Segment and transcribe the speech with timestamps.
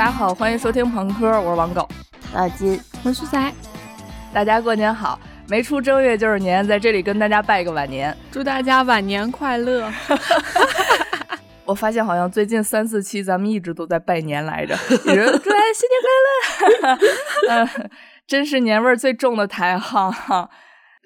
[0.00, 1.86] 大家好，欢迎收听朋克，我是王狗，
[2.32, 3.52] 老金，我是仔，
[4.32, 9.92] 大家过年好，没出正月就是年，在这里跟大家拜个晚年，祝大家晚年快乐。
[11.66, 14.74] 我发现好像最近三四期咱们一直都在拜年来着，
[15.04, 16.00] 有人祝大家新年
[16.80, 16.98] 快乐，
[17.52, 17.90] 嗯，
[18.26, 20.48] 真是年味儿最重的台哈。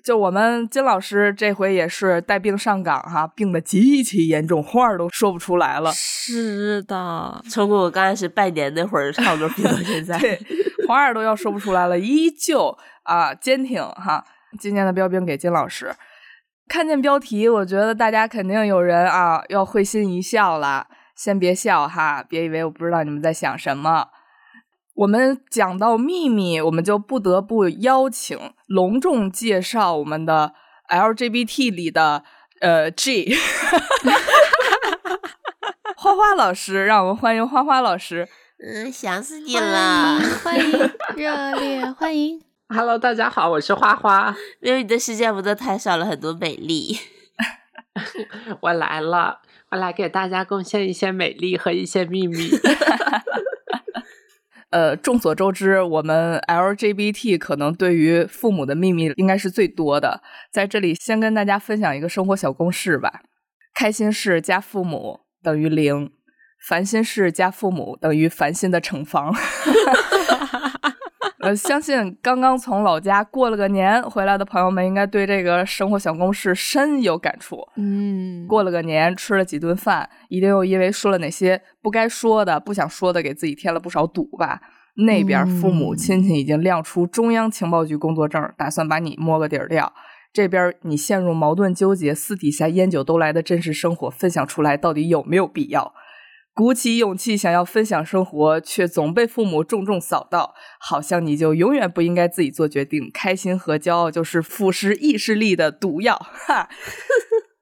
[0.04, 5.90] 就我们金老师这回也是带病上岗哈，病得极其严重，话都说不出来了。
[5.92, 10.38] 是的，从我刚开始拜年那会儿差不多病到现在，对，
[10.86, 14.22] 话都要说不出来了，依旧啊坚挺哈。
[14.58, 15.94] 今年的标兵给金老师，
[16.68, 20.86] 看见标题，我觉得大家肯定有人啊要会心一笑了，
[21.16, 24.08] 先别笑哈，别以为我不知道你们在想什么。
[24.94, 30.54] 我们讲到秘密，我们就不得不邀请隆重介绍我们的
[30.88, 32.22] LGBT 里的
[32.60, 33.34] 呃 G，
[35.96, 38.28] 花花老师，让我们欢迎花花老师。
[38.64, 40.20] 嗯，想死你了！
[40.44, 42.40] 欢迎，热烈欢迎。
[42.68, 44.36] Hello，大家好，我是花花。
[44.60, 46.96] 没有你的世界，我都太少了很多美丽。
[48.62, 52.48] 我来了，我来给大家贡献一些美丽和一些秘密。
[54.74, 60.20] 呃，众所周知，我们 LGBT 可能对于父母的秘密应该是最多的。
[60.50, 63.22] 在这里，先跟大家分享一个生活小公式吧：
[63.72, 66.10] 开心事加父母等于零，
[66.66, 69.30] 烦心事加父母等于烦心的乘法。
[71.44, 77.58] 呃，相信刚刚从老家过了个年回来的朋友们，应该对这个生活小公式深有感触。
[77.76, 84.60] 嗯，过了个年，吃了几顿饭，一定又因为说了哪些不该说的、不想说的，给自己添了不少堵吧。
[85.06, 89.92] 那边父母亲戚已经亮出中央情报局工作证，打算把你摸个底儿掉。
[90.32, 95.92] 这边你陷入矛盾纠结，私底下烟酒都来的真实生活分享出来，到底有没有必要？
[96.54, 103.10] 鼓起勇气想要分享生活，却总被父母重重扫到，好像你就永远不应该自己做决定。
[103.12, 106.16] 开心和骄傲就是腐蚀意志力的毒药。
[106.46, 106.68] 哈，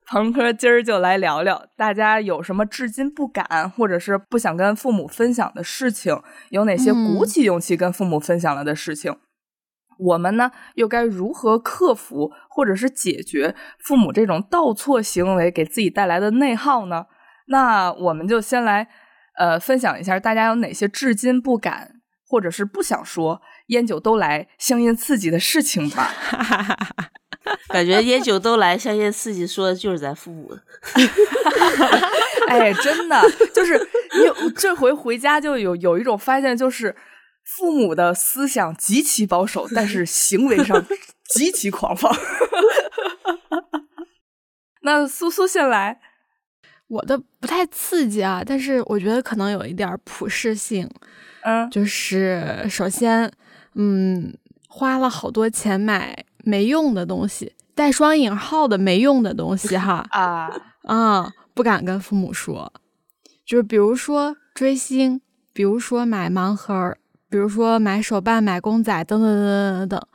[0.07, 6.21] 鹏哥今儿就来聊聊，大家有什么至今不敢或者是不想跟父母分享的事情？
[6.51, 9.17] 有哪些鼓起勇气跟父母分享了的事情？
[9.99, 17.07] 我们呢，又该如何克服或者是解决父母这种倒错行为给自己带来的内耗呢？
[17.47, 18.89] 那我们就先来，
[19.37, 26.11] 呃，分享一下大家有哪些至今不敢或者是不想说烟酒都来香烟刺激的事情吧。
[27.69, 30.57] 感觉烟酒都来香烟刺激说的就是咱父母。
[32.49, 33.21] 哎，真的
[33.55, 36.95] 就是你这回回家就有有一种发现，就是
[37.57, 40.85] 父母的思想极其保守，但是行为上
[41.35, 42.15] 极其狂放。
[44.83, 46.01] 那苏苏先来。
[46.93, 50.87] 我的不太刺激啊，但是我觉得可能有一点普适性，
[51.41, 53.33] 嗯，就是首先，
[53.77, 54.37] 嗯，
[54.69, 56.15] 花了好多钱买
[56.45, 60.53] 没用的东西，带双引号的没用的东西哈，啊
[60.83, 62.71] 啊，不敢跟父母说，
[63.47, 65.23] 就是比如说追星，
[65.55, 66.95] 比如说买盲盒，
[67.31, 70.09] 比如说买手办、买公仔等等等等等等。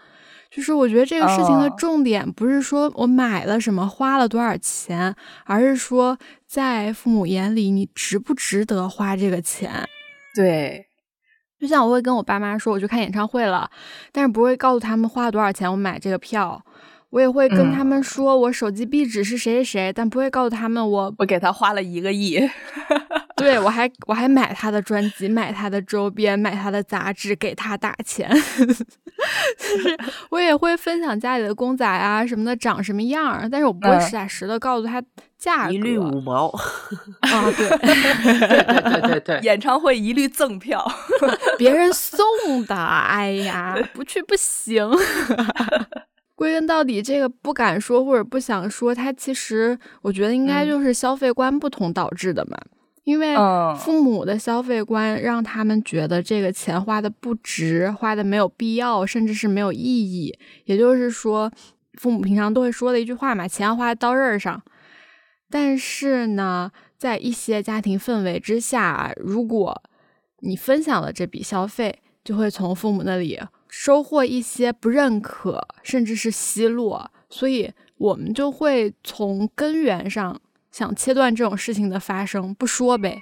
[0.57, 5.13] 就是我觉得这个事情的重点不是说我买了什么花了多少钱，
[5.45, 9.87] 而是说在父母眼里你值不值得花这个钱。
[10.33, 10.87] 对，
[11.59, 13.69] 就像我会跟我爸妈说我去看演唱会了，
[14.11, 16.65] 但是不会告诉他们花了多少钱我买这个票。
[17.11, 22.39] 我也会跟他们说我手机壁纸是谁谁谁，但不会告诉他们我我给他花了一个亿。
[23.39, 28.27] 对我还我还买他的专辑，买他的周边，买他的杂志，给他打钱。
[29.57, 29.97] 就是
[30.29, 35.01] 我也会分享家里的公仔啊什么的长什么样，但是我不会实打实的告诉他
[35.37, 35.73] 价格。
[35.73, 36.47] 一律五毛
[37.21, 40.83] 啊，对 对对对对，演唱会一律赠票，
[41.57, 42.25] 别人送
[42.65, 42.75] 的。
[42.75, 44.89] 哎呀，不去不行。
[46.35, 52.57] 归根到底，这个不敢说或者不想说，它其实我觉得应该就是消费观不同导致的嘛。
[53.07, 53.33] 因为
[53.77, 60.37] 父母的消费观让他们觉得这个钱花的不值，花的没有必要，甚至是没有意义。
[60.65, 61.49] 也就是说，
[61.93, 64.61] 父母平常都会说的一句话嘛：“钱花在刀刃上。”
[65.49, 69.81] 但是呢，在一些家庭氛围之下，如果
[70.39, 73.39] 你分享了这笔消费，就会从父母那里
[73.69, 77.09] 收获一些不认可，甚至是奚落。
[77.29, 80.41] 所以，我们就会从根源上。
[80.77, 83.19] 想切断这种事情的发生，不说呗，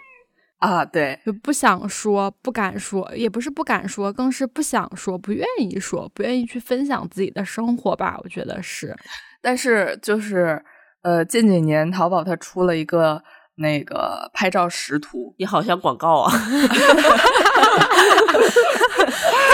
[0.60, 8.94] 啊，对，就不想说，不敢说，也不是不敢说，更是不想说，不愿意说，不愿意去分享自己的生活吧，我觉得是。
[9.42, 10.62] 但是就是，
[11.02, 13.24] 呃，近几年淘宝它出了一个
[13.56, 16.32] 那个拍照识图，你好像广告啊，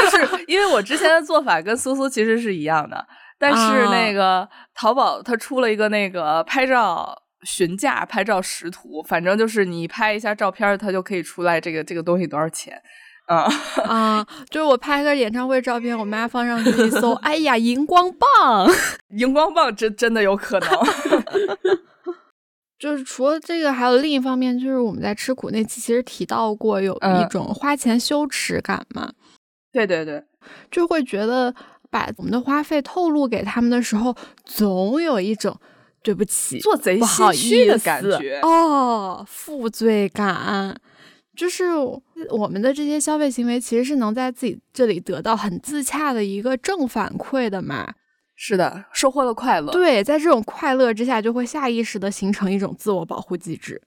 [0.02, 3.06] 就是因为我之前的做法跟苏苏其实是一样的，
[3.38, 12.82] 但是那个淘宝它出了一个那个拍照询价、拍照识图，反正就是你拍一下照片，它就可以出来这个这个东西多少钱。
[13.28, 13.48] 啊
[13.88, 14.28] 啊！
[14.50, 18.68] 就是我拍个演唱会照片，我妈放上去一搜，哎呀，荧光棒，
[19.16, 20.70] 荧光棒真真的有可能。
[22.78, 29.14] 就是除了这个，还有另一方面，就是我们在吃苦那期其实提到过，有一种花钱羞耻感嘛。
[29.72, 30.26] 对对对，
[30.70, 31.54] 就会觉得
[31.90, 34.14] 把我们的花费透露给他们的时候，
[34.44, 35.58] 总有一种
[36.04, 40.76] 对不起、做贼心虚的感觉哦，负罪感。
[41.36, 41.66] 就是
[42.30, 47.94] 我们的这些消费行为，其实是能在自己这里得到很自洽的一个正反馈的嘛？
[48.36, 49.72] 是的，收获了快乐。
[49.72, 53.82] 对，在这种快乐之下，就会下意识的形成一种自我保护机制。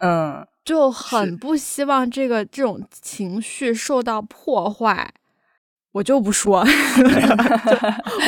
[0.00, 5.12] 嗯，就很不希望这个这种情绪受到破坏。
[5.92, 6.60] 我就不说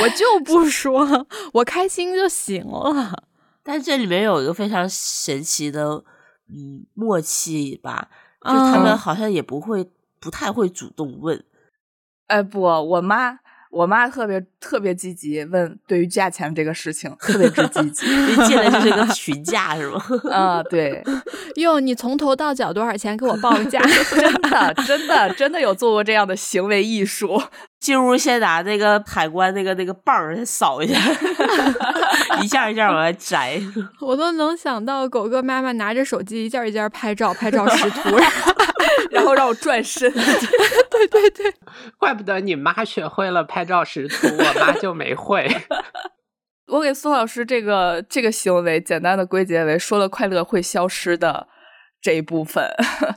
[0.03, 3.25] 我就不说， 我开心就行了。
[3.63, 6.05] 但这里面有一个非常神奇的，
[6.49, 8.09] 嗯，默契吧。
[8.43, 11.45] 就他们好像也不会，不太会主动问。
[12.27, 18.07] 哎，不，我妈，我妈特别特别积极问，对于价钱这个事情特别之积极。
[18.07, 20.03] 一进来就是一个询价是吗？
[20.31, 21.03] 啊，对。
[21.57, 23.17] 哟，你从头到脚多少钱？
[23.17, 23.81] 给我报个价。
[24.11, 27.41] 真的，真的，真的有做过这样的行为艺术。
[27.79, 31.01] 进屋先拿那个海关那个那个棒儿先扫一下，
[32.43, 33.59] 一件一件往外摘。
[34.01, 38.19] 我都能想到狗哥妈妈拿着手机一件一件拍照，拍照识图，
[39.11, 40.13] 然后让我转身。
[41.09, 41.55] 对对对，
[41.99, 45.49] 怪不得你妈学会了拍照识图，我妈就没会。
[46.69, 51.49] 我给苏老师这个这个行为简单的归结为说了快乐会消失的。
[52.03, 52.65] 这一部分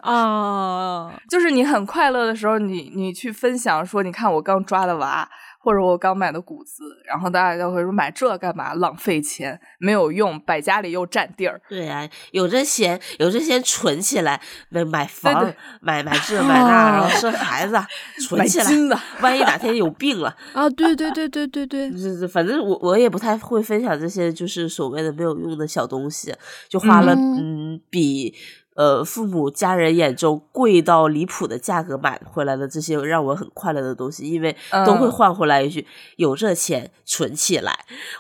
[0.02, 5.26] 啊， 就是你很快乐的时候，你你去分享说，你看我刚抓的娃，
[5.64, 8.74] 或者我刚买的谷子，然后大家就会说买这干嘛？
[8.74, 11.62] 浪费钱，没有用，摆家里又占地儿。
[11.70, 17.76] 对啊，有这钱，有这钱存起来，买买房，买买这 买那，然后生孩子，
[18.28, 19.00] 存起来。
[19.22, 20.70] 万一哪天有病了 啊？
[20.72, 26.36] 对对对对对对，是反正我我也不太会分享这些，就是所谓的没有用的小东西，
[26.68, 28.36] 就花了嗯比。
[28.76, 34.56] 呃，父母家人眼中贵到离谱的价格买回来的这些让我很快乐的东西，因为
[34.86, 35.86] 都会换回来一句
[36.18, 37.72] “有这钱存起来”。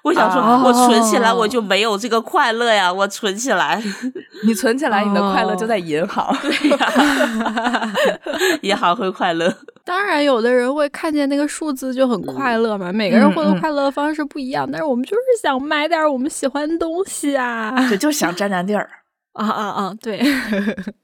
[0.03, 2.91] 我想说，我存起来我就没有这个快乐呀！
[2.93, 3.81] 我存起来，
[4.45, 6.35] 你存起来，你的快乐就在银行。
[6.41, 7.93] 对呀，
[8.61, 9.51] 银行会快乐。
[9.85, 12.93] 当然，有的人会看见那个数字就很快乐嘛。
[12.93, 18.89] 每个人获得快乐的方式不一样，但是我们就是想买点我们喜欢的东西啊，对就想占占地儿。
[19.33, 19.93] 啊啊啊！
[20.01, 20.21] 对，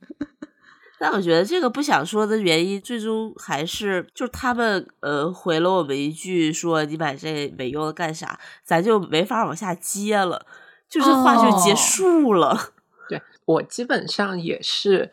[0.99, 10.45] 但我觉得这个不想说的原因，最终还是就是他们呃回了我们一句说你买这没用的干啥，咱就没法往下接了，
[10.89, 12.71] 就是话就结束了。
[13.09, 15.11] 对我基本上也是。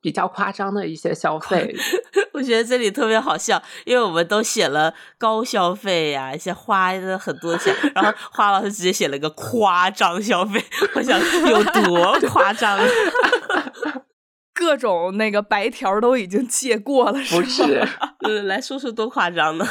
[0.00, 1.74] 比较夸张的一些消费，
[2.32, 10.62] 我觉得这里特别好笑，因为我们都写了高消费呀，一些花的很多钱，然后花老师直接写了个夸张消费，
[10.94, 12.78] 我想有多 夸张，
[14.54, 17.84] 各种那个白条都已经借过了，不是？
[18.26, 19.66] 嗯，来说说多夸张呢？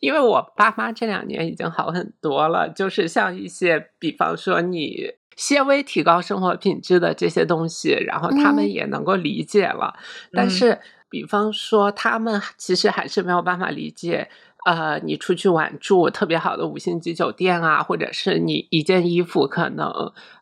[0.00, 5.14] 因为我爸妈这两年已经好很多了，就是像一些，比方说你。
[5.36, 9.94] 些微提高生活品质的这些东西，然后他们也能够理解了。
[10.32, 10.78] 但是，
[11.08, 14.28] 比方说，他们其实还是没有办法理解，
[14.66, 19.92] 呃，你出去玩住特别好的五星级酒店啊，或者是你一件衣服可能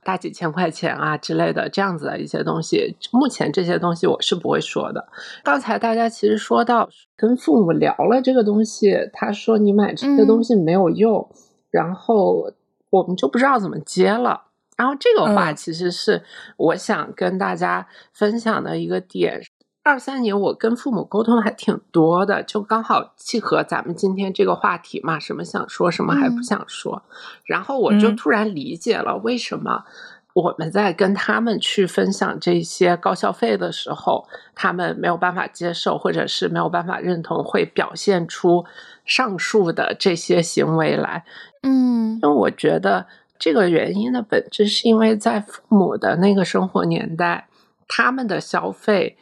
[0.03, 2.97] 大几千块钱啊之类的这样子的一些东西。
[3.13, 5.07] 目前这些东西我是不会说的。
[5.43, 11.29] 刚才大家其实说到跟父母聊了这个东西，他说你买这些东西没有用，
[11.71, 12.51] 然后
[12.89, 14.44] 我们就不知道怎么接了。
[14.77, 16.23] 然后这个话其实是
[16.57, 19.41] 我想跟大家分享的一个点。
[19.85, 27.03] 二三年我跟父母沟通还挺多的，就刚好契合咱们今天这个话题嘛，什么想说，什么还不想说。
[27.45, 29.85] 然后我就突然理解了为什么
[30.33, 38.65] 我们在跟他们去分享这些高消费的时候，他们没有办法接受，或者是没有办法认同，会表现出
[39.05, 41.27] 上述的这些行为来。
[41.63, 43.07] 嗯，因为我觉得。
[43.39, 47.49] 这个原因的本质是因为在父母的那个生活年代，
[47.89, 49.17] 他们的消费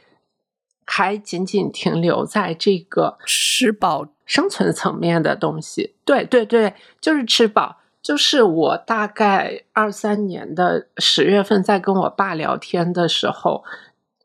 [0.84, 4.08] 还仅仅停留在这个吃饱。
[4.24, 5.94] 生存层面的东西。
[6.06, 13.62] 对对对，就是吃饱，就是我大概二三年的十月份在跟我爸聊天的时候，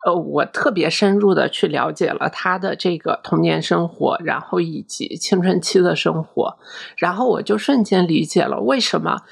[0.05, 6.57] 呃，我特别深入的去了解了他的这个童年生活，然后以及青春期的生活，
[6.95, 9.23] 然后我就瞬间理解了为什么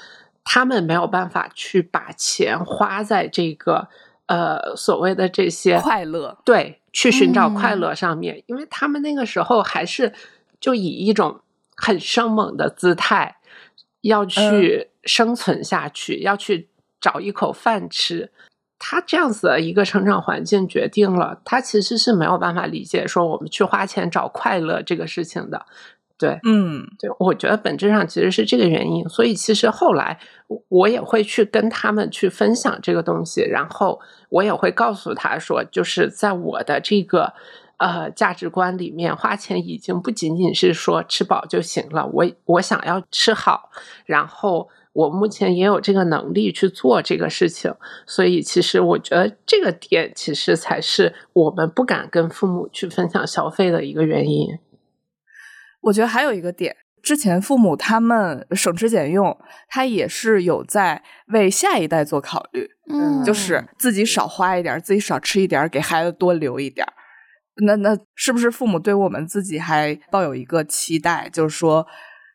[0.45, 3.89] 他们没有办法去把钱花在这个
[4.27, 10.13] 呃所谓的这些快乐，对，去寻找快嗯乐上面，因为他们那个时候还是
[10.61, 11.41] 就以一种
[11.75, 13.35] 很生猛的姿态。
[14.01, 16.69] 要去生存下去，要去
[17.01, 18.31] 找一口饭吃。
[18.77, 25.65] 他这样子的一个成长环境决定了，他其实是没有办法理解说我们去花钱找快乐这个事情的。
[26.17, 29.07] 对，嗯，对，我觉得本质上其实是这个原因。
[29.09, 30.19] 所以其实后来
[30.69, 37.33] 我也会去跟他们去分享这个东西，然后我也会告诉他说，就是在我的这个。
[37.77, 43.69] 呃，价值观里面花钱已经不仅仅是说吃饱就行了，我我想要吃好，
[44.05, 47.73] 然后我目前也有这个能力去做这个事情，
[48.07, 54.57] 所以其实我觉得这个点其实才是我们不敢跟父母去分享消费的一个原因。
[55.85, 59.37] 我觉得还有一个点，之前父母他们省吃俭用，
[59.69, 66.85] 他也是有在为下一代做考虑，嗯，就是自己少花一点，自己少吃一点，给孩子多留一点。
[67.65, 71.85] 那那是不是父母对我们自己还抱有一个期待，就是说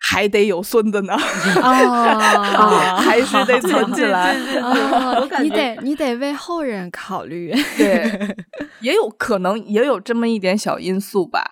[0.00, 1.12] 还得有孙子呢？
[1.60, 4.34] 啊， 还是得存起来。
[5.42, 7.52] 你得你得为后人考虑。
[7.76, 8.36] 对，
[8.80, 11.50] 也有可能也有这么一点小因素吧，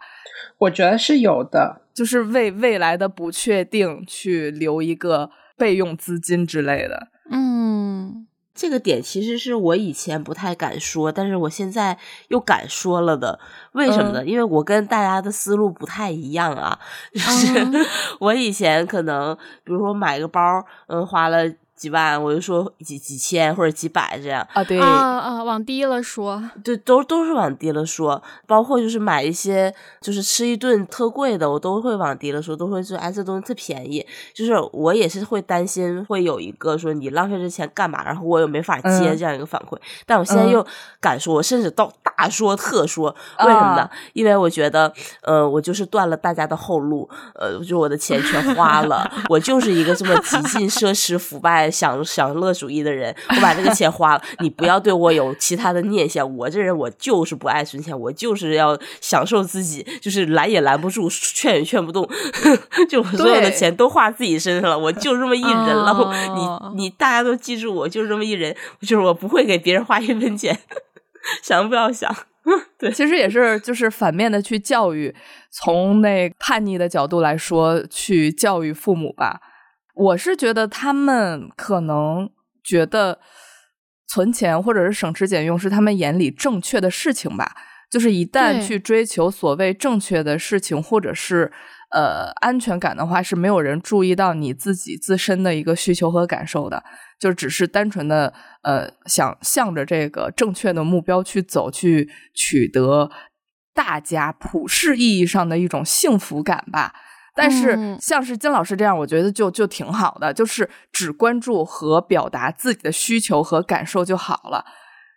[0.61, 7.09] 我觉得是有的，就是为未来的不确定去留一个备用资金之类的。
[7.29, 8.25] 嗯
[8.55, 13.41] 这个点其实是我以前不太敢说，但是我现在又敢说了的。
[13.73, 14.25] 为什么呢？
[14.25, 16.79] 因为我跟大家的思路不太一样啊。
[17.13, 17.75] 就是、嗯
[18.21, 24.47] 我以前可能，比如说买个包，嗯，花了几万，我就说几几千或者几百这样。
[24.53, 34.05] 啊，对，啊啊，往低了说，对，都都是往低了说，包括就是买一些，就是吃一顿特贵的，我都会往低了说，都会说哎这东西特便宜。
[34.35, 39.79] 就是我也是会担心会有一个说你浪费这钱干嘛，然后我又没法接嗯这样一个反馈。
[40.05, 40.67] 但我现在嗯又
[41.01, 43.83] 敢说，我甚至到大说特说，为什么呢？
[43.83, 62.09] 啊因为我觉得，呃，我就是断了大家的后路，呃，就我的钱全花了， 我就是一个这么极尽奢侈、腐败、享享乐主义的人，我把这个钱花了，你不要对我有其他的念想，我这人我就是不爱存钱，我就是要享受自己，就是拦也拦不住，劝也劝不动，
[62.91, 65.95] 就我所有的钱都花自己身上了，我就这么一人了，
[66.75, 70.59] 你你大家都记住我，就是这么一人，就是我不会给别人花一分钱，
[71.43, 72.15] 想不要想。
[72.79, 75.15] 对，其实也是就是反面的去教育，
[75.51, 79.41] 从那叛逆的角度来说，去教育父母吧。
[79.95, 82.31] 我是觉得他们可能
[82.65, 83.19] 觉得
[84.07, 87.55] 存钱或者是省吃俭用是他们眼里正确的事情吧。
[87.91, 91.51] 就是一旦去追求所谓正确的事情，或者是
[91.91, 96.85] 呃安全感的话，是没有人注意到你自己自身的一个需求和感受的。
[97.19, 98.33] 就只是单纯的
[98.63, 103.11] 呃想向着这个正确的目标去走，去取得
[103.75, 106.95] 大家普世意义上的一种幸福感吧。
[107.35, 114.65] 但是嗯像是金老师这样，我觉得就就挺好的，就是只关注和表达自己的需求和感受就好了。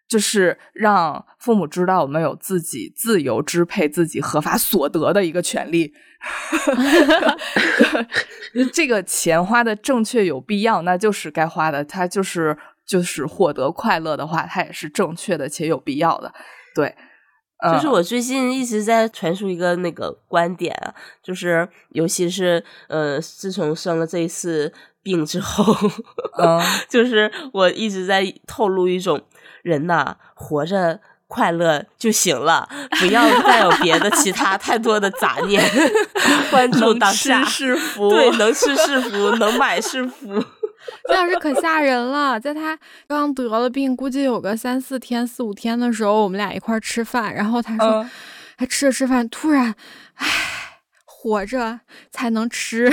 [0.07, 5.93] 就是让父母知道我们有自己自由支配自己合法所得的一个权利。
[8.73, 11.83] 这个钱花的正确有必要，那就是该花的。
[11.83, 16.33] 它就是就是获得快乐的话，它也是正确的且有必要的。
[16.75, 16.95] 对，
[17.63, 24.71] 嗯就是我最近一直在传输一个那个观点啊，就是尤其是呃，自从生了这一次
[25.03, 25.63] 病之后，
[26.37, 29.21] 嗯 就是我一直在透露一种
[29.63, 30.99] 人呐，活着
[31.31, 32.67] 快乐就行了，
[32.99, 35.63] 不要再有别的其他太多的杂念，
[36.51, 37.41] 关注当下。
[37.45, 38.09] 吃是福。
[38.09, 40.27] 对，能吃是福， 能买是福。
[41.07, 48.09] 金老师可吓人了，在他刚得了病，估计有个三四天、四五天的时候，我们俩一块儿吃饭，然后他说，嗯
[48.57, 49.73] 他吃着吃饭，突然，
[50.15, 50.27] 唉，
[51.05, 51.79] 活着
[52.11, 52.91] 才能吃。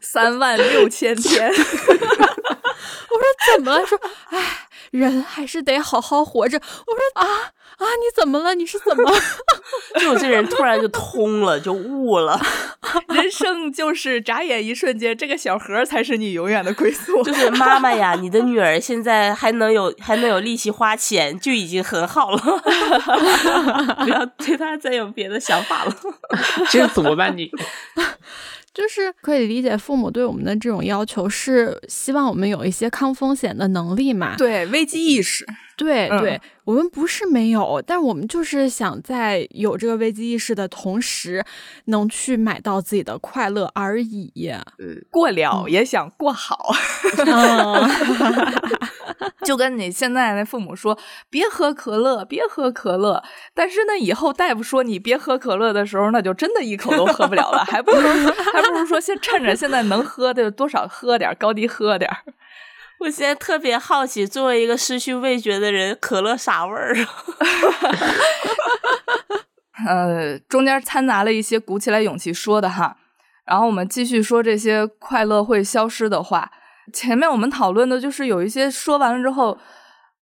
[0.00, 1.50] 三万六千天。
[3.10, 3.24] 我说
[3.54, 3.86] 怎么了？
[3.86, 3.98] 说，
[4.30, 6.58] 哎，人还是得好好活着。
[6.58, 7.26] 我说啊
[7.78, 8.54] 啊，你怎么了？
[8.54, 9.18] 你是怎么了？
[10.00, 12.40] 就我这人突然就通了，就悟了。
[13.08, 17.22] 人生就是眨眼一瞬间，这个小盒才是你永远的归宿。
[17.22, 22.38] 就是妈妈呀，你的女儿现在还能有还能有力气花钱，就已经很好了。
[24.04, 25.96] 不要对她再有别的想法了。
[26.70, 27.50] 这怎么办你。
[28.74, 34.34] 就是可以理解父母对我们的这种要求，是希望我们有一些抗风险的能力嘛？
[34.36, 35.46] 对，危机意识。
[35.76, 41.44] 对对，我们不是没有，但我们就是想在有这个危机意识的同时，
[41.86, 44.52] 能去买到自己的快乐而已。
[44.78, 46.72] 嗯，过了也想过好，
[49.44, 53.22] 就跟你现在那父母说别喝可乐，别喝可乐。
[53.52, 58.00] 但是呢，以后大夫说你别喝可乐的时候，那就真的一口都喝不了了，还不如
[58.52, 62.10] 还不如说先趁着现在能喝的多少喝点，高低喝点。
[63.04, 67.06] 我现在特别好奇，作为一个失去味觉的人，可乐啥味儿啊？
[69.86, 72.96] 呃，中间掺杂了一些鼓起来勇气说的哈，
[73.44, 76.50] 然后我们继续说这些快乐会消失的话。
[76.94, 79.58] 前面我们讨论的就是有一些说完了之后，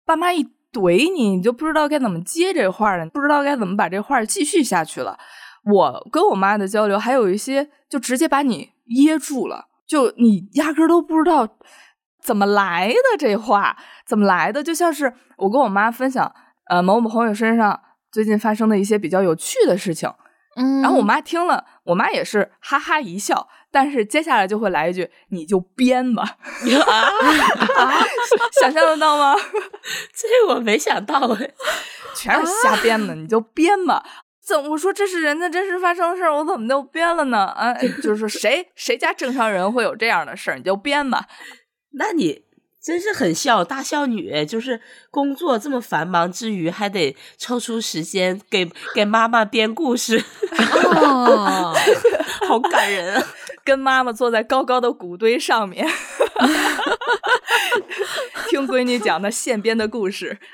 [0.06, 5.18] 爸妈一怼你，你就不知道该怎么接这话了，不知道该怎么把这话继续下去了。
[5.64, 11.46] 我跟我妈的交流，还有一些就直接把你噎住了，就你压根都不知道。
[12.22, 13.76] 怎么来的这话？
[14.06, 14.62] 怎么来的？
[14.62, 16.32] 就像是我跟我妈分享，
[16.68, 20.08] 呃，某某朋友身上最近发生的一些比较有趣的事情，
[20.56, 26.36] 嗯，然后我妈听了，我妈也是哈哈一笑，但是接下来就会来一句：“你就编吧。
[28.60, 29.34] ”想象得到吗？
[30.14, 31.50] 这我没想到哎，
[32.14, 34.04] 全是瞎编的，你就编吧。
[34.44, 37.46] 怎我说这是人家真实发生的事儿，我怎么就编了呢？
[37.46, 41.26] 啊，就是谁谁家正常人会有这样的事儿，你就编吧。
[41.92, 42.42] 那你
[42.80, 44.80] 真是很孝大孝女，就是
[45.11, 50.22] 工作这么繁忙之余，还得抽出时间给给妈妈编故事，
[50.96, 51.75] 哦，
[52.49, 53.22] 好感人啊！
[53.64, 55.87] 跟妈妈坐在高高的谷堆上面，
[58.50, 60.38] 听闺女讲的现编的故事。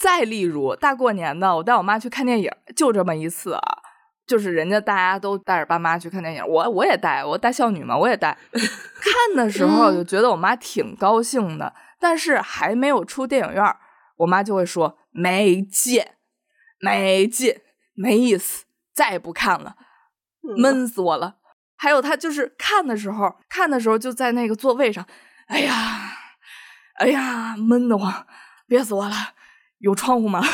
[0.00, 3.60] 再例如，大过年的，我带我妈去看电影，就这么一次啊。
[4.26, 8.36] 就是人家大家都带着爸妈去看电影，我我也带，我带孝女嘛，我也带。
[8.52, 13.76] 看的时候就觉得我妈挺高兴的，但是还没有出电影院，
[14.16, 16.04] 我妈就会说没劲，
[16.80, 17.60] 没劲，
[17.94, 19.76] 没意思，再也不看了，
[20.56, 21.36] 闷死我了。
[21.76, 25.06] 还有她就是看的时候，看的时候就在那个座位上，
[25.46, 25.74] 哎呀，
[26.94, 28.26] 哎呀，闷得慌，
[28.66, 29.14] 憋死我了。
[29.78, 30.42] 有窗户吗？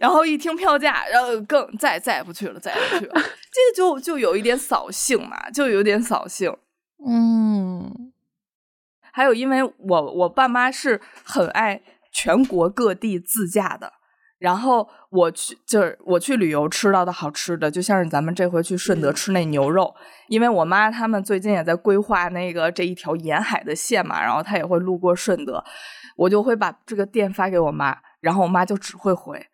[0.00, 3.14] 然后一听票价，然后更再再也不去了，再也不去了。
[3.14, 6.56] 这个就就有一点扫兴嘛，就有点扫兴。
[7.06, 8.12] 嗯，
[9.12, 11.80] 还有，因为我我爸妈是很爱
[12.12, 13.92] 全国各地自驾的，
[14.38, 19.94] 然后我去就是我去旅游吃到的好吃的，就像是咱们这回去顺德吃那牛肉，
[20.28, 25.64] 因为我妈他们最近也在规划那个这一条沿海的线嘛，然后她也会路过顺德，
[26.16, 29.46] 我就会把这个店发给我妈，然后我妈就只会回。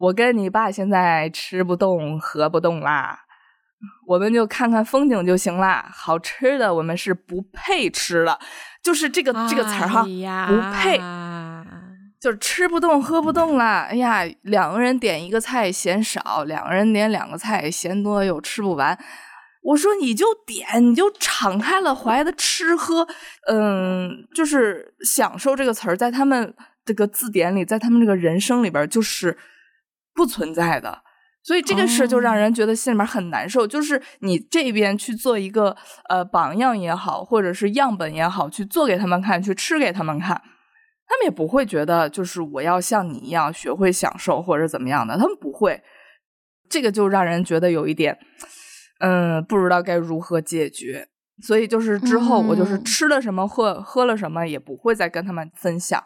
[0.00, 3.20] 我跟你爸现在吃不动喝不动啦，
[4.06, 5.86] 我们就看看风景就行啦。
[5.92, 8.38] 好吃的我们是不配吃了，
[8.82, 10.98] 就是这个这个词儿哈，不配，
[12.18, 13.88] 就是吃不动喝不动啦。
[13.90, 18.98] 哎呀，两个人点一个菜嫌少，两个人点两个菜嫌多又吃不完。
[19.62, 23.06] 我说你就点，你就敞开了怀的吃喝，
[23.48, 26.54] 嗯，就是享受这个词儿，在他们
[26.86, 29.36] 这个字典里，在他们这个人生里边就是。
[30.20, 31.02] 不存在的，
[31.42, 33.66] 所以这个事就让人觉得心里面很难受。
[33.66, 35.74] 就是你这边去做一个
[36.10, 40.36] 呃榜样也好，或者是样本也好，去做给他们看，去吃给他们看，
[41.06, 45.82] 他们也不会觉得就是我要像你一样学会享受或者怎么样的，他们不会。
[46.68, 48.18] 这个就让人觉得有一点，
[48.98, 51.08] 嗯，不知道该如何解决。
[51.42, 56.04] 所以就是之后我就是吃了什么，喝喝了什么，也不会再跟他们分享。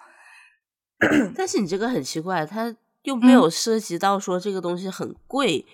[1.34, 2.76] 但是你这个很奇怪，他。
[3.04, 5.64] 又没有涉及到说这个东西很贵，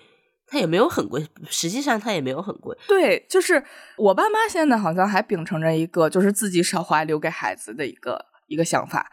[0.47, 2.77] 它也没有很贵，实际上它也没有很贵。
[2.87, 3.63] 对，就是
[3.97, 9.11] 我爸妈现在好像还秉承着一个就是自己少花留给孩子的一个一个想法。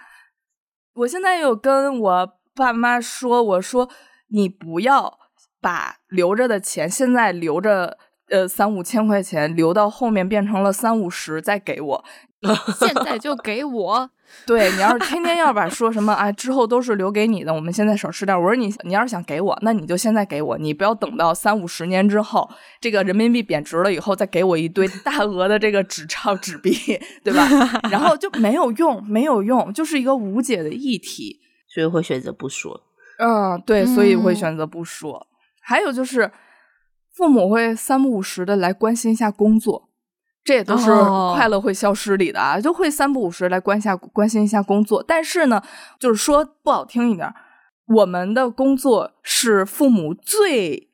[0.95, 3.89] 我现在有跟我爸妈说，我说
[4.29, 5.19] 你不要
[5.61, 7.97] 把留着的钱现在留着，
[8.31, 12.05] 呃三五千块钱留到后面变成了三五十再给我，
[12.79, 14.11] 现在就给我。
[14.47, 18.39] 对你要是天天要把说什么啊，之后都是留给你的，我们现在少吃点。
[18.39, 22.47] 我说你，你要是想给我，那你就现在给我，你不要等到三五十年之后，
[22.79, 26.77] 这个人民币贬值了以后，再给我一堆 大额的这个纸钞纸币，
[27.25, 27.49] 对吧？
[27.91, 32.83] 然后就没有用，没有用，就是一个无解的议题，所以会选择不说。
[33.19, 35.27] 嗯，对，所以会选择不说。
[35.63, 36.31] 还有就是，
[37.15, 39.89] 父母会三不五时的来关心一下工作。
[40.49, 40.91] 这也都是
[41.35, 45.05] 快乐会消失里的啊，就会三不五时来关下关心一下工作。
[45.07, 45.61] 但是呢，
[46.01, 47.31] 就是说不好听一点，
[47.87, 50.89] 我们的工作是父母最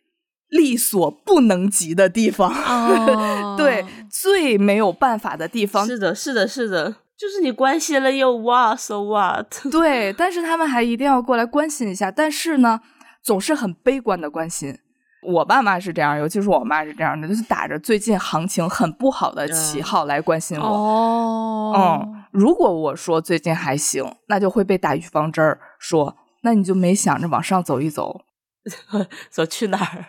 [0.48, 5.86] 力所不能及的地方，哦 对，最没有办法的地方。
[5.86, 9.46] 是的，是的，是的，就是你关心了又 what so what？
[9.70, 12.80] 对，但是他们还一定要过来关心一下，但是呢，
[13.22, 14.80] 总是很悲观的关心。
[15.24, 20.66] 我爸妈是这样，尤其是我妈是这样的，就是打着最近行情很不好的旗号来关心我。
[20.66, 28.20] 哦，嗯，如果我说最近还行，那就会被打预防针儿，说那你就没想着往上走一走。
[29.30, 30.04] 说去哪儿？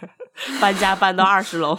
[0.62, 1.78] 搬家搬到二十楼。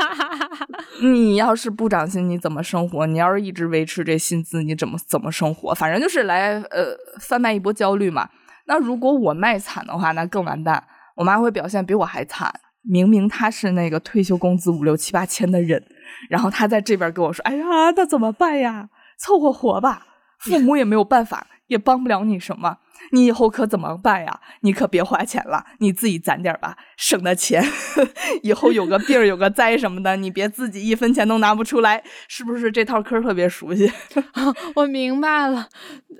[1.02, 3.06] 你要是不涨薪，你怎么生活？
[3.06, 5.74] 你要是一直维持这薪资，你怎么怎么生活？
[5.74, 8.28] 反正就是来呃贩卖一波焦虑嘛。
[8.66, 10.82] 那如果我卖惨的话，那更完蛋。
[11.16, 12.60] 我妈会表现比我还惨。
[12.88, 15.84] 明明她是那个退休工资五六七八千的人，
[16.30, 17.64] 然后她在这边跟我说：“哎呀，
[17.96, 18.88] 那怎么办呀？
[19.18, 20.06] 凑合活吧，
[20.38, 22.76] 父母也没有办法，也帮不了你什么。
[23.12, 24.40] 你以后可怎么办呀？
[24.60, 27.64] 你可别花钱了，你自己攒点吧，省的钱，
[28.42, 33.90] 以后有个病儿有个灾什么的，你别自己一分钱都拿不出来，是不是这套嗑特别熟悉？
[34.74, 35.68] 我明白了，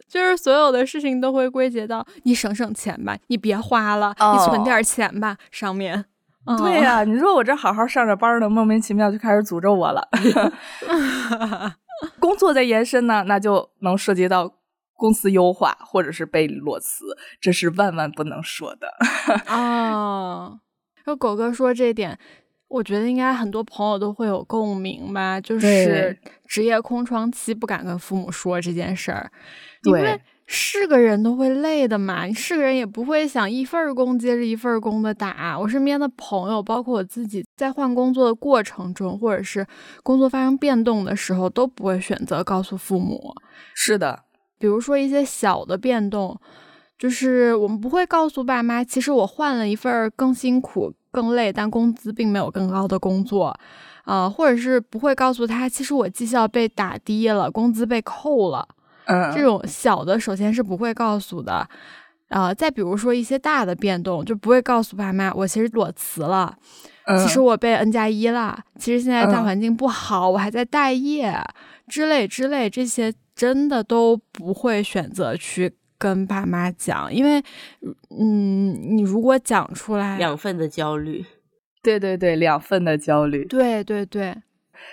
[0.08, 6.04] 就是所有的事情都会归结到你省省钱吧，你别花了，你存哦点钱吧，上面。
[6.44, 10.08] 哦对呀、你说我这好好上着班呢，莫名其妙就开始诅咒我了。
[12.20, 14.48] 工作在延伸呢，那就能涉及到
[14.96, 17.04] 公司优化或者是被裸辞，
[17.40, 18.88] 这是万万不能说的。
[19.48, 20.58] 哦，
[21.04, 22.18] 就狗哥说这点，
[22.68, 29.30] 我觉得应该很多朋友都会有共鸣吧，就是职业空窗期不敢跟父母说这件事儿，
[29.84, 35.58] 因为是个人都会累的嘛，你是个人也不会想一份儿工接着一份儿工的打。
[35.58, 39.66] 我身边的朋友，包括我自己，在换工作的过程中，或者是
[40.04, 43.34] 工作发生变动的时候，都不会选择告诉父母。
[43.74, 44.22] 是的，
[44.58, 46.38] 比如说一些小的变动，
[46.98, 53.54] 就是我们不会告诉爸妈，其实我换了一份更辛苦、更累，但工资并没有更高的工作，
[54.04, 58.66] 啊、或者是不会告诉他，其实我绩效被打低了，工资被扣了，
[59.04, 61.68] 嗯，这种小的首先是不会告诉的。
[62.28, 66.66] 呃，再比如说一些大的变动，就不会告诉爸妈，我其实裸辞了，嗯
[67.22, 69.44] 其实我被 N 加一了，其实现在大嗯。
[69.44, 71.32] 环境不好，我还在待业
[71.86, 77.40] 之类之类，这些真的都不会选择去跟爸妈讲，因为，
[78.18, 81.24] 嗯，你如果讲出来，两份的焦虑，
[81.82, 84.34] 对对对，两份的焦虑，对对对，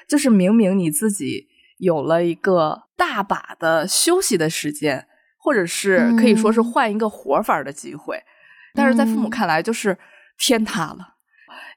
[0.07, 1.47] 就是明明你自己
[1.79, 6.63] 有了一个大把的休息的时间，或者是可以说是嗯。
[6.71, 8.21] 换一个活法的机会，
[8.75, 9.29] 但是在父母嗯。
[9.31, 9.97] 看来就是
[10.37, 11.12] 天塌了。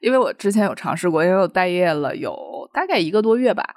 [0.01, 3.75] 因为我之前有尝试过，因为我待业了有大概一个多月吧。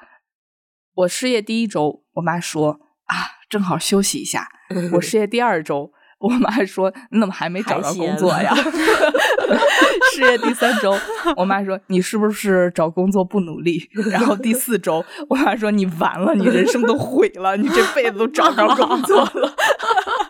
[0.95, 2.73] 我失业第一周，我妈说
[3.07, 3.15] 啊，
[3.49, 4.49] 正好休息一下。
[4.95, 8.55] 我失业第二周，我妈说你怎么还没找到工作呀？
[10.13, 10.95] 失业第三周，
[11.37, 13.89] 我妈说你是不是找工作不努力？
[14.11, 19.55] 然后第四周，我妈说你完了，你人生都毁了，你这辈子都找不着工作了。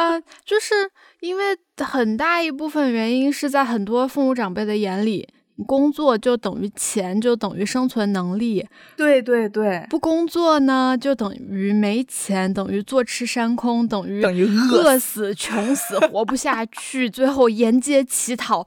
[0.00, 0.74] 啊、就是
[1.20, 5.28] 因为很大一部分原因是在很多父母长辈的眼里，
[5.66, 8.66] 工作就等于钱，就等于生存能力。
[8.96, 18.66] 对对对，不工作呢，就等于没钱，等于坐吃山空，等于等于饿饿死、穷死、活不下去，最后沿街乞讨。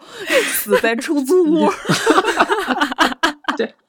[0.54, 1.68] 死在出租屋。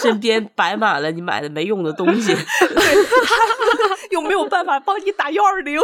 [0.00, 2.34] 身边摆满了你买的没用的东西。
[4.10, 5.78] 有没有办法帮你打幺二零？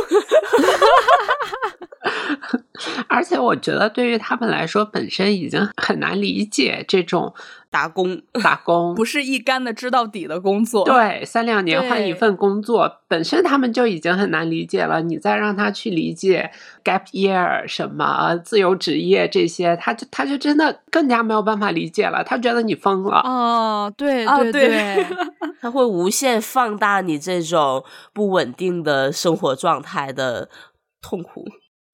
[3.08, 7.34] 而且我觉得对于他们来说，本身已经很难理解这种
[7.70, 10.84] 打工，打工 不是一竿子知到底的工作。
[10.84, 15.02] 对，三两年换一份工作，本身他们就已经很难理解了。
[15.02, 16.50] 你再让他去理解
[16.84, 22.24] gap year 什么自由职业这些，他就他就真的更加没有办法理解了。
[22.24, 23.20] 他觉得你疯了。
[23.24, 25.06] 哦，对对啊对对，
[25.60, 30.48] 它 会无限放大你这种不稳定的生活状态的
[31.00, 31.44] 痛苦。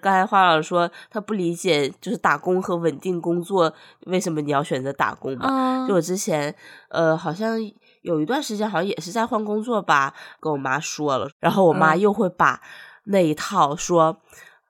[0.02, 3.72] 刚才花老师说他不理解，就是打工和稳定工作
[4.06, 5.46] 为什么你要选择打工嘛？
[5.48, 6.54] 嗯就我之前
[6.90, 7.56] 呃，好像
[8.02, 12.60] 有一段时间好像也是在换工作吧，跟我妈说了，然后我妈嗯又会把
[13.04, 14.18] 那一套说。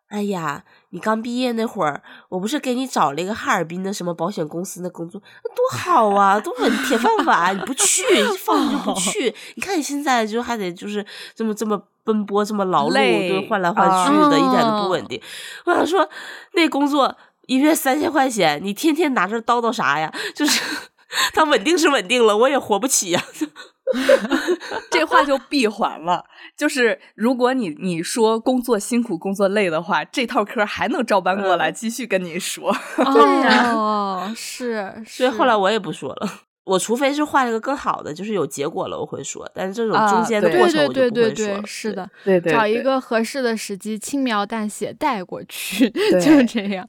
[0.08, 8.04] 哎呀，你刚毕业那会儿，我不是给你找了一个哈尔滨的什么保险公司的工作，那多好啊，都稳铁饭碗，你不去，
[8.44, 9.34] 放着就不 去。
[9.56, 11.02] 你看你现在就还得就是
[11.34, 15.20] 这么这么奔波，这么劳碌，累对，换来换去的，一点都不稳定。
[15.66, 16.08] 我想说，
[16.54, 20.12] 那工作一月三千块钱，你天天拿着叨叨啥呀？
[20.34, 20.60] 就是
[21.34, 23.22] 它稳定是稳定了，我也活不起呀。
[24.90, 26.24] 这话就闭环了。
[26.56, 32.74] 就是如果你你说工作辛苦、工作累的话，这套嗑还能照搬过来继续跟你说。
[32.96, 35.04] 对呀，是。
[35.06, 36.28] 所以后来我也不说了。
[36.64, 39.50] 我除非是换了一个更好的，就是有结果了，我会说。
[39.54, 41.66] 但是这种中间的过程，我就不会说。
[41.66, 45.90] 是的，对对，找一个合适的时机，轻描淡写带过去，
[46.22, 46.88] 就这样。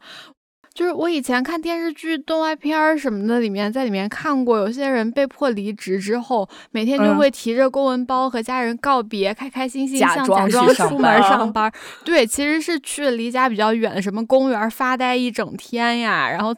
[0.73, 11.71] 就是我以前看电视剧、动画片儿什么的，里面在里面看过，有些人被迫离职之后，每天就会提着公文包和家人告别，开开心心像假装出门上班。
[12.03, 16.55] 对，其实是去离家比较远的什么公园发呆一整天呀，然后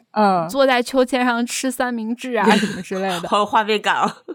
[0.48, 4.16] 坐在秋千上吃三明治啊什么之类的， 好有画面感啊。
[4.26, 4.34] 哦，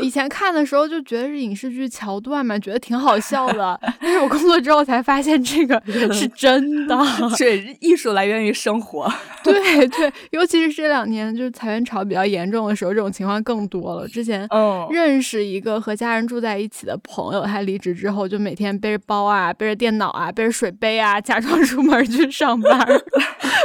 [0.00, 3.78] 以前看的时候就觉得是影视剧桥段嘛，觉得挺好笑的。
[4.00, 5.80] 但是我工作之后才发现这个
[6.12, 6.96] 是真的。
[7.36, 9.10] 对，艺术来源于生活。
[9.44, 14.06] 对对，尤其是这两年就是裁员潮比较严重的时候，这种情况更多了。
[14.08, 14.48] 之前
[14.90, 22.78] 认识一个和家人住在一起的朋友，他离职之后就每天背着包啊，背着电脑啊，背着水杯啊，假装出门去上班，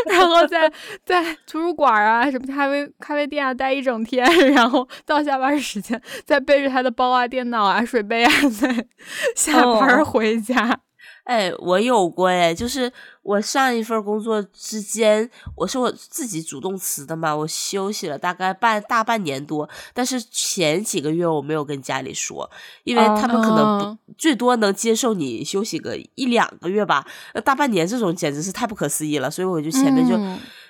[0.10, 0.72] 然后在
[1.06, 5.93] 在图书馆啊、什么咖啡咖啡店啊待一整天，然后到下班时间。
[6.26, 8.88] 在背着他的包啊、电脑啊、水杯啊，在
[9.36, 10.80] 下班回家。
[11.24, 22.50] 哎，我有过哎，就是我上一份工作之间，我是我自己主动辞的嘛，我休息了大概半大半年多，但是前几个月我没有跟家里说，
[22.84, 30.20] 因为他们可能不最多能接受你休息个一两个月吧，那大半年这种简直是太不可思议了，所以我就前面就。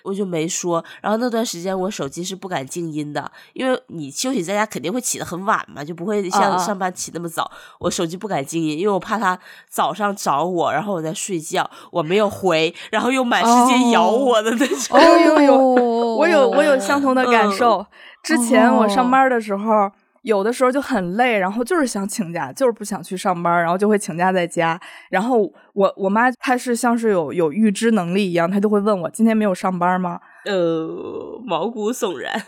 [0.03, 7.49] 我就没说，然后那段时间我手机是不敢静音的，因为你休息在家肯定会起得很晚嘛，就不会像上班起那么早。
[7.79, 9.37] 我手机不敢静音，因为我怕他
[9.69, 14.99] 早上找我，然后我在睡觉，我没有回，然后又满世界咬我的那种。
[15.25, 17.85] 有有，我有我有相同的感受。
[18.21, 19.91] 之前我上班的时候。
[20.23, 24.79] 有的时候就很累，然后就是想请假，就是不想去上班，然后就会请假在家。
[25.09, 30.19] 然后我我妈她是像是有有预知能力一样，她就会问我今天没有上班吗？
[30.45, 32.41] 呃，毛骨悚然。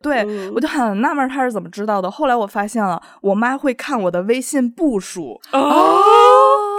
[0.00, 2.08] 对我就很纳闷她是怎么知道的。
[2.08, 6.00] 后来我发现了，我妈会看我的微信步数哦，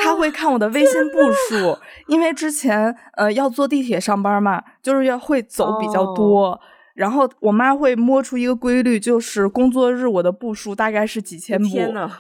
[0.01, 6.57] 她会看我的微信步数，因为之前呃要坐地铁上班嘛，就是要会走比较多。
[6.99, 11.69] 然后我妈会摸出一个规律，就是工作日我的步数大概是几千步。
[11.69, 12.11] 天呐，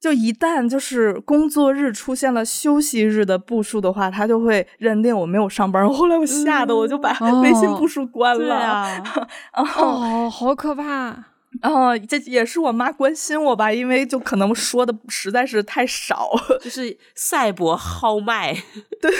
[0.00, 5.86] 就一旦就是工作日出现了休息日的步数的话，她就会认定我没有上班。
[5.88, 8.56] 后来我吓得我就把微信步数关了。
[8.56, 11.26] 啊， 哦，好可怕！
[11.62, 16.28] 哦，这也是我妈关心我吧，因为就可能说的实在是太少，
[16.60, 18.52] 就是赛博号脉。
[19.00, 19.12] 对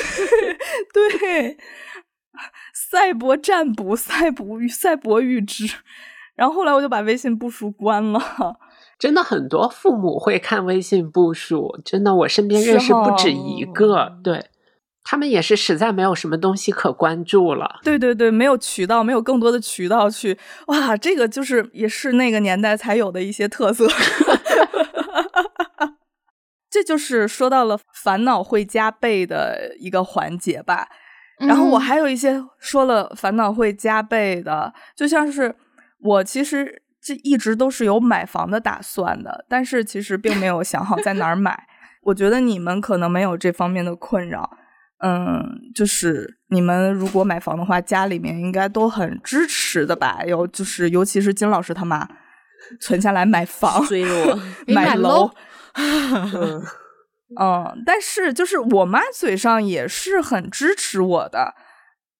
[0.92, 1.56] 对。
[2.94, 5.66] 赛博占卜，赛博预赛博预知，
[6.36, 8.22] 然后后来我就把微信步数关了。
[9.00, 14.46] 真的很多父母会看微信步数，真的我身边认识不止一个，对
[15.02, 17.80] 他们也是实在没有什么东西可关注了。
[17.82, 23.88] 对对对，没有渠道，没有更多的渠道去哇，这个就是也是那个年代才有的一些特色。
[26.70, 30.88] 这就是说到了烦恼会加倍的一个环节吧。
[31.38, 35.54] 然后我还有一些说了烦恼会加倍的，就像是
[36.00, 41.66] 我其实这一直都是有买房的打算的，但是其实并没有想好在哪儿买。
[42.04, 44.58] 我觉得你们可能没有这方面的困扰，
[45.02, 45.42] 嗯，
[45.74, 50.22] 就是你们如果买房的话，家里面应该都很支持的吧？
[50.26, 52.06] 有就是尤其是金老师他妈
[52.80, 55.30] 存下来买房，追我 买楼。
[55.74, 56.62] 嗯，
[57.38, 61.54] 嗯但是就是我妈嘴上也是很支持我的，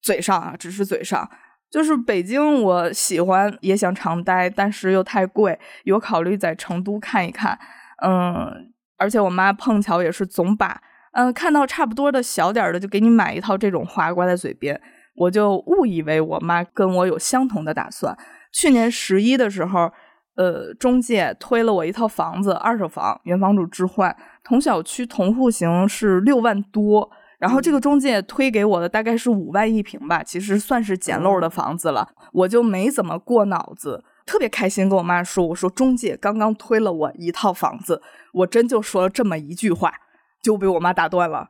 [0.02, 1.30] 嘴上啊，只是嘴上。
[1.70, 7.58] 就是北京我喜欢也想常待，但是又太贵，有考虑在成都看一看。
[8.04, 10.80] 嗯，而且我妈碰巧也是总把
[11.12, 14.80] 嗯看到差不多的小点儿的就给你买一套这种话挂在嘴边，
[15.16, 18.16] 我就误以为我妈跟我有相同的打算。
[18.52, 19.92] 去年十一的时候。
[20.36, 38.02] 呃，中介推了我一套房子，二手房，原房主置换，同小区同户型是六万多，然后这个中介推给我的大概是五万一平吧，其实算是捡漏的房子了，我就没怎么过脑子，特别开心跟我妈说，我说中介刚刚推了我一套房子，
[38.34, 39.94] 我真就说了这么一句话，
[40.42, 41.48] 就被我妈打断了。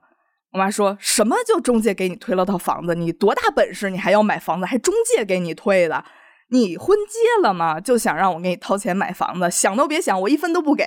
[0.52, 6.04] 我妈说什么就中介给你推了套房子，你多大本事，你还要买房子，还中介给你推的？
[6.48, 7.80] 你婚结了吗？
[7.80, 10.84] 就想让我给你掏钱买房子，想都别想，我一分都不给。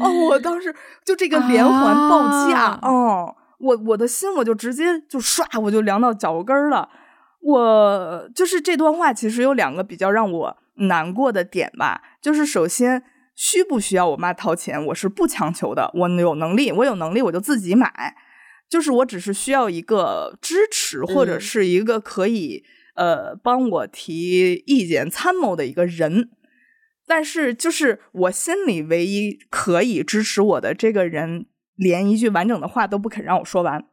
[0.00, 6.88] 哦，我当时就这个连环报价，哦，我我的心我就直接就唰，我就凉到脚后跟儿了。
[7.40, 12.00] 我就是这段话，其实有两个比较让我难过的点吧。
[12.20, 13.02] 就是首先，
[13.34, 15.90] 需不需要我妈掏钱，我是不强求的。
[15.94, 18.14] 我有能力，我有能力我就自己买，
[18.70, 22.62] 就是我只是需要一个支持，或者是一个可以
[22.94, 26.30] 呃帮我提意见、参谋的一个人。
[27.06, 33.84] 但是，就是我心里唯一可以支持我的这个人，连一句完整的话都不肯让我说完。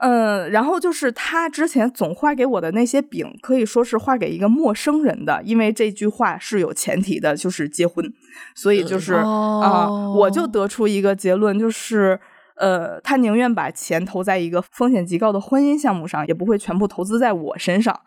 [0.00, 8.12] 嗯，然后就是他之前总画给我的那些饼，可以说是画给一个陌生人的，因为这句话是有前提的，就是结婚，
[8.54, 12.20] 所以就是啊，我就得出一个结论，就是
[12.58, 18.00] 呃，他宁愿把钱投在一个风险极高的婚姻项目上，也不会全部投资在我身上。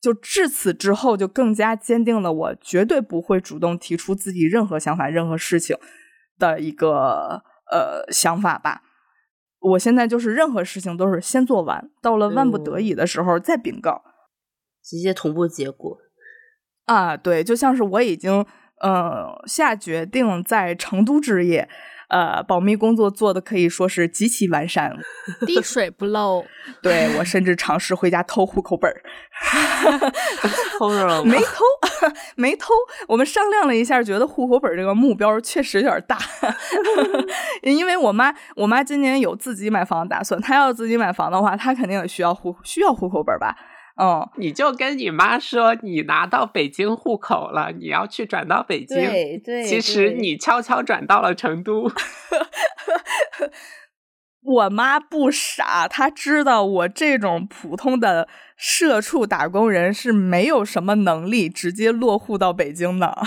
[0.00, 5.76] 就至此之后，就更加坚定了我绝对不会主动提出自己任何想法、任何事情
[6.38, 8.82] 的一个呃想法吧。
[9.60, 14.04] 我现在就是任何事情都是先做完，到了万不得已的时候再禀告，
[14.84, 15.98] 直接同步结果。
[16.84, 18.46] 啊，对，就像是我已经
[18.80, 21.68] 呃下决定在成都置业。
[22.08, 24.96] 呃，保密工作做的可以说是极其完善，
[25.46, 26.44] 滴水不漏。
[26.82, 29.00] 对我甚至尝试回家偷户口本儿，
[30.78, 31.64] 偷着了没偷？
[32.36, 32.72] 没偷。
[33.08, 36.18] 我们商量了一下，觉得户口本这个目标确实有点大，
[37.62, 43.56] 因为我妈，我妈今年有自己买房的打算，她要自己买房的话，她肯定也需要户需要户口本吧。
[43.98, 48.96] 哦，你就跟你妈说，你拿到北京户口了，你要去转到北京。
[48.96, 51.90] 对对，其实你悄悄转到了成都。
[54.40, 63.18] 我妈不傻，她知道我这种普通的社畜打工人是没有什么能力直接落户到北京的。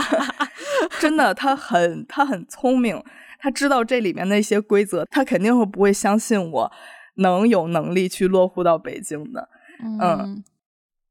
[1.00, 3.02] 真的，她很她很聪明，
[3.40, 6.72] 她知道这里面的一些规则，她肯定会不会相信我
[7.16, 9.48] 能有能力去落户到北京的。
[9.82, 10.42] 嗯，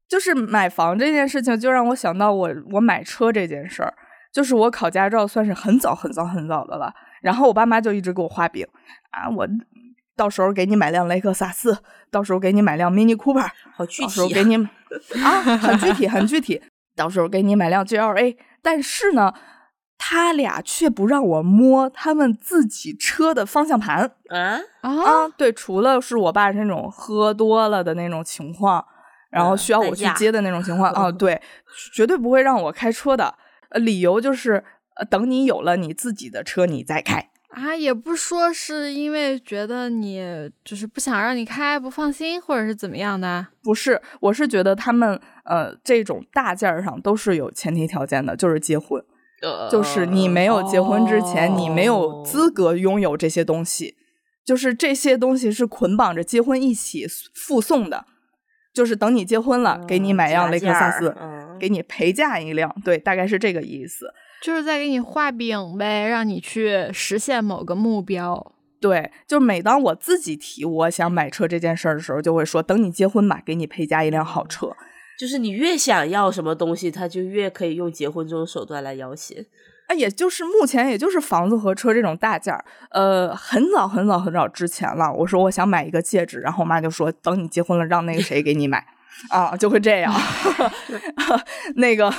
[0.08, 3.94] 就是买房这件事情，就让我想到我我买车这件事儿。
[4.30, 8.64] 就是我考驾照算是很早很早很早的了，然后我爸妈就一直给我画饼
[9.10, 9.48] 啊，我
[10.14, 11.78] 到时候给你买辆雷克萨斯，
[12.10, 14.56] 到时候给你买辆 Mini Cooper，好具体，到时候给你
[15.24, 16.60] 啊，很具体很具体，
[16.94, 18.36] 到时候给你买辆 GLA。
[18.60, 19.32] 但是呢，
[19.98, 25.28] 他俩却不让我摸他们自己车的方向盘啊啊！
[25.36, 28.82] 对，除了是我爸那种喝多了的那种情况，
[29.28, 31.42] 然后需要我去接的那种情况 啊，对，
[31.92, 33.34] 绝对不会让我开车的。
[33.70, 43.48] 呃，理由就是呃，等你有了你自己的车，你再开啊，也不说是因为觉得你就是不想让你开，不放心，或者是怎么样的？
[43.62, 49.04] 不是，我是觉得他们呃，这种大件儿上都是有前提条件的，就是结婚。
[49.70, 53.96] 就是你没有结婚之前，你没有资格拥有这些东西。
[54.44, 58.06] 就是这些东西是捆绑着结婚一起附送的。
[58.74, 61.14] 就是等你结婚了，给你买辆雷克萨斯，
[61.58, 62.74] 给你陪嫁一辆。
[62.84, 64.12] 对，大概是这个意思。
[64.40, 68.52] 就是在给你画饼呗，让你去实现某个目标。
[68.80, 74.76] 对，就每当我自己提我想买车这件事儿的时候，就会说等你结婚吧，给你陪嫁一辆好车。
[75.18, 79.44] 就是你越想要什么东西，他就越可以用结婚这种手段来要挟。
[79.88, 82.64] 啊，也就是目前也就是房子和车这种大件儿。
[82.90, 88.86] 呃，很早很早很早之前了，我说我想买一个戒指，然后我妈就说等你结婚了，让那个谁给你买。
[89.30, 90.14] 啊，就会这样。
[91.76, 92.12] 那个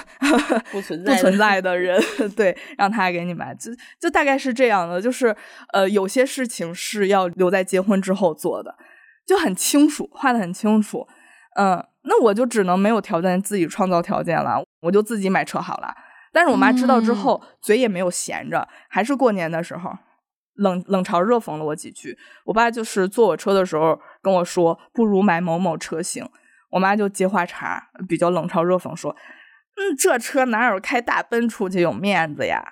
[0.72, 2.02] 不存 在不存在的人，
[2.36, 5.00] 对，让他给你买，就就大概是这样的。
[5.00, 5.34] 就是
[5.72, 8.76] 呃，有些事情是要留在结婚之后做的，
[9.26, 11.08] 就很清楚，画的很清楚。
[11.56, 11.86] 嗯。
[12.10, 15.94] 那我就只能没有条件自己创造条件了，我就自己买车好了。
[16.34, 19.92] 但是我妈知道之后，嘴也没有闲着，还是过年的时候
[20.56, 22.18] 冷冷嘲热讽了我几句。
[22.46, 26.28] 我爸就是坐我车的时候跟我说，不如买某某车型。
[26.72, 29.16] 我妈就接话茬，比较冷嘲热讽说
[29.78, 32.64] ：“嗯，这车哪有开大奔出去有面子呀？”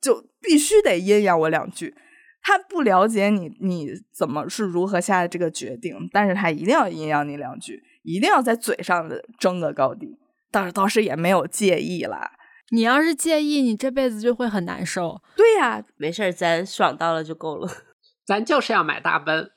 [0.00, 1.94] 就必须得阴阳我两句。
[2.42, 7.82] 他不了解你，你怎么是如何下的这个决定，但是他一定要阴阳你两句。
[8.06, 10.16] 一定要在嘴上的争个高低，
[10.52, 12.30] 倒是倒是也没有介意啦。
[12.70, 15.20] 你要是介意，你这辈子就会很难受。
[15.36, 17.68] 对呀，没事儿，咱爽到了就够了。
[18.24, 19.50] 咱就是要买大奔。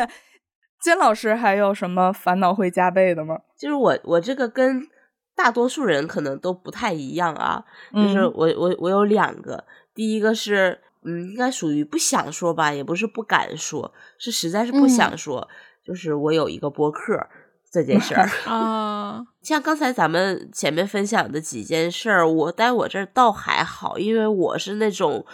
[0.80, 3.38] 金老师还有什么烦恼会加倍的吗？
[3.58, 4.86] 就是我，我这个跟
[5.34, 7.64] 大多数人可能都不太一样啊。
[7.94, 9.64] 就是我，我，我有两个。
[9.94, 15.48] 第一个是，嗯，应该属于不想说吧，也不是不敢说，是实在是不想说。
[15.84, 17.26] 就是我有一个博客。
[17.70, 25.24] 这件事儿啊， 像刚才咱们前面分享的几件事儿，我在我这儿倒还好，因为我是那种，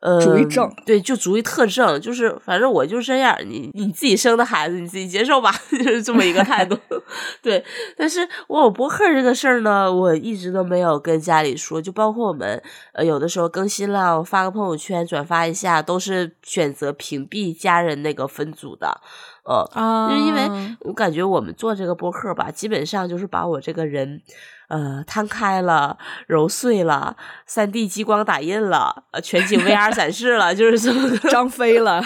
[0.00, 6.78] 呃，主意正，对，就主意特正，就是反正我就这样，你你自己生的孩子你自己接受吧， 就是这么一个态度。
[7.42, 7.62] 对，
[7.96, 12.62] 但是我有博客这个事儿呢，我一直都没有跟家里说，就包括我们
[12.94, 19.02] 呃有的时候更新了，我发个朋友圈转发一下，都是选择屏蔽家人那个分组的。
[19.44, 24.22] 呃，就因为我感觉我们做这个播客吧，基本上就是把我这个人。
[24.68, 32.02] 呃，摊开了，揉碎了，三 D 激光打印了，呃，全景 VR 展示了，就是这么张飞了，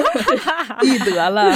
[0.82, 1.54] 易得了，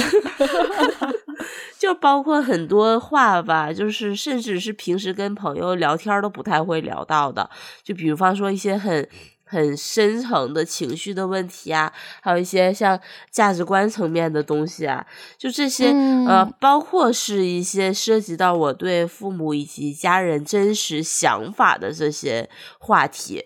[1.79, 7.49] 就包括很多话吧，就是甚至是平时跟朋友聊天都不太会聊到的，
[7.83, 9.09] 就比方说一些很。
[9.49, 11.91] 很深层的情绪的问题啊，
[12.21, 12.99] 还有一些像
[13.31, 15.87] 价值观层面的东西啊，就这些
[16.27, 23.45] 呃，包括是一些涉及到我对父母以及家人真实想法的这些话题。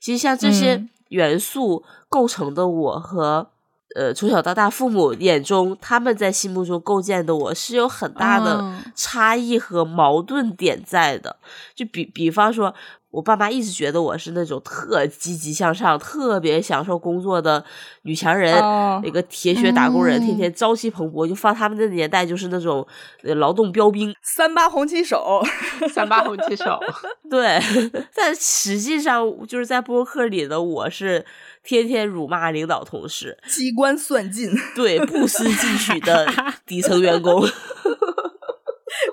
[0.00, 3.50] 其实像这些元素构成的我和
[3.94, 11.36] 呃从小到大父母眼中他们在心目中构建的我是有很大的差异和矛盾点在的。
[11.76, 12.74] 就比比方说。
[13.16, 17.64] 我爸妈一直觉得我是那种特积极向上、特别享受工作的
[18.02, 18.54] 女强人，
[19.02, 21.26] 那个铁血打工人，天天朝气蓬勃。
[21.26, 22.86] 就放他们那年代，就是那种
[23.22, 25.42] 劳动标兵，三八红旗手，
[25.90, 26.78] 三八红旗手。
[27.30, 27.58] 对，
[28.14, 31.24] 但实际上就是在播客里的我是
[31.64, 36.26] 天天辱骂领导同事，机关算尽，对，不思进取的
[36.66, 37.42] 底层员工。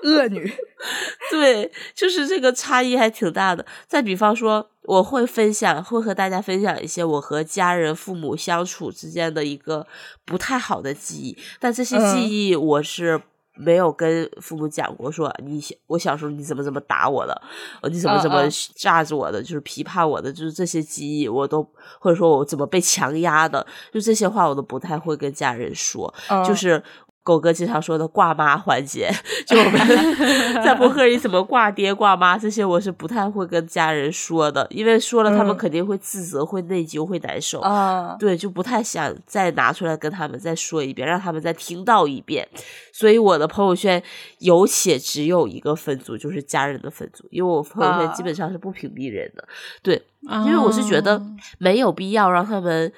[0.04, 0.52] 恶女，
[1.32, 3.64] 对，就是这个差异还挺大的。
[3.86, 9.86] 再比方说，我会分享，会和大家分享一些我和家人、父母相处之间的一个
[10.26, 13.18] 不太好的记忆，但这些记忆我是
[13.56, 15.10] 没有跟父母讲过。
[15.10, 17.42] 说你我小时候你怎么怎么打我的，
[17.90, 18.46] 你怎么怎么
[18.76, 21.66] 炸着我的，就是批判我的，就是这些记忆我都
[21.98, 26.12] 或者说我怎么被强压的，就这些话我都不太会跟家人说，
[26.46, 26.82] 就是。
[27.24, 29.10] 狗哥经常说的挂妈环节，
[29.46, 29.80] 就我们
[30.62, 37.60] 在博客里怎么挂爹挂妈这些，我是不太会跟家人说的，因为说了他们肯定会自责、会内疚、会难受。
[37.60, 42.46] 啊，对，就不太想再拿出来跟他们再说一遍，让他们再听到一遍。
[42.92, 44.02] 所以我的朋友圈
[44.40, 49.42] 有且只有一个分组，就是家人的分组，因为我朋友圈基本上是不屏蔽人的。
[49.82, 50.02] 对，
[50.44, 51.22] 因为我是觉得
[51.56, 52.92] 没有必要让他们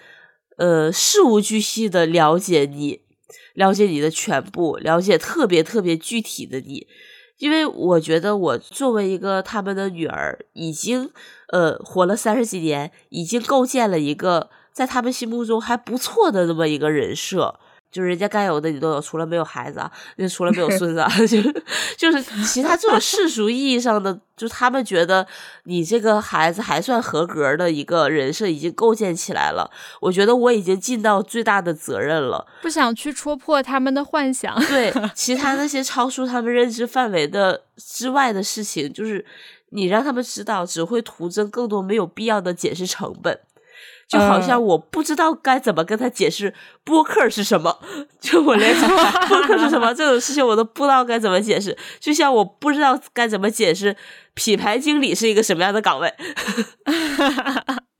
[0.56, 3.05] 呃事无巨细的了解你。
[3.56, 6.86] 了解你的全部，了解特别特别具体的你，
[7.38, 11.10] 因为我觉得我作为一个他们的女儿，已经
[11.48, 17.58] 呃活了三十几年，已经构建了一个在他们心目中还不错的那么一个人设。
[17.96, 21.40] 就是人家该有的你都有，除了没有孩子啊，就除了没有孙子，啊， 就
[21.96, 25.26] 就是其他这种世俗意义上的，就他们觉得
[25.64, 29.70] 你这个孩子还算合格的一个人设已经构建起来了。
[30.02, 34.54] 我觉得我已经尽到最大的责任了，不想去戳破他们的幻想。
[34.66, 39.24] 对，其他那 些超出他们认知范围的之外的事情，就是
[39.70, 43.40] 你让他们知道，只会徒增更多没有必要的解释成本。
[44.08, 46.54] 就好像我不知道该怎么跟他解释
[46.84, 47.76] 播客是什么，
[48.20, 48.74] 就我连
[49.28, 51.76] 播客是什么这种事情我都不知道该怎么解释。
[51.98, 53.96] 就像我不知道该怎么解释
[54.34, 56.14] 品牌经理是一个什么样的岗位。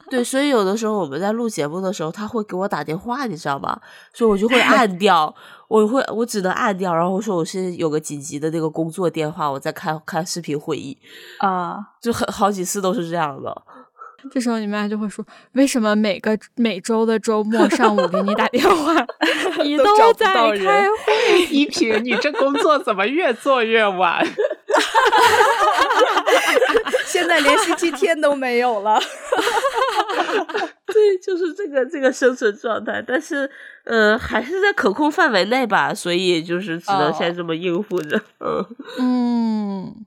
[0.09, 3.77] 对，所以有的时候我们在录节目的时候，他会给我打电话，你知道吗？
[4.15, 5.35] 所以我就会按掉，
[5.67, 10.97] 我会我只能按掉，然后说我是有个紧急的那个工作电话，我在开开视频会议
[11.41, 13.63] 啊，就很好几次都是这样的。
[14.33, 15.25] 这时候你妈就会说
[15.55, 18.95] ：“为什么每个每周的周末上午给你打电话，
[19.63, 21.47] 你都在开会？
[21.51, 24.27] 依萍，你这工作怎么越做越晚？
[27.07, 29.01] 现在连星期天都没有了。
[30.87, 33.49] 对，就是这个这个生存状态，但是
[33.85, 38.21] 呃，还是在可控范围内吧，所以就是只能先这么应付着。
[38.41, 38.67] 嗯
[38.99, 40.07] 嗯。”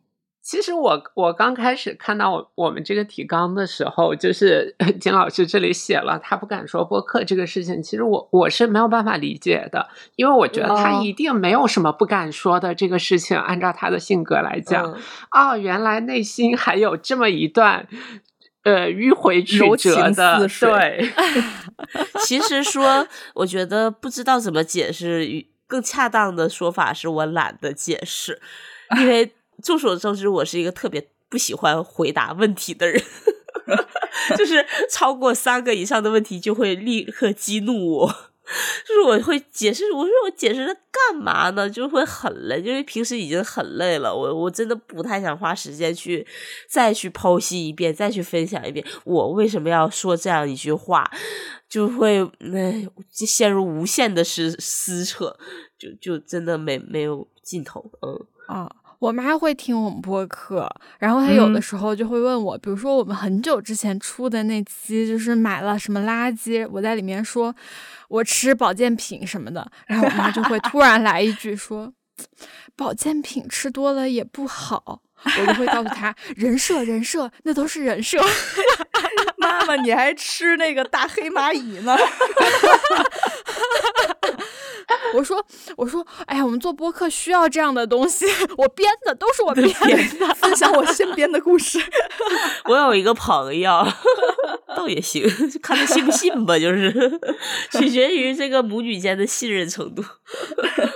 [0.49, 13.37] 其实我我刚开始看到我我们这个提纲的时候，就是 金老师这里写了他不敢说播客这个事情，其实我我是没有办法理解的，因为我觉得他一定没有什么不敢说的这个事情。
[13.37, 14.97] 按照他的性格来讲，
[15.29, 17.87] 哦，原来内心还有这么一段
[18.63, 20.47] 呃迂回曲折的。
[20.61, 21.11] 对，
[22.25, 28.41] 其实说，我觉得不知道怎么解释，更恰当的说法是我懒得解释，
[28.99, 29.31] 因为。
[29.63, 33.01] 众所周知，我是一个特别不喜欢回答问题的人，
[34.37, 38.15] 就是超过三个以上的问题就会立刻激怒我。
[38.83, 41.69] 就是我会解释，我说我解释这干嘛呢？
[41.69, 46.25] 就会很累，因为平时已经很累了，我我真的不太想花时间去
[46.67, 51.07] 再去剖析一遍，再去分享一遍我为什么要说这样一句话，
[51.69, 52.83] 就会那
[53.13, 55.37] 就陷入无限的撕撕扯，
[55.77, 58.67] 就就真的没没有尽头，嗯啊。
[58.99, 60.69] 我妈会听我们播客，
[60.99, 67.55] 然后她有的时候就会问我，比如说我们很久之前出的那期，就是买了什么垃圾，我在里面说
[68.09, 71.93] 我吃保健品什么的，然后我妈就会突然来一句说，
[72.75, 78.21] 保健品吃多了也不好，我就会告诉她，人设人设那都是人设。
[79.37, 81.97] 妈妈，你还吃那个大黑蚂蚁呢？
[85.13, 85.43] 我说，
[85.77, 88.25] 我说，哎呀，我们做播客需要这样的东西，
[88.57, 89.67] 我编的都是我编
[90.19, 91.79] 的，分享我身边的故事。
[92.65, 93.85] 我有一个朋友，
[94.75, 95.23] 倒也行，
[95.61, 97.19] 看他信不信吧，就是
[97.71, 100.03] 取决于这个母女间的信任程度。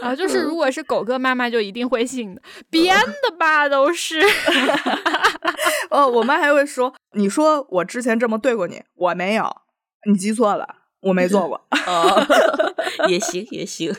[0.01, 4.21] 啊，就是如果是狗哥妈妈，就一定会信的，编的吧，都是。
[5.89, 9.55] 哦，我妈还会说，你说我之前这么对过你，我没有，
[10.11, 10.67] 你记错了。
[11.03, 12.72] 我没做过，哦，
[13.07, 13.93] 也行也行，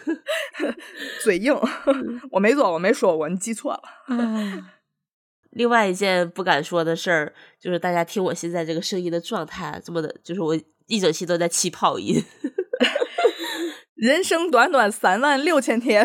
[1.22, 1.54] 嘴硬，
[2.32, 3.82] 我没做，我没说过，你记错了。
[5.50, 12.22] 另外一件不敢说的事儿，就是大家听我现在这个声音的状态，这么的，就是我一整期都在气泡音。
[13.94, 16.04] 人生短短三万六千天，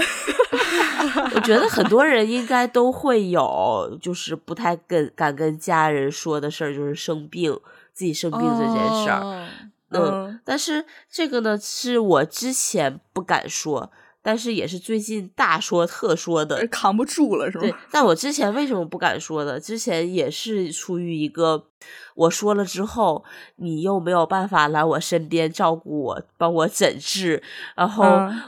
[1.33, 7.51] 我觉得很多人应该都会有，就是不太跟敢跟家人说的事儿，就是生病，
[7.91, 9.49] 自己生病这件事儿。
[9.91, 17.61] 嗯，但是这个呢，是我之前不敢说，但是也是最近大说特说的，扛不住了，是吧？
[17.61, 19.59] 对，但我之前为什么不敢说呢？
[19.59, 21.68] 之前也是出于一个。
[22.15, 23.23] 我说了之后，
[23.55, 27.41] 你又没有办法来我身边照顾我，帮我诊治，
[27.75, 28.03] 然后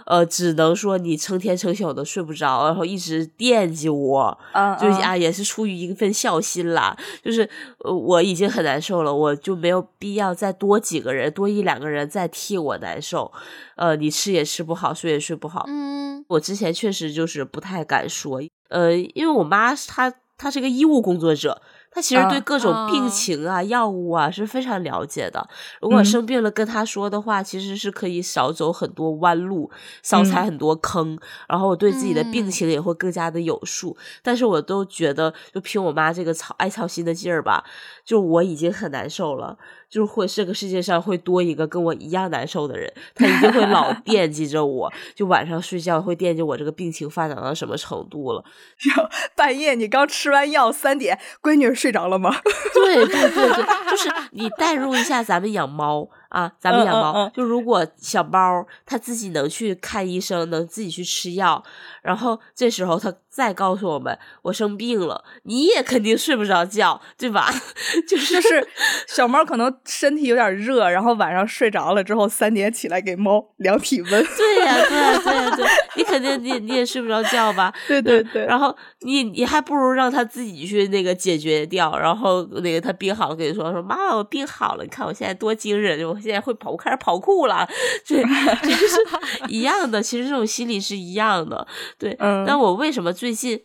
[0.05, 4.38] 呃，只能说你成天成宿的睡不着，然后一直惦记我，
[4.79, 6.97] 就啊，也是出于一份孝心啦。
[7.23, 13.32] 就是我已经很难受了，我就没有必要再多几个人，多一两个人再替我难受。
[13.77, 15.63] 呃，你吃也吃不好，睡也睡不好。
[15.67, 21.61] 嗯，我之前确实就是不太敢说，呃，因为我妈她她是个医务工作者。
[21.91, 25.45] 他其实对各种病情啊、药物啊是非常了解的。
[25.81, 29.69] 如果生病了跟他说的话，其实是可以少走很多弯路，
[30.01, 31.19] 少踩很多坑。
[31.49, 33.97] 然后我对自己的病情也会更加的有数。
[34.23, 37.65] 但是我都觉得，就凭我妈这个操爱操心的劲儿吧，
[38.05, 39.57] 就我已经很难受了。
[39.91, 48.43] 就是会这个世界上会多一个跟我一样难受的人，他一定会老 惦记着我，就晚上睡觉会惦记我这个病情发展到什么程度了。
[49.35, 52.33] 半夜你刚吃完药三点，闺女睡着了吗？
[52.73, 56.09] 对对对对，就是 你代入一下咱们养猫。
[56.32, 61.61] 啊，咱们养猫，就如果小猫它自己能去看医生，能自己去吃药，
[62.01, 67.51] 然后这时候它再告诉我们我生病了，你也肯定睡不着觉，对吧？
[68.07, 68.65] 就是就是
[69.09, 74.09] 小猫可能身体有点热，然后晚上睡着了之后三点起来给猫量体温。
[74.09, 75.65] 对呀，对呀，对呀，对，
[75.97, 77.73] 你肯定你你也睡不着觉吧？
[77.89, 78.45] 对对对。
[78.45, 86.20] 然后你你还不如让它自己去那个解决掉，然后那个它病好了跟你说说妈妈，我病好了，你看我现在多精神，就。
[86.22, 87.67] 现在会跑，我开始跑酷了，
[88.05, 88.22] 这
[88.61, 88.97] 这就是
[89.49, 90.01] 一样的。
[90.01, 91.67] 其实这种心理是一样的，
[91.97, 92.15] 对。
[92.45, 93.61] 但我为什么最近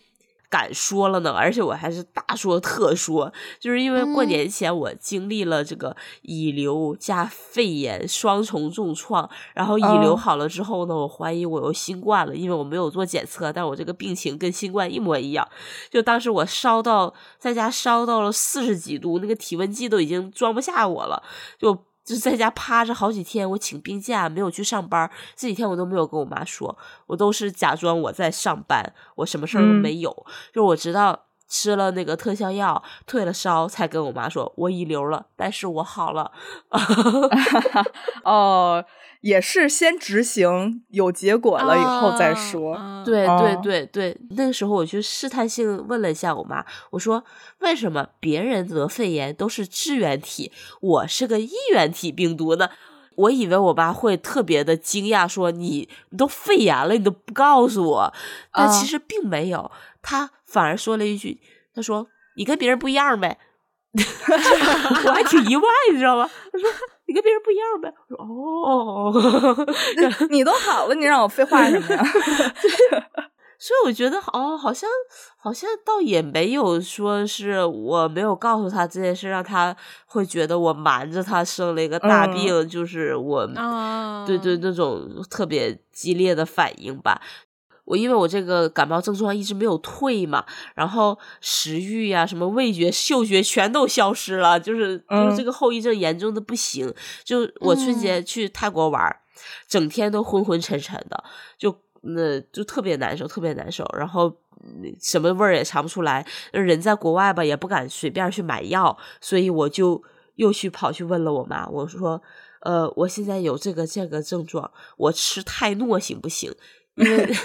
[0.49, 1.33] 敢说了呢？
[1.33, 15.47] 而且我还是大说特说，就是因为过年前我经历了这个乙流加肺炎双重重创，然后乙流好了之后呢，我怀疑我又新冠了，因为我没有做检测，但我这个病情跟新冠一模一样。
[15.91, 21.23] 就当时我烧到在家烧到了四十几度，那个体温计都已经装不下我了，
[21.59, 21.86] 就。
[22.07, 26.79] 就是在家趴着好几天，我请病假没有去上班，这几天我都没有跟我妈说，
[27.09, 30.27] 我都是假装我在上班，我什么事儿都没有。
[30.55, 36.31] 就我直到吃了那个特效药，退了烧，才跟我妈说我乙流了，但是我好了。
[38.25, 38.85] 哦。
[39.27, 42.79] 也是先执行，有结果了以后再说。
[43.05, 47.25] 对对对对，那个时候我去试探性问了一下我妈，我说
[47.59, 52.69] ：“为什么别人得肺炎都是支原体，我是个衣原体病毒呢？”
[53.17, 58.15] 我以为我妈会特别的惊讶，说：“你你都肺炎了，你都不告诉我。”
[58.55, 59.73] 但其实并没有，
[60.03, 61.41] 她反而说了一句
[61.75, 62.07] ：“她说
[62.37, 63.39] 你跟别人不一样呗。
[63.99, 65.63] ”我还挺意外，
[65.93, 66.31] 你知道吗？
[66.53, 66.69] 她说。
[67.07, 67.93] 你跟别人不一样呗？
[68.11, 69.67] 我说哦，
[70.31, 72.05] 你都好了，你让我废话什么呀？
[73.59, 74.87] 所以我觉得哦，好像
[75.39, 83.47] 好像倒也没有说是我没有告诉他这件事，让他会觉得我瞒着他生了一个大病，就是我
[84.27, 87.19] 对对那种特别激烈的反应吧。
[87.87, 96.93] 我因为我这个感冒症状一直没有退嘛，然后食欲呀、什么味觉、嗅觉全都消失了，就是就是这个后遗症严重的不行。
[97.25, 99.17] 就我春节去泰国玩，
[99.69, 101.25] 整天都昏昏沉沉的，
[101.57, 103.89] 就那就特别难受，特别难受。
[103.97, 104.37] 然后
[105.01, 110.03] 什么味儿也尝不出来，人在国外吧也不敢随便去买药，所以我就
[110.35, 112.21] 又去跑去问了我妈，我说
[112.63, 116.53] ：“呃，我现在有这个这个症状，我吃泰诺行不行？”
[116.97, 117.37] 因为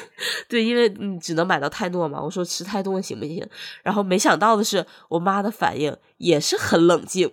[0.49, 2.21] 对，因为你只能买到泰诺嘛。
[2.21, 3.47] 我说吃泰诺行不行？
[3.83, 7.31] 然后没想到的是，我妈的反应也是很冷静。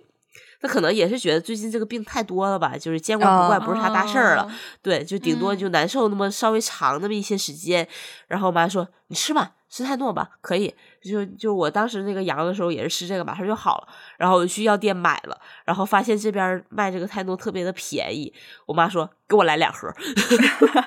[0.61, 4.51] 她可能也是觉得最近这个病太多了吧，就是见怪不怪，不是啥大事儿了。
[4.81, 7.87] 对，就顶多就难受那么稍微长那么一些时间。
[8.27, 10.73] 然后我妈说：“你吃吧。”吃泰诺吧，可以。
[11.01, 13.87] 就就我当时那个阳的时候也是吃这个，马上就好了。
[14.17, 18.33] 然后我去药店买了，然后发现这边卖这个泰诺特别的便宜。
[18.65, 19.87] 我妈说给我来两盒，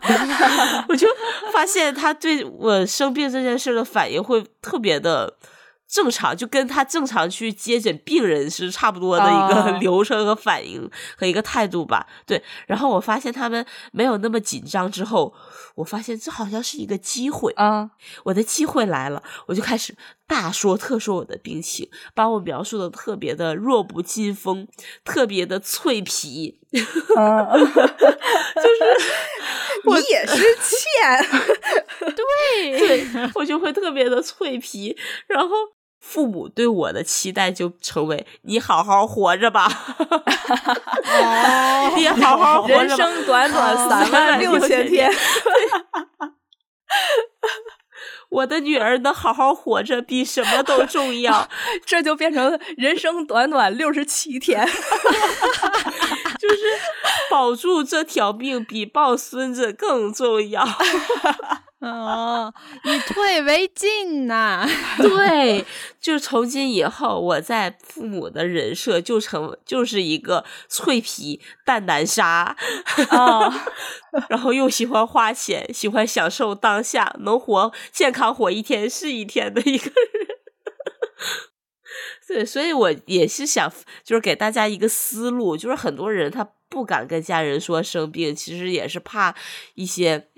[0.88, 1.06] 我就
[1.52, 5.36] 发现他对我生病这件事的反应会特别的。
[5.92, 12.06] 正常就跟他正常去接诊病人是差不多的一个流程和反应和一个态度吧。
[12.24, 15.34] 对，然后我发现他们没有那么紧张之后，
[15.74, 17.90] 我发现这好像是一个机会啊！
[18.24, 19.94] 我的机会来了，我就开始
[20.26, 24.66] 大说特说我的病情，把我描述的特别的弱不禁风，
[25.04, 26.86] 特别的脆皮， 就是
[29.84, 31.22] 你也是欠，
[32.16, 35.54] 对对，我就会特别的脆皮，然后。
[36.02, 39.68] 父母对我的期待就成为你好好活着吧，
[41.94, 45.08] 你好好活着，人生短短三万六千天，
[48.30, 51.48] 我的女儿能好好活着比什么都重要，
[51.86, 56.56] 这就变成人生短短六十七天，就是
[57.30, 60.66] 保住这条命比抱孙子更重要。
[61.82, 62.54] 哦，
[62.84, 64.64] 以退为进呐！
[65.02, 65.64] 对，
[66.00, 72.56] 就从今以后，我在父母的人设就成就是一个脆皮蛋蛋沙
[73.10, 73.64] 啊，
[74.30, 80.28] 然后又喜欢花钱，喜欢享受当下，能活健康活一天是一天的一个人。
[82.28, 83.68] 对，所以我也是想，
[84.04, 89.34] 就是给大家一个思路，就是很多人他不敢跟家人说生病，其实也是怕
[89.74, 90.28] 一些。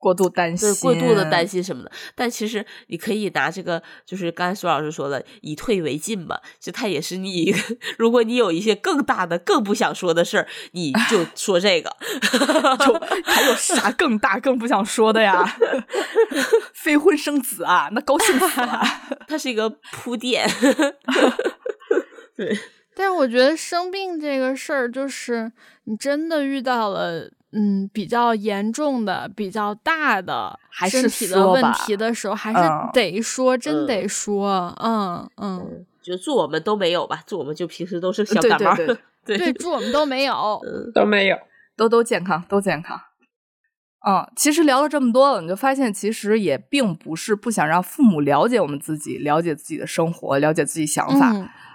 [0.00, 6.40] 过度担心，对过度的担心什么的，但其实你可以拿这个，就是刚才苏老师说的，以退为进嘛。
[6.58, 7.54] 就他也是你，
[7.98, 11.94] 如果你有一些更大的、更不想说的事儿，你就 说这个。
[12.84, 15.44] 就还有啥更大、更不想说的呀？
[16.72, 18.82] 非婚生子啊，那高兴死了。
[19.28, 20.48] 它是一个铺垫。
[22.34, 22.58] 对，
[22.94, 25.52] 但是我觉得生病这个事儿，就是
[25.84, 27.30] 你真的遇到了。
[27.52, 30.56] 嗯，比较严重的、比较大的
[30.88, 32.60] 身体的问题的时候，还是
[32.92, 38.76] 得说，真得说，嗯嗯，就祝我们都没有吧，祝我们就平时都是小感冒，
[39.24, 40.62] 对，祝我们都没有，
[40.94, 41.36] 都没有，
[41.76, 42.96] 都都健康，都健康。
[44.06, 51.34] 嗯，其实聊了这么多了，你就发现，其实也并不是不想让父母了解我们自己，了解自己的生活，了解自己想法，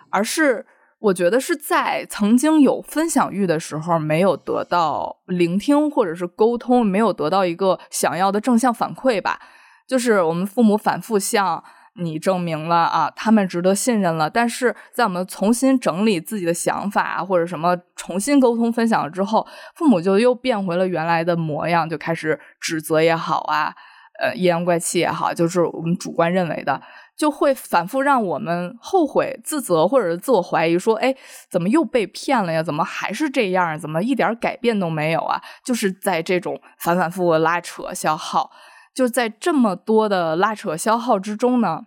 [0.09, 0.66] 而是。
[0.99, 9.39] 我觉得是在曾经有分享欲的时候，没有得到聆听或者是沟通，没有得到一个想要的正向反馈吧。
[9.87, 11.63] 就是我们父母反复向
[11.97, 14.27] 你证明了啊，他们值得信任了。
[14.27, 23.75] 但是在我们重新整理自己的想法或者什么重新沟通分享了之后，父母就又变回了原来的模样，就开始指责也好啊，
[24.19, 26.81] 呃，阴阳怪气也好，就是我们主观认为的。
[27.18, 31.16] 就会反复让我们后悔、自责，或者是自我怀疑，说：“哎，
[31.49, 32.61] 怎么又被骗了呀？
[32.61, 33.80] 怎么还是这样？
[33.80, 38.51] 怎么一点改变都没有啊？”就是在这种反反复复拉扯、消耗，
[38.93, 41.86] 就在这么多的拉扯、消耗之中呢，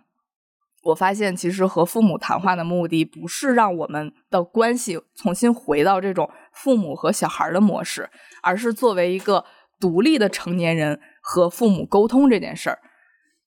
[0.85, 8.09] 我发现其实和父母谈话的目的不是让我们的关系重新回到这种父母和小孩的模式，
[8.41, 9.45] 而是作为一个
[9.79, 12.79] 独立的成年人和父母沟通这件事儿。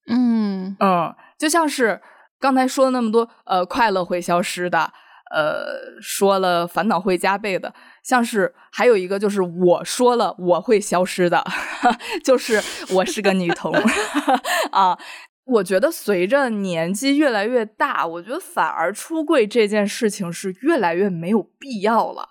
[0.07, 1.14] 嗯嗯。
[1.43, 2.01] 就像是
[2.38, 4.93] 刚才说那么多，呃，快乐会消失的，
[5.34, 7.74] 呃，说了烦恼会加倍的，
[8.05, 11.45] 像是还有一个就是我说了我会消失的，
[12.22, 12.62] 就是
[12.95, 13.74] 我是个女童
[14.70, 14.97] 啊。
[15.45, 22.28] 我觉得随着年纪越来越大，我觉得反而出柜这件事情是越来越没有必要了。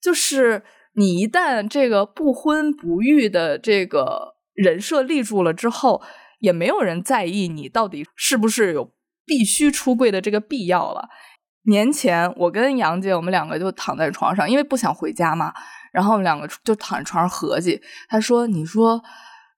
[0.00, 0.62] 就是
[0.94, 6.00] 你一旦这个不婚不育的这个人设立住了之后。
[6.44, 8.92] 也没有人在意你到底是不是有
[9.24, 11.08] 必须出柜的这个必要了。
[11.66, 15.52] 年前，我跟杨姐，我们两个就躺在床上，因为不想回家嘛，
[15.92, 17.80] 然后我们两个就躺在床上合计。
[18.08, 19.02] 他说：“你说，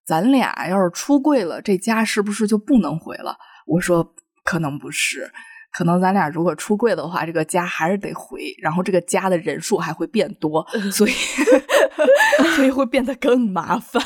[0.07, 4.15] 咱俩要是出柜了，这家是不是就不能回了？”我说
[4.45, 5.33] ：“可能不是。”
[5.77, 11.13] 可能咱俩如果出柜的话，这个家还是得回，然后这个家的人数还会变多，所以
[12.57, 14.03] 所以会变得更麻烦。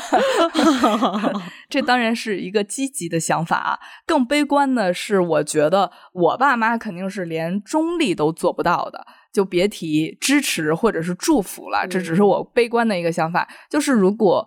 [1.69, 3.79] 这当然是一个积极的想法啊。
[4.05, 11.87] 更悲观的是，我觉得我爸妈肯定是连中立都做不到的，就别提支持或者是祝福了。
[11.87, 13.47] 这只是我悲观的一个想法。
[13.69, 14.45] 就是如果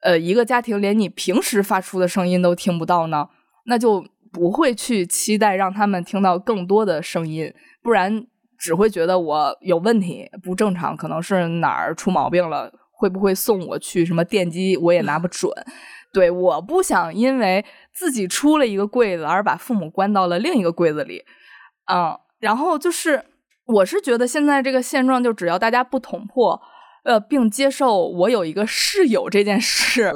[0.00, 3.28] 呃一个家庭连你平时发出的声音都听不到呢，
[3.66, 4.02] 那就。
[4.34, 8.26] 不会去期待让他们听到更多的声音，不然
[8.58, 12.70] 只会觉得我有问题、不正常，可能是哪儿出毛病了。
[12.96, 15.52] 会不会送我去什么电击，我也拿不准。
[16.14, 17.62] 对，我不想因为
[17.92, 21.22] 自己出了一个柜子而把父母关到了另一个柜子里。
[21.92, 23.24] 嗯，然后就是，
[23.66, 26.62] 我是觉得现在这个现状，就只要大家不捅破。
[27.04, 30.12] 呃，并接受我有一个室友这件事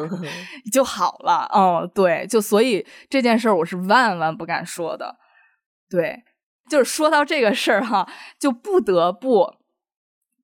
[0.73, 1.47] 就好了。
[1.55, 5.17] 嗯，对，就所以这件事儿我是万万不敢说的。
[5.91, 6.23] 对，
[6.71, 9.55] 就是说到这个事儿哈，就不得不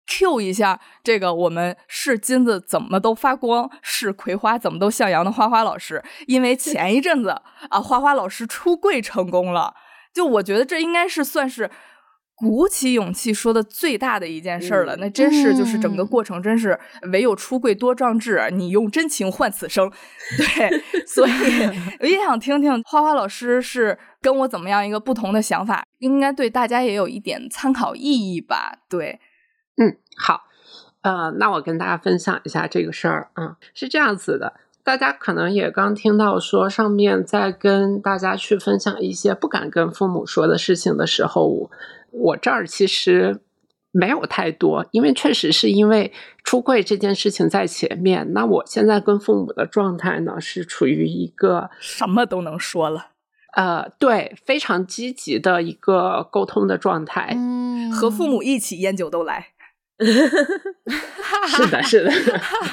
[0.07, 7.31] Q 一下这个我们是金子怎么都发光，是葵花怎么都向阳的花花老师，因为前一阵子
[7.71, 9.75] 啊，花花老师出柜成功了。
[10.13, 11.71] 就我觉得这应该是算是。
[12.37, 16.77] 鼓起勇气说的最大的一件事儿了，那真是就是整个过程，真是
[17.13, 19.89] 唯有出柜多壮志，你用真情换此生。
[20.37, 21.31] 对，所以
[22.01, 28.81] 我也想听听花花老师是跟我怎么样一个不同的想法，应该对大家也有一点参考意义吧？
[28.89, 29.21] 对，
[29.77, 30.43] 嗯，好，
[31.03, 41.71] 呃，那我跟大家分享一下这个事儿啊，是这样子的，大家可能也刚听到说，上面在跟大家去分享一些不敢跟父母说的事情的时候。
[42.17, 43.41] 我这儿其实
[43.91, 46.13] 没有太多，因为确实是因为
[46.45, 48.33] 出柜这件事情在前面。
[48.33, 53.09] 那我现在跟父母的状态呢，是处于一个什么都能说了，
[53.57, 57.33] 呃，对，非常积极的一个沟通的状态。
[57.37, 59.49] 嗯，和父母一起烟酒都来
[61.49, 62.13] 是的，是的，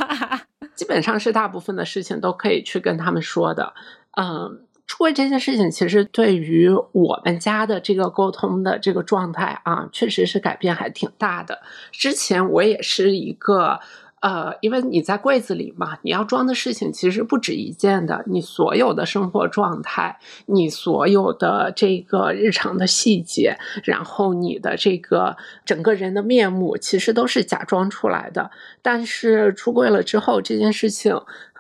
[0.75, 3.73] 基本上是大部分的事情都可以去跟他们说的。
[4.17, 4.67] 嗯。
[4.91, 11.61] 出柜这件事情，其实对于我们家的这个沟通的这个状态啊，确实是改变还挺大的。
[11.93, 13.79] 之前我也是一个
[14.19, 18.25] 呃，因为你在柜子里嘛，你要装的事情其实不止一件的。
[18.27, 28.51] 你所有的生活状态，你所有的这个日常的细节，然后你的这个整个人的面目，其实都是假装出来的。
[28.81, 31.17] 但是出柜了之后，这件事情。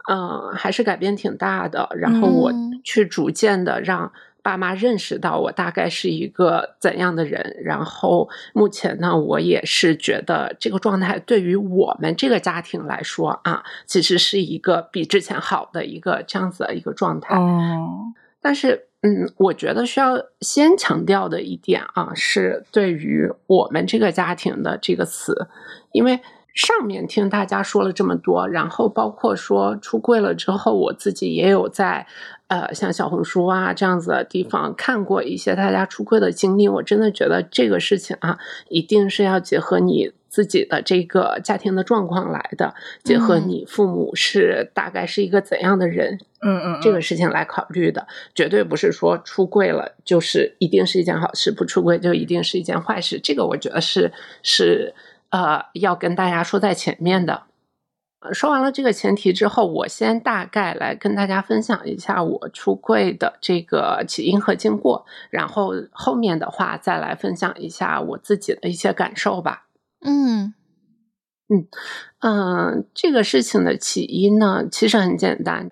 [0.09, 1.89] 嗯，还是改变挺大的。
[1.95, 2.51] 然后我
[2.83, 7.57] 去逐渐的让爸妈认识到我大概是一个怎样的人。
[7.63, 17.35] 然后目前呢，我也是觉得这个状态对于我们这个家庭来说啊，其实是一个比之前好的一个这样子的一个状态。
[17.35, 25.47] 哦，但是嗯，我觉得需要先强调的一点啊，是对于我们这个家庭的这个词，
[25.91, 26.19] 因为。
[26.53, 32.05] 上面听大家说了这么多，然后包括说出柜了之后，我自己也有在
[32.47, 36.67] 呃像小红书啊这样子的地方看过一些大家出柜的经历。
[36.67, 38.37] 我真的觉得这个事情啊，
[38.67, 42.73] 一定是要结合你自己的这个家庭的状况来的，
[43.03, 53.21] 结合你父母是大概是一个怎样的人，嗯嗯，这个事情来考虑的，绝对不是说出柜了就是一定是一件好事，不出柜就一定是一件坏事。
[53.23, 54.11] 这个我觉得是
[54.43, 54.93] 是。
[55.31, 57.43] 呃，要跟大家说在前面的。
[58.33, 69.65] 说完了这个前提之后，我先大概来跟大家分享一下我出柜的这个起因和经过，然后后面的话再来分享一下我自己的一些感受吧。
[70.05, 70.53] 嗯
[71.49, 71.67] 嗯
[72.19, 75.71] 嗯，这个事情的起因呢，其实很简单，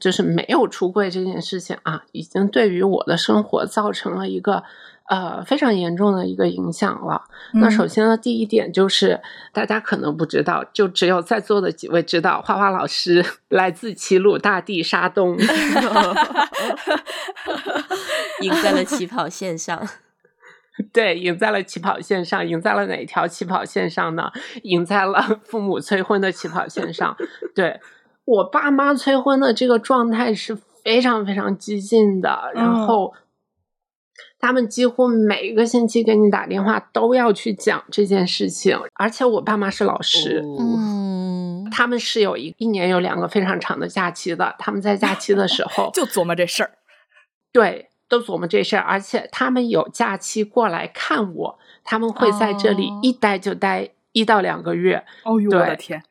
[0.00, 4.64] 就是没有出柜这件事情啊，已经对于我的生活造成了一个。
[5.10, 7.24] 呃，非常严重的一个影响了。
[7.52, 9.20] 那首先呢，第一点就是
[9.52, 15.36] 大家可能不知道，就只有在座的几位知道，花花老师 来自齐鲁大地沙东
[18.40, 19.86] 赢在了起跑线上。
[20.90, 24.30] 对，赢在了起跑线上，赢在了哪条起跑线上呢？
[24.62, 27.14] 赢在了父母催婚的起跑线上。
[27.54, 27.78] 对
[28.24, 33.12] 我爸妈催婚的这个状态是非常非常激进的，然后。
[34.44, 38.78] 他们几乎每个星期给你打电话，都要去讲这件事情。
[38.92, 46.72] 而且我爸妈是老师，嗯，他们是有一一年有两个非常长的假期的，他们在假期的时候 就琢磨这事儿，
[47.54, 55.02] 对，都琢磨这事儿，而且他们有假期过来看我，他们会在这里哦一待就待一到两个月。
[55.24, 56.02] 哦呦我的天，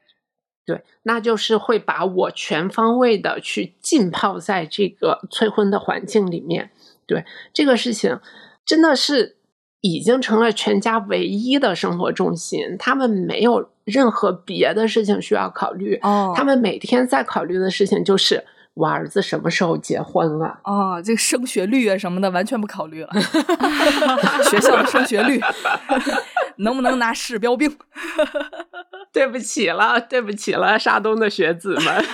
[0.65, 6.71] 对，那就是会把我全方位的去浸泡在这个催婚的环境里面。
[7.07, 8.19] 对这个事情，
[8.65, 9.37] 真的是
[9.81, 15.99] 已经成了全家唯一的生活重心，他们没有任何别的事情需要考虑。
[16.03, 18.45] 哦他们每天在考虑的事情就是
[18.75, 20.59] 我儿子什么时候结婚了。
[20.63, 23.09] 哦，这个升学率啊什么的完全不考虑了，
[24.49, 25.39] 学校的升学率
[26.57, 27.77] 能不能拿市标兵？
[29.11, 32.05] 对不起了，对不起了，沙东的学子们，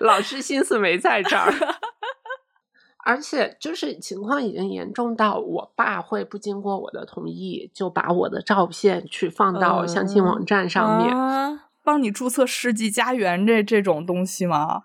[0.00, 1.52] 老师心思没在这儿。
[3.10, 11.16] 而且就是情况已经严重到，我爸会不经过我的同意，就把我的照片去放到相亲网站上面。
[11.16, 14.82] 啊帮你注册世纪佳缘这这种东西吗？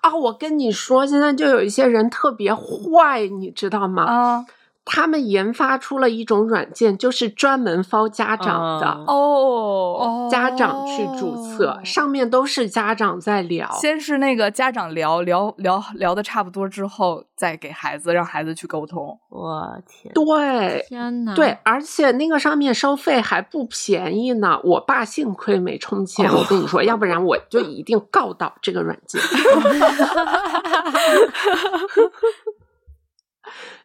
[0.00, 4.04] 啊，我跟你说，现在就有一些人特别坏，你知道吗？
[4.04, 4.46] 啊
[4.84, 8.86] 他们研发出了一种软件，就是专门包家长的。
[8.86, 13.70] 啊哦，家长去注册，哦上面都是家长在聊。
[13.72, 19.18] 先是那个家长聊聊聊聊的差不多之后，再给孩子让孩子去沟通。
[19.28, 21.34] 我天，对天哪！
[21.34, 24.60] 对，而且那个上面收费还不便宜呢。
[24.64, 29.22] 我爸幸亏没充钱，我跟你说，要不然我就一定告到这个软件。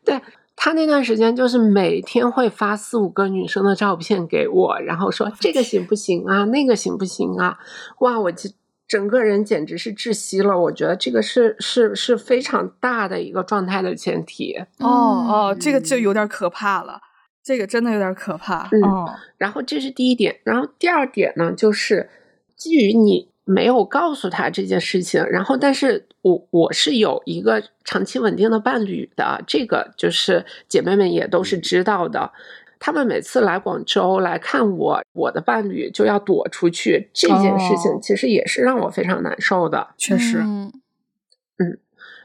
[0.03, 0.19] 对
[0.59, 7.59] 他那段时间，就是每天会发四五个女生的照片给我，然后说这个行不行啊，那个行不行啊？
[7.99, 8.49] 哇，我这
[8.87, 10.59] 整个人简直是窒息了。
[10.59, 14.57] 我觉得这个是是是非常大的一个状态的前提。
[14.79, 17.01] 哦哦，这个就有点可怕了，
[17.43, 18.67] 这个真的有点可怕。
[18.71, 22.09] 嗯哦然后这是第一点，然后第二点呢，就是
[22.55, 32.33] 基于你没有告诉他这件事情，然后但是我我是有一个长期稳定的伴侣的，这个就是姐妹们也都是知道的。
[32.77, 39.95] 他们每次来广州来看我，我的伴侣就要躲出去，这件事情哦其实也是让我非常难受的。
[39.97, 40.71] 确实，嗯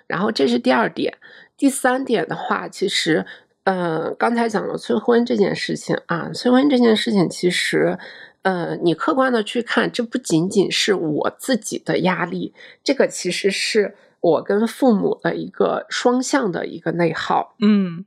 [0.08, 1.16] 然后这是第二点，
[1.56, 3.24] 第三点的话，其实，
[3.64, 7.98] 呃，刚才讲了催婚这件事情啊，催婚这件事情其实，
[8.42, 18.04] 呃，你客观的去看，这不仅仅是我自己的压力，这个其实是我跟父母的一个双向的一个内耗，嗯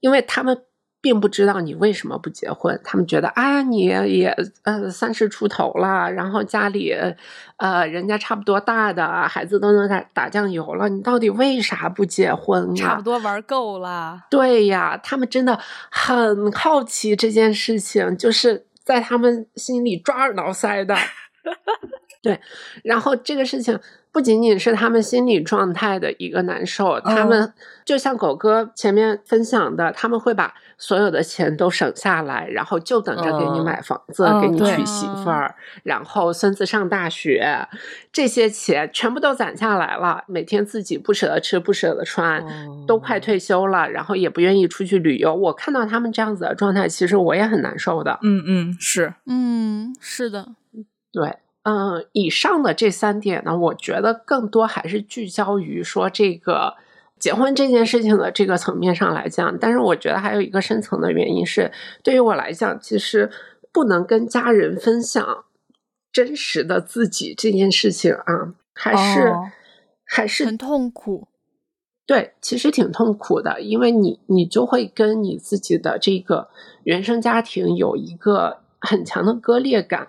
[0.00, 0.62] 因为他们。
[1.04, 6.94] 并不知道你为什么不结婚，他们觉得啊，你也呃三十出头了，然后家里
[7.58, 12.74] 呃人家差不多大的孩子都能打打酱油了，你到底为啥不结婚啊？
[12.74, 14.22] 差不多玩够了。
[14.30, 20.94] 对呀，他们真的很好奇这件事情，就是在他们心里抓耳挠腮的。
[22.24, 22.40] 对，
[22.82, 23.78] 然后这个事情
[24.10, 27.52] 不仅仅是他们心理状态的一个难受，他们
[27.84, 37.68] 就像狗哥前面分享的，他们会把所有的钱都省下来，然后就等着给你嗯买房子，嗯给你娶媳妇儿，然后孙子上大学，
[38.10, 42.42] 这些钱全部都攒下来了，每天自己不舍得吃，不舍得穿，
[42.86, 45.34] 都快退休了，然后也不愿意出去旅游。
[45.34, 48.18] 我看到他们这样子的状态，其实我也很难受的。
[48.22, 49.12] 嗯嗯，是。
[49.26, 50.48] 嗯，是的，
[51.12, 56.74] 对，嗯，以上的这三点呢，我觉得更多还是聚焦于说这个
[57.18, 59.58] 结婚这件事情的这个层面上来讲。
[59.58, 63.30] 但是我觉得还有一个深层的原因是，对于我来讲，其实
[63.72, 65.44] 不能跟家人分享
[66.12, 69.50] 真实的自己这件事情啊，还是、哦
[70.06, 71.28] 还是很痛苦。
[72.06, 76.50] 对，其实挺痛苦的，因为你你就会跟你自己的这个
[76.84, 80.08] 原生家庭有一个很强的割裂感，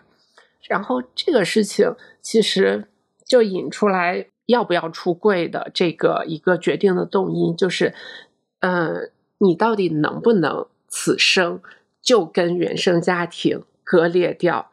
[0.67, 2.87] 然后这个事情其实
[3.25, 7.93] 就引出来要不要出柜的这个一个决定的动因，就是，
[8.59, 11.61] 嗯，你到底能不能此生
[12.01, 14.71] 就跟原生家庭割裂掉？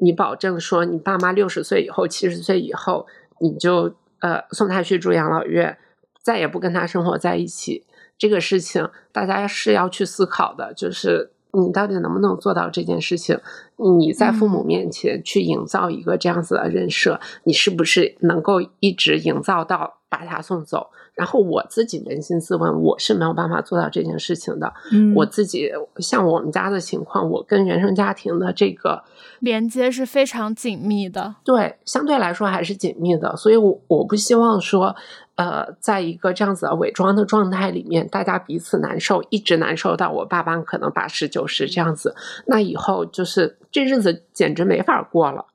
[0.00, 3.06] 你保证说你爸妈六十岁以后、七十岁以后，
[3.40, 5.78] 你就呃送他去住养老院，
[6.20, 7.86] 再也不跟他生活在一起。
[8.16, 13.38] 这个事情大家是要去思考的，就是你到底能不能做到这件事情？
[13.76, 20.88] 你在父母面前去营造一个这样子的人设，你是不是能够一直营造到把他送走？
[21.14, 24.72] 然后我自己扪心自问，我是没有办法做到这件事情的。
[24.90, 29.04] 嗯我自己像我们家的情况，我跟原生家庭的这个
[29.38, 31.36] 连接是非常紧密的。
[31.44, 34.96] 对，相对来说还是紧密的，所以我我不希望说，
[35.36, 42.14] 呃，在一个这样子的伪装的状态里面，大家彼此难受，一直难受到我爸爸可能八十九十这样子，
[42.46, 45.46] 那以后就是这日子简直没法过了。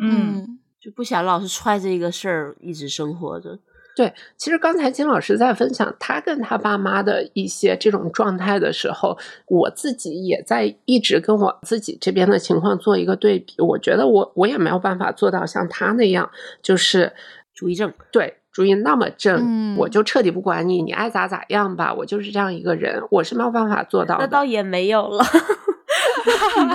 [0.00, 3.58] 嗯，就不想老是揣着一个事儿一直生活着。
[3.96, 9.18] 对，其实刚才金老师在分享他跟他爸妈的一些这种状态的时候，
[9.48, 13.54] 我自己也在一直跟我自己这边的情况做一个对比。
[13.58, 16.30] 我觉得我我也没有办法做到像他那样，
[16.62, 17.12] 就是
[17.52, 24.24] 主意症，对主意那么正，嗯我就彻底不管你，你爱咋咋样吧，我就是这样一个人，我是没有办法做到的。
[24.24, 25.24] 那倒也没有了，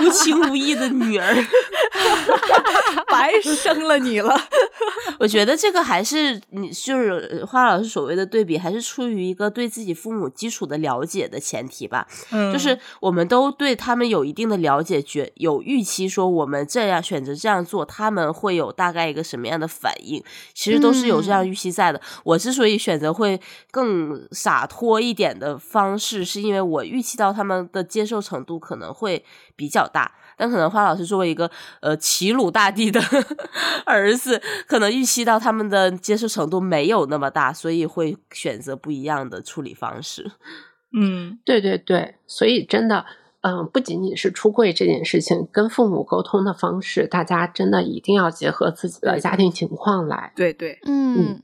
[0.00, 1.34] 无情无义的女儿。
[3.10, 4.34] 白生了你了。
[5.18, 12.06] 我觉得这个还是你就是花老师所谓的对比，还是出于一个对自己父母基础的了解的前提吧。
[12.30, 20.22] 嗯就是我们都对他们有一定的了解，觉有预期，说我们这样选择这样做，他们会有大概一个什么样的反应，
[20.54, 22.00] 其实都是有这样预期在的。
[22.24, 23.40] 我之所以选择会
[23.70, 29.24] 更洒脱一点的方式，是因为我预期到他们的接受程度可能会
[29.54, 30.12] 比较大。
[30.36, 33.00] 但可能花老师作为一个呃齐鲁大地的
[33.86, 40.30] 儿子，可能预期到他们的接受程度没有那么大，所以会选择不一样的处理方式。
[40.92, 41.38] 嗯。
[41.44, 43.06] 对对对，所以真的，
[43.42, 50.32] 嗯，不仅仅是出柜这件事情，跟父母沟通的方式，大家真的一定要结合自己的家庭情况来。
[50.36, 51.42] 对对，嗯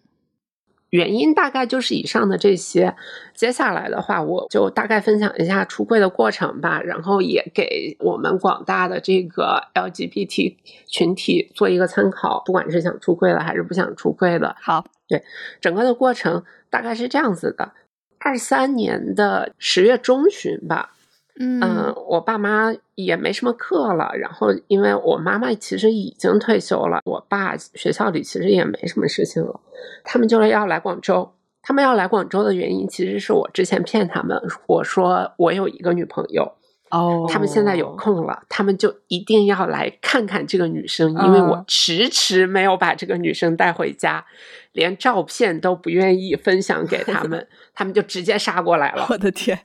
[0.93, 2.95] 原因大概就是以上的这些。
[3.35, 15.25] 接下来的话，我就大概分享一下出柜的过程吧，然后也给我们广大的这个 LGBT 群体做一个参考，不管是想出柜的还是不想出柜的，好，对
[15.63, 17.73] 整个的过程大概是这样子的：
[18.21, 20.93] 二三年的十月中旬吧，
[21.39, 29.61] 嗯，嗯我爸妈也没什么课了，然后因为我妈妈其实已经退休了，我爸学校里其实也没什么事情了，
[30.05, 31.33] 他们就是要来广州。
[31.65, 36.43] 他们要来广州的原因，其实是我之前骗他们，我说我有一个女朋友，
[36.91, 44.27] 哦他们现在有空了，他们就一定要来看看这个女生，因为我嗯迟迟没有把这个女生带回家，
[44.73, 49.07] 连照片都不愿意分享给他们， 他们就直接杀过来了。
[49.09, 49.57] 我的天，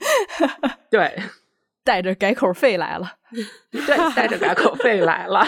[0.92, 1.12] 对
[1.88, 3.14] 带着改口费来了。
[3.72, 5.46] 对，带着改口费来了。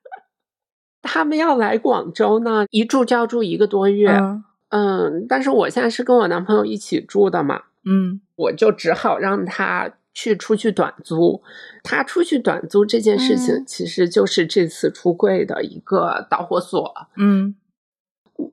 [1.02, 4.10] 他们要来广州呢，一住就要住一个多月。
[4.10, 11.42] 嗯嗯，但是我现在是跟我男朋友一起住的嘛，嗯我就只好让他去出去短租。
[11.82, 16.94] 他出去短租这件事情，嗯其实就是这次出柜的一个导火索。
[17.16, 17.56] 嗯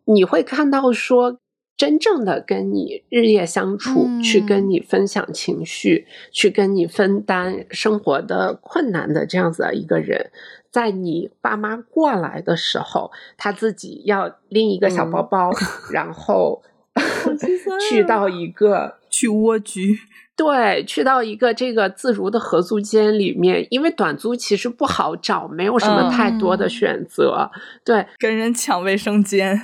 [0.06, 1.38] 你会看到说，
[1.78, 10.32] 真正的跟你日夜相处，嗯去跟你分享情绪，去跟你分担生活的困难的这样子的一个人，
[10.72, 15.52] 在你爸妈过来的时候，他自己要拎一个小包包，
[15.94, 16.64] 然后
[17.90, 20.00] 去到一个去蜗居。
[20.36, 26.70] 对，去到一个这个自如的合租间里面，因为短租其实不好找，没有什么太多的嗯。
[26.70, 27.50] 选择。
[27.84, 29.60] 对，跟人抢卫生间，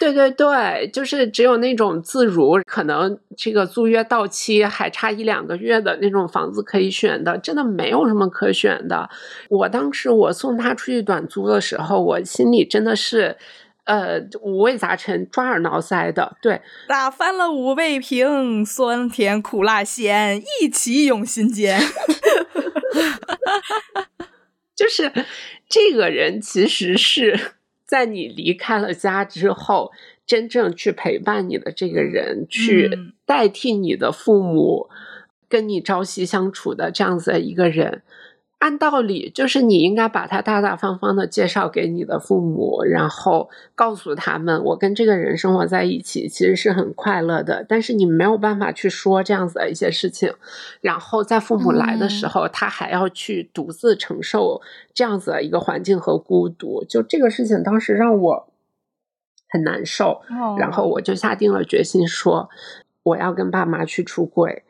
[0.00, 9.08] 对对对，就是只有那种自如，可能这个租约到期还差一两个月的那种房子可以选的，真的没有什么可选的。
[9.48, 13.36] 我当时我送他出去短租的时候，我心里真的是。
[13.84, 16.36] 呃，五味杂陈，抓耳挠腮的。
[16.40, 21.80] 对，打翻了五味瓶，酸甜苦辣咸，一起涌心间。
[24.76, 25.10] 就是
[25.68, 27.36] 这个人其实是
[27.84, 29.92] 在你离开了家之后，
[30.26, 34.88] 真正去陪伴你的这个人，去嗯代替你的父母
[35.48, 38.02] 跟你朝夕相处的这样子的一个人。
[38.62, 47.66] 按道理，就是你应该把他大大方方的介绍给你的父母，然后告诉他们，我跟这个人生活在一起，其实是很快乐的。
[47.68, 50.32] 但是你没有办法去说这样子的一些事情，
[50.80, 54.62] 然后在父母来的时候，他还要去独自承受
[54.94, 56.84] 这样子的一个环境和孤独。
[56.84, 58.48] 就这个事情，当时让我
[59.48, 60.22] 很难受。
[60.56, 62.48] 然后我就下定了决心说，
[63.02, 64.62] 我要跟爸妈去出轨，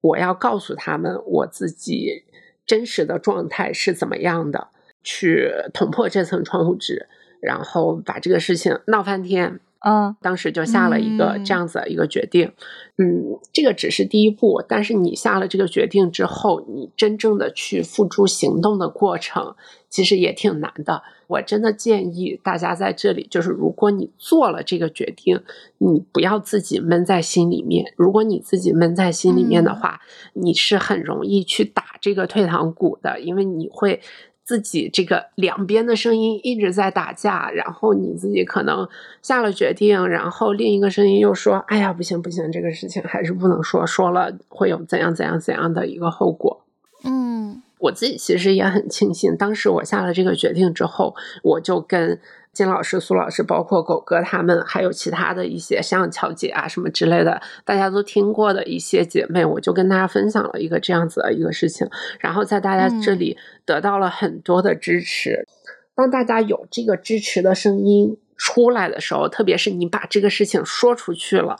[0.00, 2.24] 我要告诉他们我自己
[2.68, 4.68] 真实的状态是怎么样的，
[5.02, 7.08] 去捅破这层窗户纸，
[7.40, 9.58] 然后把这个事情闹翻天。
[9.80, 12.52] 嗯当时就下了一个嗯这样子的一个决定，
[12.96, 19.54] 嗯，这个只是第一步，但是你下了这个决定之后，你真正的去付诸行动的过程，
[19.88, 21.02] 其实也挺难的。
[21.28, 25.40] 我真的建议大家在这里，就是如果你做了这个决定，
[25.78, 27.92] 你不要自己闷在心里面。
[27.96, 30.00] 如果你自己闷在心里面的话，
[30.32, 34.00] 你是很容易去打这个退堂鼓的，因为你会。
[34.48, 38.88] 自己这个两边的声音一直在打架，然后你自己可能
[39.20, 46.62] 下了决定，然后另一个声音又说：“哎呀，不行不行，这个事情还是不能说，说了会有怎样怎样怎样的一个后果。
[47.04, 52.18] 嗯我自己其实也很庆幸，当时我下了这个决定之后，我就跟
[52.58, 61.88] 金老师、苏老师，包括狗哥他们，还有其他的一些像乔姐啊什么之类的，大家都听过的一些姐妹，我就跟大家分享了一个这样子的一个事情，
[62.18, 65.46] 然后在大家这里得到了很多的支持。
[65.94, 71.56] 当大家有这个支持的声音出来的时候，特别是你把这个事情说出去了。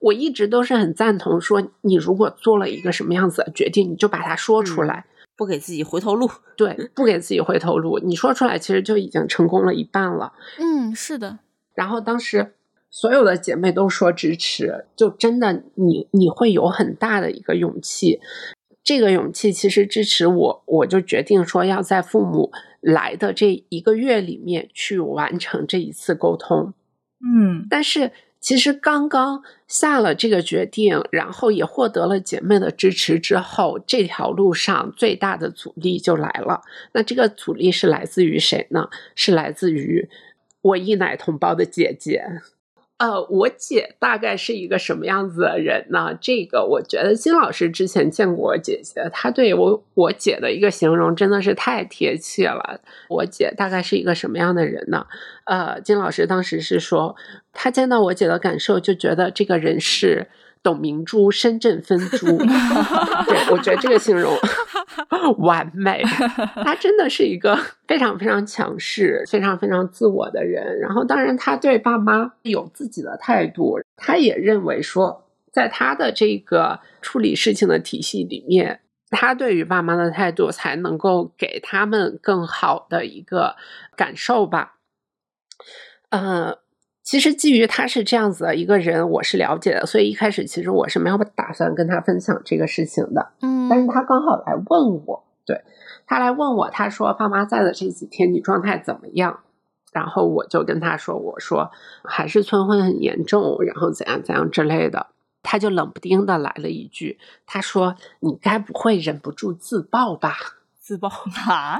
[0.00, 6.30] 我一直都是很赞同说，你如果做了一个什么样子的决定，你就把它说出来，不给自己回头路。
[6.56, 10.32] 对，不给自己回头路，你说出来，其实就已经成功了一半了。
[10.58, 11.38] 嗯，是的。
[11.74, 12.54] 然后当时
[12.90, 18.20] 所有的姐妹都说支持，就真的你你会有很大的一个勇气。
[18.82, 26.74] 这个勇气其实支持我，我就决定说要在父母来的这一个月里面去完成这一次沟通。
[27.20, 28.12] 嗯，但是。
[28.44, 36.60] 其实刚刚下了这个决定，然后也获得了姐妹的支持之后，这条路上最大的阻力就来了。
[36.92, 38.90] 那这个阻力是来自于谁呢？
[39.14, 40.06] 是来自于
[40.60, 42.22] 我一奶同胞的姐姐。
[42.98, 46.16] 呃，我姐大概是一个什么样子的人呢？
[46.20, 52.80] 这个我觉得金老师之前见过我姐姐，她对我我姐的一个形容真的是太贴切了。
[53.08, 55.06] 我姐大概是一个什么样的人呢？
[55.44, 57.16] 呃，金老师当时是说，
[57.52, 60.28] 他见到我姐的感受就觉得这个人是。
[60.64, 62.26] 董明珠深圳分珠，
[63.28, 64.34] 对我觉得这个形容
[65.38, 66.02] 完美。
[66.64, 67.54] 他真的是一个
[67.86, 70.80] 非常非常强势、非常非常自我的人。
[70.80, 73.78] 然后，当然他对爸妈有自己的态度。
[73.96, 83.56] 他也认为说，在他的这个处理事情的体系里面，他对于爸妈的态度才能够给他们更好的一个
[83.94, 84.76] 感受吧。
[86.08, 86.63] 呃。
[87.04, 93.32] 其实基于他是这样子的一个人，我是了解的，所以一开始其实我是没有打算跟他分享这个事情的。
[93.42, 95.62] 嗯，但是他刚好来问我，对
[96.06, 99.40] 他来问我，他说爸妈在的这几天你状态怎么样？
[99.92, 101.70] 然后我就跟他说，我说
[102.02, 105.08] 还是催婚很严重，然后怎样怎样之类的。
[105.42, 110.34] 他就冷不丁的来了一句，他说你该不会忍不住自爆吧？
[110.80, 111.10] 自爆
[111.46, 111.78] 啊？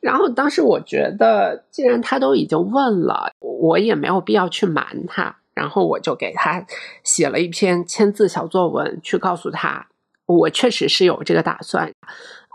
[0.00, 5.36] 然后当时我觉得，既然他都已经问了，我也没有必要去瞒他。
[5.54, 6.66] 然后我就给他
[7.02, 9.88] 写了一篇签字小作文，去告诉他，
[10.26, 11.90] 我确实是有这个打算。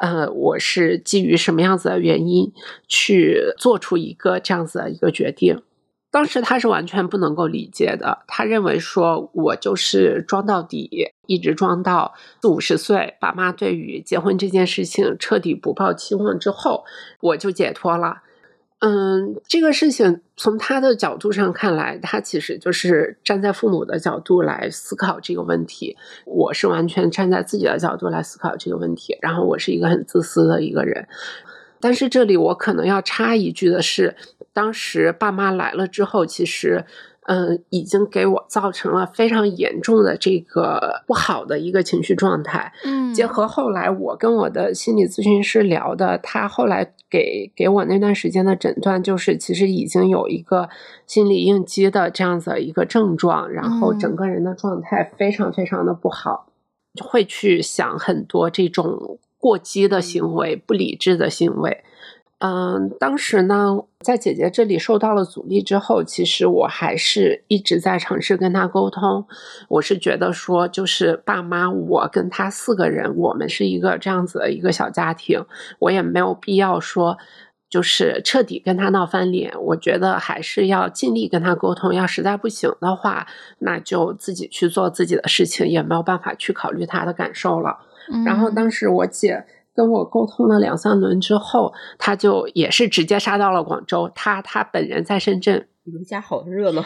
[0.01, 2.53] 呃，我是基于什么样子的原因
[2.87, 5.63] 去做出一个这样子的一个决定。
[6.11, 16.83] 当时他是完全不能够理解的，他认为说我就是装到底，一直装到四五十岁，爸妈对于结婚这件事情彻底不抱期望之后，
[17.21, 18.23] 我就解脱了。
[18.79, 25.95] 嗯，这个事情从他的角度上看来，他其实就是站在父母的角度来思考这个问题。
[26.25, 31.07] 我是完全站在自己的角度来思考这个问题，然后我是一个很自私的一个人。
[31.79, 34.17] 但是这里我可能要插一句的是。
[34.53, 36.85] 当时爸妈来了之后，其实，
[37.27, 42.73] 嗯，已经给我造成了非常严重的这个不好的一个情绪状态。
[42.83, 50.67] 嗯，结合后来我跟我的心理咨询师聊的，他后来给给我那段时间的诊断，就是其实已经有一个
[51.07, 56.47] 心理应激的这样子一个症状，然后整个人的状态非常非常的不好，
[57.01, 61.83] 会去想很多这种过激的行为、不理智的行为。
[62.43, 69.27] 嗯，当时呢，在姐姐这里受到了阻力之后，其实我还是一直在尝试跟她沟通。
[69.69, 75.45] 我是觉得说，就是爸妈，我跟他四个人，我们是一个这样子的一个小家庭，
[75.77, 77.15] 我也没有必要说，
[77.69, 79.53] 就是彻底跟他闹翻脸。
[79.61, 81.93] 我觉得还是要尽力跟他沟通。
[81.93, 83.27] 要实在不行的话，
[83.59, 87.77] 那就自己去做自己的事情，也没有办法去考虑他的感受了。
[88.25, 89.45] 然后当时我姐。
[89.81, 94.11] 跟我沟通了两三轮之后，他就也是直接杀到了广州。
[94.13, 96.83] 他他本人在深圳，你们家好热闹，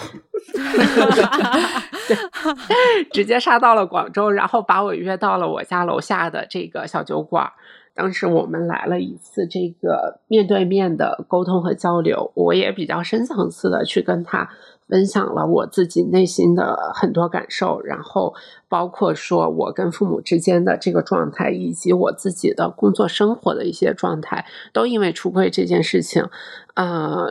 [3.11, 7.51] 直接杀到了广州，然后把我约到了我家楼下的这个小酒馆。
[7.93, 14.49] 当时我们来了一次这个面对面的沟通和交流，我也比较深层次的去跟他。
[14.87, 18.35] 分享了我自己内心的很多感受，然后
[18.69, 26.29] 包括说我跟父母之间的这个状态，以及我自己的工作生活的一些状态，都因为出柜这件事情，
[26.75, 27.27] 呃，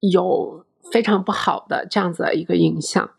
[0.00, 3.10] 有非常不好的这样子的一个影响。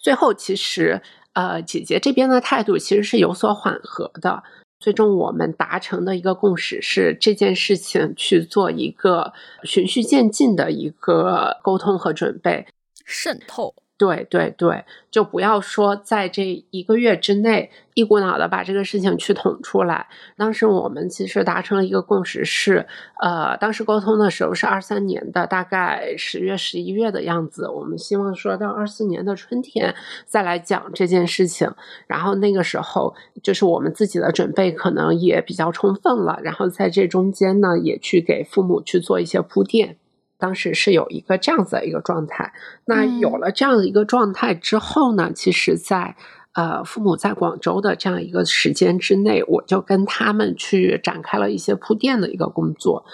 [0.00, 1.02] 最后，其实
[1.34, 4.42] 呃，姐姐这边的态度其实是有所缓和的。
[4.82, 9.32] 最终我们达成的一个共识是，这件事情去做一个
[9.62, 12.66] 循序渐进的一个沟通和准备，
[13.06, 13.72] 渗透。
[14.02, 20.08] 对对对，就不要说在这一个月之内一股脑的把这个事情去捅出来。
[20.36, 22.84] 当时我们其实达成了一个共识是，
[23.20, 27.68] 呃，当时沟通的时候是二三年的大概十月、十一月的样子。
[27.68, 29.94] 我们希望说到二四年的春天
[30.26, 31.70] 再来讲这件事情，
[32.08, 39.96] 然后那个时候就是我们自己的准备可能也比较充分了，然后在这中间呢，也去给父母去做一些铺垫。
[40.42, 42.52] 当时是有一个这样子的一个状态，
[42.86, 46.16] 那有了这样的一个状态之后呢，其实，在
[46.54, 53.04] 呃父母在广州的这样一个时间之内，我就跟他们去展开了一些铺垫的一个工作。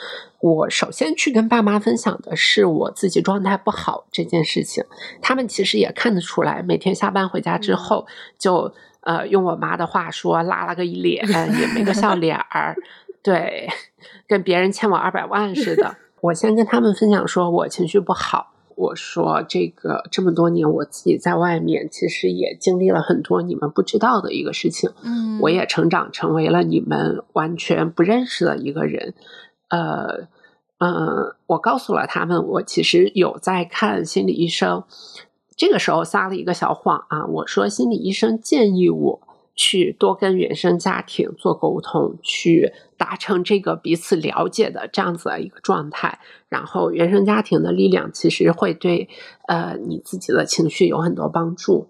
[0.41, 4.83] 我首先去跟爸妈分享的是我自己状态不好这件事情，
[5.21, 8.07] 他们其实也看得出来，每天下班回家之后，
[8.39, 8.73] 就
[9.03, 11.29] 呃用我妈的话说，拉了个脸，
[11.61, 12.75] 也没个笑脸儿，
[13.23, 13.69] 对，
[14.27, 15.95] 跟别人欠我二百万似的。
[16.21, 18.55] 我先跟他们分享，说我情绪不好。
[18.75, 24.91] 我说这个这么多年，我自己在外面其实也经历了很多你们不知道的一个事情。
[25.03, 29.15] 嗯，我也成长成为了你们完全不认识的一个人。
[29.69, 30.29] 呃，
[30.79, 34.85] 嗯，我告诉了他们，我其实有在看心理医生。
[35.57, 39.21] 这个时候撒了一个小谎啊，我说心理医生建议我。
[39.59, 46.21] 去多跟原生家庭做沟通，去达成这个彼此了解的这样子的一个状态。
[46.49, 49.09] 然后，原生家庭的力量其实会对
[49.49, 51.89] 呃你自己的情绪有很多帮助。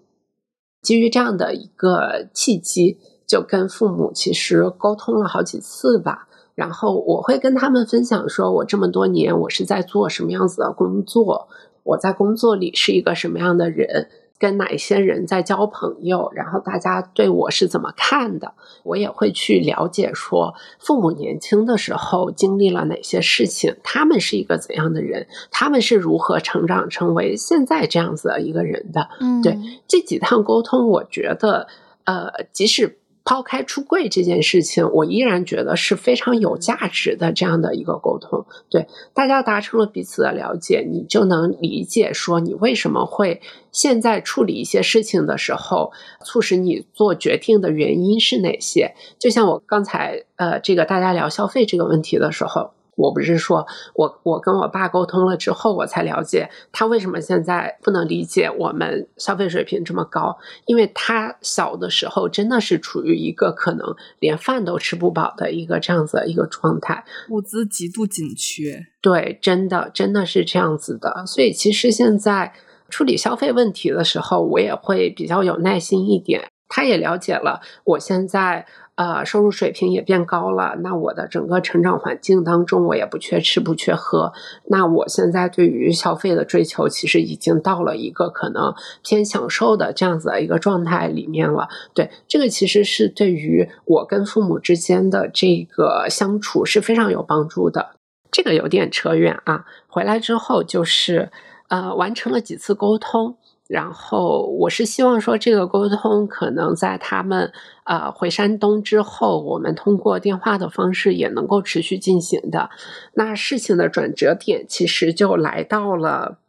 [0.81, 2.97] 基于这样的一个契机，
[3.27, 6.27] 就跟父母其实沟通了好几次吧。
[6.55, 11.47] 然后我会跟他们分享，说我这么多年我是在做什么样子的工作，
[11.83, 14.09] 我在工作里是一个什么样的人。
[14.39, 18.53] 跟哪些人在交朋友，然后大家对我是怎么看的，
[18.83, 20.11] 我也会去了解。
[20.13, 29.09] 说父母年轻的时候经历了哪些事情，他们是一个怎样的人，他们是如何成长成为现在这样子的一个人的。
[29.19, 29.57] 嗯，对
[29.87, 31.67] 这几趟沟通，我觉得，
[32.05, 32.98] 呃，即使。
[33.23, 38.45] 抛开出柜这件事情，我依然觉得是非常有价值的这样的一个沟通。
[38.69, 43.41] 对大家达成了彼此的了解，你就能理解说你为什么会
[43.71, 45.91] 现在处理一些事情的时候，
[46.25, 48.95] 促使你做决定的原因是哪些。
[49.19, 52.71] 就像我刚才呃，这个大家聊消费这个问题的时候。
[52.99, 53.65] 我不是说
[53.95, 68.85] 我我跟我爸沟通了之后，我才了解他为什么现在不能理解我们消费水平这么高，因为他小的时候真的是处于一个可能连饭都吃不饱的一个这样子的一个状态，物资极度紧缺。
[69.01, 71.23] 对，真的真的是这样子的。
[71.25, 72.53] 所以其实现在
[72.89, 76.49] 处理消费问题的时候，我也会比较有耐心一点。
[76.67, 78.65] 他也了解了我现在。
[78.99, 84.33] 呃，收入水平也变高了，那我的整个成长环境当中，我也不缺吃不缺喝。
[84.65, 91.69] 那我现在对于消费的追求，其实已经到了一个可能偏享受的这样子的一个状态里面了。
[91.93, 97.91] 对，这个其实是对于我跟父母之间的这个相处是非常有帮助的。
[98.29, 101.31] 这个有点扯远啊，回来之后就是
[101.69, 103.37] 呃，完成了几次沟通。
[103.69, 112.71] 然后我是希望说，这个沟通可能在他们呃回山东之后，我们通过电话的方式也能够持续进行的。
[113.13, 116.39] 那事情的转折点其实就来到了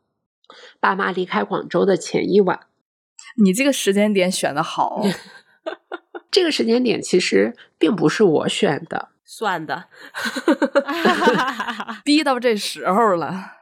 [0.80, 2.60] 爸妈离开广州的前一晚。
[3.44, 5.04] 你这个时间点选的好，
[6.32, 9.84] 这个时间点其实并不是我选的，算的
[12.02, 13.59] 逼到这时候了。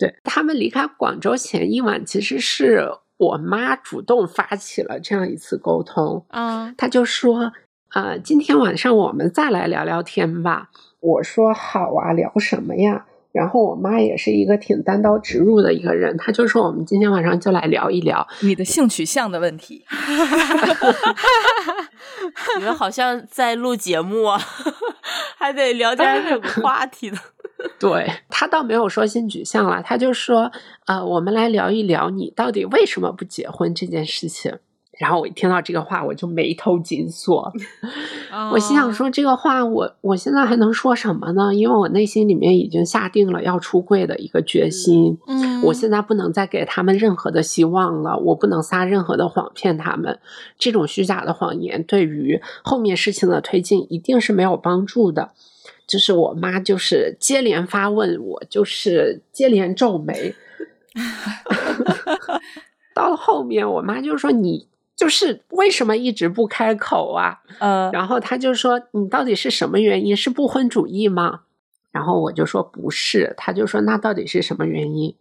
[0.00, 6.24] 对他们离开广州前一晚，其实是我妈主动发起了这样一次沟通。
[6.30, 7.52] 嗯，她就说
[7.92, 10.70] ：“啊，今天晚上我们再来聊聊天吧。”
[11.00, 19.84] 我说：“好啊，聊什么呀？”然后我妈也是一个挺单刀直入的一个人，她就说：“我们今天晚上就来聊一聊你的性取向的问题。
[22.58, 24.40] ”你们好像在录节目啊，
[25.38, 27.18] 还得聊点什么 话题呢？
[27.78, 30.50] 对他倒没有说性取向了，他就说，
[30.86, 34.58] 呃，我们来聊一聊你到底为什么不结婚这件事情。
[34.98, 37.50] 然后我一听到这个话，我就眉头紧锁。
[38.52, 41.54] 我心想说，这个话我我现在还能说什么呢？
[41.54, 45.16] 因为我内心里面已经下定了要出柜的一个决心。
[45.26, 50.18] 嗯，我现在不能再给他们任何的希望了，我不能撒任何的谎骗他们。
[50.58, 55.30] 这种虚假的谎言对于后面事情的推进一定是没有帮助的。
[55.90, 60.32] 就是我妈，就是接连发问，我就是接连皱眉。
[62.94, 70.16] 到了后面，我妈就说：“你就是为什么一直不开口啊？”呃，然后她就说：“你到底是什么原因？
[70.16, 71.40] 是不婚主义吗？”
[71.90, 75.16] 然后我就说：“不是。”她就说：“那到底是什么原因？”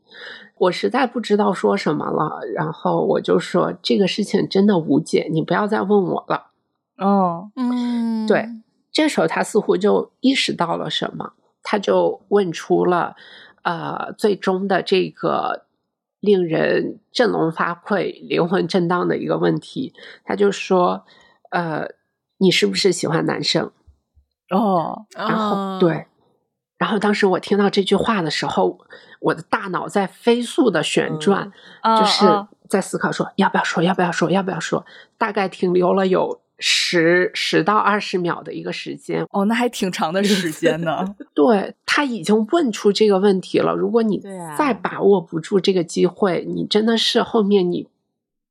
[0.59, 6.51] 我实在不知道说什么了，然后我就说这个事情真的无解，你不要再问我了。
[6.97, 8.49] 哦，嗯，对，
[8.91, 11.33] 这时候他似乎就意识到了什么，
[11.63, 13.15] 他就问出了
[13.63, 15.65] 呃最终的这个
[16.19, 19.93] 令人振聋发聩、 灵魂震荡的一个问题。
[20.23, 21.05] 他就说
[21.51, 21.87] ：“呃，
[22.37, 23.71] 你是不是喜欢男生？”
[24.49, 26.07] 哦，然后、啊对，
[26.79, 28.79] 然后当时我听到这句话的时候，
[29.19, 31.51] 我的大脑在飞速的旋转，
[31.81, 34.83] 啊就是啊在思考说要不要说，要不要说，要不要说，
[35.19, 39.25] 大概停留了有十十到二十秒的一个时间。
[39.31, 41.15] 哦，那还挺长的时间呢。
[41.33, 44.21] 对他已经问出这个问题了，如果你
[44.57, 47.87] 再把握不住这个机会，你真的是后面你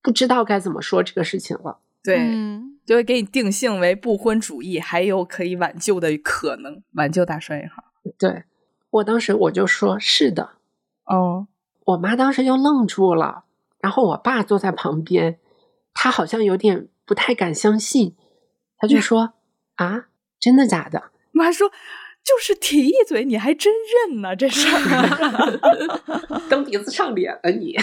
[0.02, 1.78] 不知道该怎么说这个事情了。
[2.02, 7.84] 对，嗯就会给你定性为不婚主义，还有可以挽救的可能，挽救大帅也好。
[8.18, 8.44] 对
[8.90, 10.52] 我当时我就说是的，
[11.04, 11.48] 哦，
[11.84, 13.44] 我妈当时就愣住了，
[13.80, 15.38] 然后我爸坐在旁边，
[15.92, 18.14] 他好像有点不太敢相信，
[18.76, 19.32] 他就说
[19.76, 20.08] ：“啊，
[20.38, 21.70] 真的假的妈说
[22.22, 23.72] 就是提一嘴，你还真
[24.10, 26.38] 认呢，这事儿。
[26.50, 27.74] 蹬鼻子上脸了你？”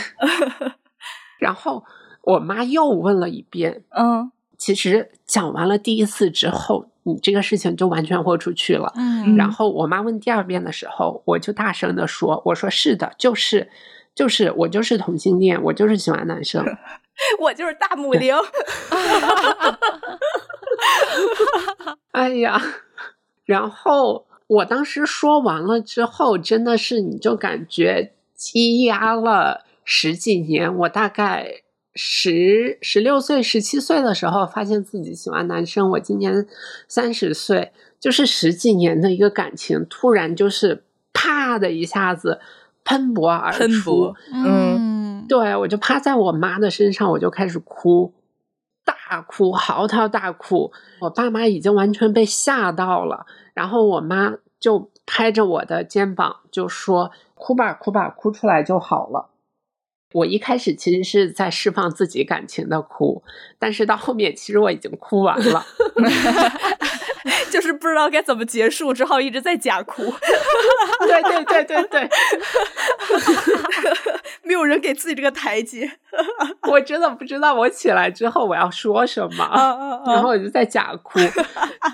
[1.39, 1.83] 然后
[2.21, 8.93] 我妈又问了一遍，嗯其实讲完了第一次之后，你这个事情就完全豁出去了。
[8.95, 13.69] 嗯然后我妈问第二遍的时候，我就大声的说：“我说是的，就是
[14.15, 16.63] 就是我就是同性恋，我就是喜欢男生。”
[17.39, 18.35] 我就是大母零。
[22.11, 22.61] 哎呀，
[23.45, 30.73] 然后我当时说完了之后，真的是你就感觉积压了十几年。
[30.77, 31.61] 我大概
[31.93, 35.89] 十十六岁、十七岁的时候，发现自己喜欢男生。
[35.91, 36.47] 我今年
[36.87, 40.83] 三十岁，就是十几年的一个感情，突然就是
[41.13, 42.39] 啪的一下子
[42.83, 44.13] 喷薄而出。
[44.31, 44.94] 喷薄
[45.27, 48.13] 对，我就趴在我妈的身上，我就开始哭，
[48.83, 50.71] 大哭，嚎啕大哭。
[51.01, 59.29] 我爸妈已经完全被吓到了，然后我妈就拍着我的肩膀就说：“哭吧，哭吧，哭出来就好了。”
[60.13, 63.23] 我一开始其实是在释放自己感情的哭，
[63.65, 65.65] 但是到后面其实我已经哭完了。
[67.49, 70.03] 就是不知道该怎么结束，只好一直在假哭，
[71.07, 72.09] 对对对对对，
[74.43, 75.89] 没有人给自己这个台阶。
[76.69, 79.75] 我真的不知道我起来之后我要说什么，啊
[80.05, 81.17] 然后我就在假哭。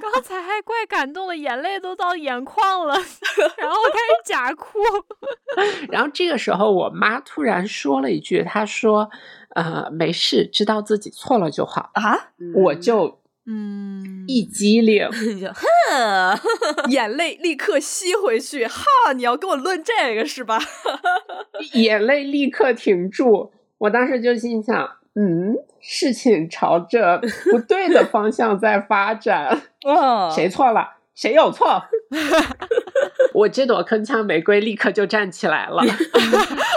[0.01, 2.93] 刚才还怪感动的，眼泪都到眼眶了，
[3.57, 4.79] 然后开始假哭。
[5.89, 9.09] 然后这个时候，我妈突然说了一句：“她说，
[9.55, 11.91] 呃，没事，知道自己错了就好。
[11.93, 15.09] 啊！”我就嗯，一激灵，
[15.39, 18.65] 就哼， 眼泪立刻吸回去。
[18.65, 20.59] 哈，你要跟我论这个是吧？
[21.73, 23.51] 眼泪立刻停住。
[23.79, 27.19] 我当时就心想：“嗯，事情朝着
[27.51, 30.97] 不对的方向在发展，嗯，谁错了？
[31.15, 31.83] 谁有错？”
[33.33, 35.81] 我这朵铿锵玫瑰立刻就站起来了，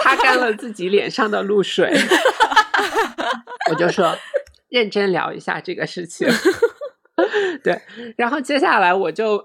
[0.03, 1.93] 擦干了自己脸上的露水。
[3.71, 4.17] 我就说，
[4.69, 6.27] 认真聊一下这个事情。
[7.63, 7.81] 对，
[8.17, 9.43] 然后接下来我就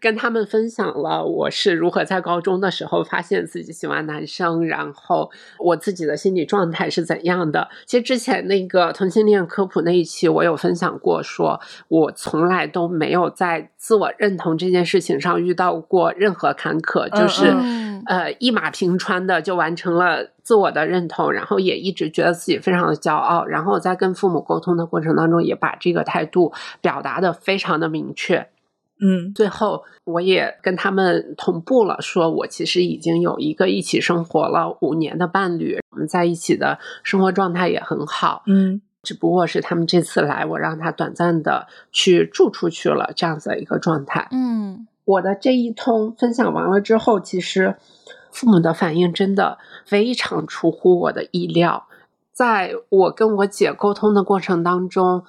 [0.00, 7.68] 跟他们分享了我是如何在高中的时候发现自己喜欢男生，然后我自己的心理状态是怎样的。
[7.86, 17.52] 其实之前那个同性恋科普那一期，我有分享过说，我从来都没有在自我认同这件事情上遇到过任何坎坷，就是。
[17.52, 28.48] 嗯呃，一马平川的就完成了自我的认同，然后也一直觉得自己非常的骄傲，然后在跟父母沟通的过程当中，也把这个态度表达的非常的明确。
[29.00, 44.28] 嗯最后，我也跟他们同步了，说我其实已经有一个一起生活了五年的伴侣，我们在一起的生活状态也很好，嗯只不过是他们这次来，我让他短暂的去住出去了，这样子的一个状态。
[44.32, 47.76] 嗯我的这一通分享完了之后，其实
[48.30, 51.86] 父母的反应真的非常出乎我的意料。
[52.30, 55.24] 在我跟我姐沟通的过程当中，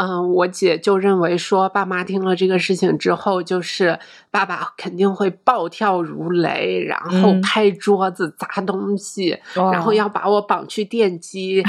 [0.00, 3.98] 嗯、我姐就认为说，爸妈听了这个事情之后，就是
[4.30, 11.62] 爸爸肯定会暴跳如雷，然后嗯拍桌子、砸东西，然后哦要把我绑去电击。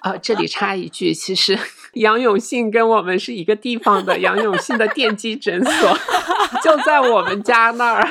[0.00, 1.56] 啊、 这里插一句，其实
[1.94, 5.98] 杨永信跟我们是一个地方的，杨永信的电击诊所
[6.64, 8.08] 就在我们家那儿。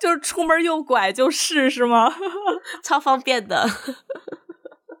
[0.00, 2.12] 就是出门右拐就是是吗？
[2.82, 3.68] 超方便的。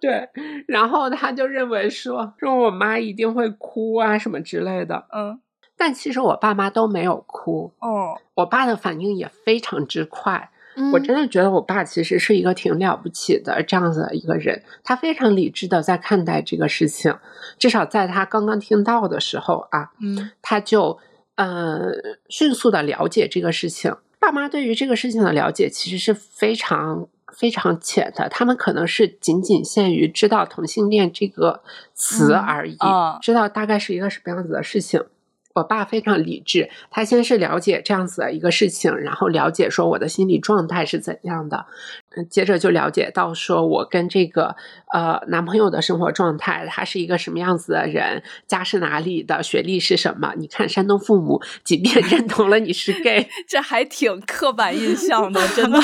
[0.00, 0.28] 对，
[0.66, 5.40] 然后他就认为说，说我妈一定会哭啊什么之类的，嗯
[5.76, 10.50] 但其实我爸妈都没有哭，哦我爸的反应也非常之快。
[10.92, 17.14] 我真的觉得我爸其实是一个挺了不起的这样子的一个人，他非常理智的在看待这个事情，
[17.58, 20.98] 至少在他刚刚听到的时候啊，嗯他就
[21.34, 21.92] 呃
[22.28, 23.94] 迅速的了解这个事情。
[24.18, 31.62] 爸妈对于这个事情的了解其实是非常非常浅的，他们可能是仅仅限于知道同性恋这个
[31.94, 35.04] 词嗯而已，啊知道大概是一个什么样子的事情。
[35.52, 41.66] 我爸非常理智，他先是了解这样子的一个事情，然后了解说我的心理状态是怎样的，
[42.14, 44.54] 嗯接着就了解到说我跟这个
[44.94, 50.34] 呃男朋友的生活状态，他是一个什么样子的人，家是哪里的，学历是什么。
[50.36, 55.80] 你看山东父母，即便 认同了你是 gay，这还挺刻板印象的， 真的。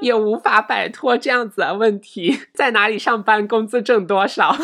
[0.00, 4.54] 也无法摆脱这样子的问题，在哪里上班，工资挣多少。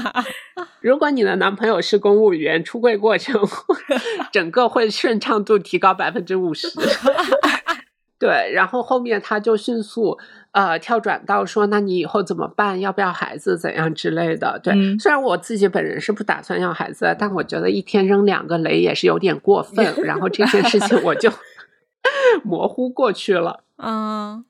[0.80, 3.40] 如果你的男朋友是公务员，出柜过程
[4.32, 6.68] 整个会顺畅度提高百分之五十。
[8.18, 10.18] 对，然后后面他就迅速
[10.52, 12.80] 呃跳转到说，那你以后怎么办？
[12.80, 13.58] 要不要孩子？
[13.58, 14.58] 怎样之类的？
[14.62, 19.94] 对，嗯虽然我自己本人是不打算要孩子，但我觉得一天扔两个雷也是有点过分。
[20.02, 21.30] 然后这件事情我就
[22.42, 23.64] 模糊过去了。
[23.76, 24.44] 嗯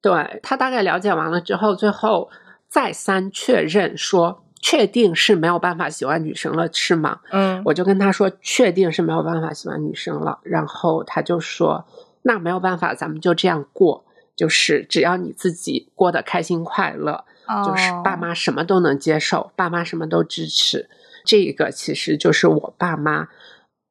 [0.00, 2.30] 对他大概了解完了之后，最后
[2.68, 7.20] 再三确认说，确定是没有办法喜欢女生了，是吗？
[7.30, 10.38] 嗯我就跟他说，确定是没有办法喜欢女生了。
[10.42, 11.84] 然后他就说，
[12.22, 14.04] 那没有办法，咱们就这样过，
[14.34, 17.24] 就是只要你自己过得开心快乐，
[17.64, 20.88] 就是爸哦妈什么都能接受，爸妈什么都支持。
[21.24, 23.28] 这个其实就是我爸妈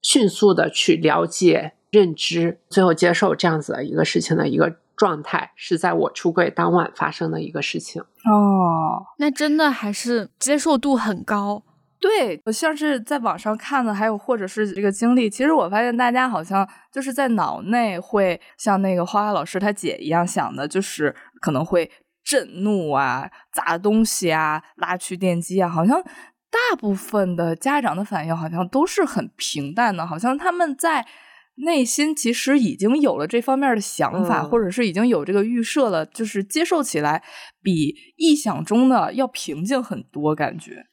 [0.02, 8.02] 迅速的去了解、认知，最后接受这样子的一个事情的一个状态，是在我出柜当晚发生的一个事情。
[8.02, 11.64] 哦，那真的还是接受度很高。
[12.00, 21.90] 对，我像是在网上看的，还有或者是这个经历，其实我发现大家好像就是在脑内会像那个花花老师他姐一样想的，就是可能会
[22.24, 31.06] 震怒啊、砸东西啊、拉去电击啊，好像大部分的家长的反应好像都是很平淡的，好像他们在。
[31.56, 37.24] 内心其实已经有了这方面的想法，嗯或者是已经有这个预设了，就是接受起来
[37.62, 40.88] 比臆想中的要平静很多，感觉。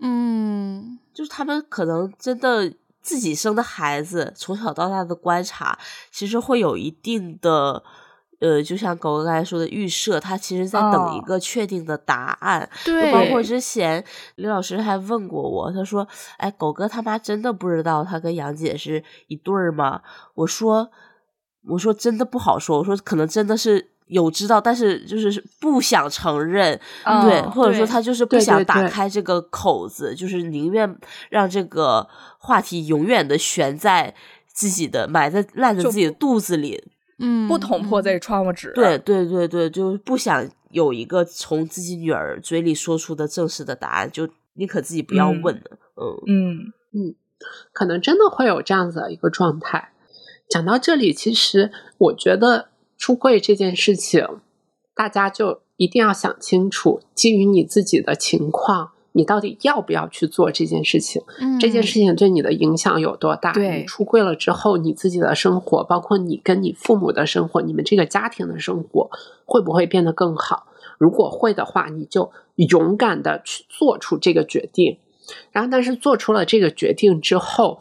[0.00, 5.78] 嗯就是他们可能真的自己生的孩子，从小到大的观察，
[6.12, 7.82] 其实会有一定的，
[8.40, 12.68] 呃，就像狗哥刚才说的预设，他其实在等一哦个确定的答案。
[12.84, 14.04] 对包括之前
[14.36, 16.06] 李老师还问过我，他说
[16.38, 20.02] ：“哎，狗哥他妈真的不知道他跟杨姐是一对儿吗？”
[20.34, 20.90] 我说
[21.68, 30.96] ：“我说真的不好说，我说可能真的是。”有知道，但是就是不想承认，嗯对，或者说他就是不想打开这个口子，就是宁愿
[31.28, 32.08] 让这个
[32.38, 34.14] 话题永远的悬在
[34.46, 36.84] 自己的埋在烂在自己的肚子里。
[37.18, 38.72] 嗯，不捅破嗯这窗户纸。
[38.74, 45.78] 对对对对，就是不想有一个从自己女儿嘴里说出的正式的答案，就宁可自己不要嗯问了。
[46.26, 47.14] 嗯嗯
[47.72, 49.92] 可能真的会有这样子的一个状态。
[50.48, 54.26] 讲到这里，其实我觉得出柜这件事情，
[54.94, 61.22] 大家就一定要想清楚，基于你自己的情况，你到底要不要去做这件事情？
[61.40, 63.52] 嗯这件事情对你的影响有多大？
[63.52, 69.08] 对你出柜了之后，你自己的生活，包括你跟你父母的生活，你们这个家庭的生活，
[69.46, 70.66] 会不会变得更好？
[70.98, 74.98] 如果会的话，你就勇敢的去做出这个决定。
[75.50, 77.80] 然后，但是做出了这个决定之后，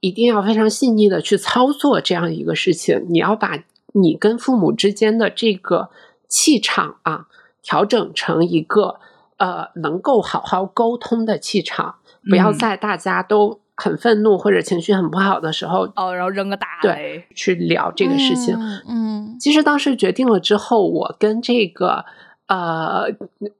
[0.00, 3.06] 一定要非常细腻的去操作这样一个事情。
[3.08, 3.62] 你要把
[3.94, 5.90] 你跟父母之间的这个
[6.28, 7.28] 气场啊，
[7.62, 8.96] 调整成一个
[9.42, 11.96] 呃能够好好沟通的气场，
[12.30, 17.26] 不要嗯在大家都很愤怒或者情绪很不好的时候哦，然后扔个大对雷。
[17.34, 18.54] 去聊这个事情。
[18.56, 22.04] 嗯嗯其实当时决定了之后，我跟这个
[22.52, 23.06] 呃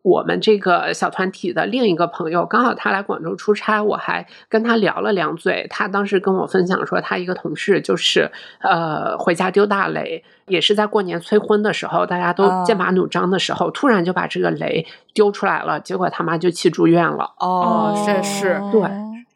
[0.03, 5.67] 我们这个小团体的另一个朋友，刚好他来广州出差，我还跟他聊了两嘴。
[5.71, 17.33] 他当时跟我分享说，他一个同事就是呃回家丢大雷，也是在过年催婚的时候，大家都啊剑拔弩张的时候，突然就把这个雷丢出来了，结果他妈就气住院了。
[17.39, 18.83] 哦，这是对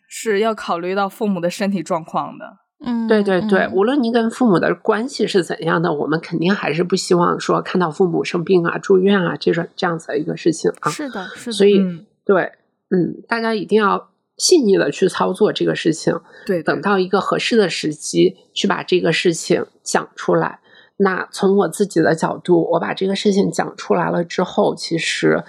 [0.06, 2.58] 是要考虑到父母的身体状况的。
[2.84, 10.90] 嗯，对对对，嗯无论您跟父母的关系是怎样的，我们肯定还是不希望说看到父母生病啊、住院啊这种这样子的一个事情啊。
[10.90, 12.52] 是的，是的，所以，嗯对，
[12.90, 20.60] 嗯，大家一定要细腻的去操作这个事情，对，等到一个合适的时机去把这个事情讲出来。
[20.98, 25.44] 那从我自己的角度，我把这个事情讲出来了之后，其实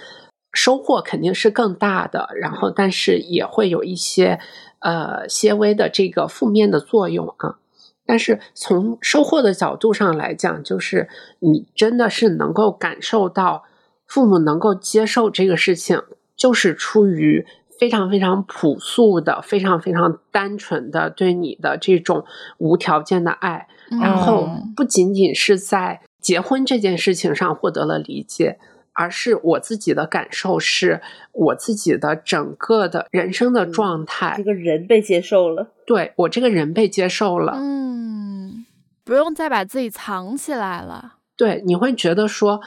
[0.52, 4.38] 收获肯定是更大的，然后但是也会有一些
[4.80, 7.58] 呃些微的这个负面的作用啊。
[8.06, 11.08] 但是从收获的角度上来讲，就是
[11.40, 13.64] 你真的是能够感受到
[14.06, 16.02] 父母能够接受这个事情，
[16.34, 17.46] 就是出于
[17.78, 22.24] 非常非常朴素的、非常非常单纯的对你的这种
[22.56, 23.68] 无条件的爱，
[24.00, 28.58] 然后不仅仅是在结婚这件事情上获得了理解。
[28.98, 31.00] 而是我自己的感受，是
[31.30, 38.66] 我自己的整个的人生的状态，这个人被接受了，对我这个人被接受了，嗯，
[39.04, 41.14] 不用再把自己藏起来了。
[41.36, 42.60] 对，你会觉得说，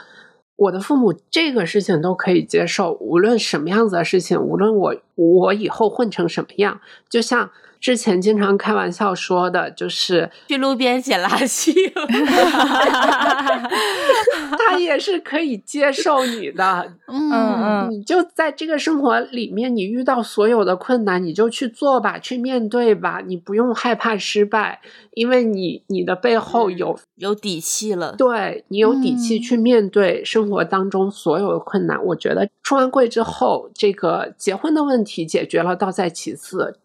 [0.56, 6.80] 我的父母这个事情都可以接受，无论什么样子的事情，无论我我以后混成什么样，
[7.10, 7.50] 就像。
[7.82, 11.74] 之前经常开玩笑说的，就是去路边捡垃圾，
[14.56, 16.92] 他也是可以接受你的。
[17.08, 24.80] 嗯嗯，你就在这个生活里面，你遇到所有的困难，你就去做吧，去面对吧，你不用害怕失败，
[25.14, 28.14] 因为你你的背后有有底气了。
[28.16, 32.00] 对你有底气去面对生活当中所有的困难。
[32.04, 36.78] 我觉得出完柜之后，这个结婚的问题解决了，倒在其次。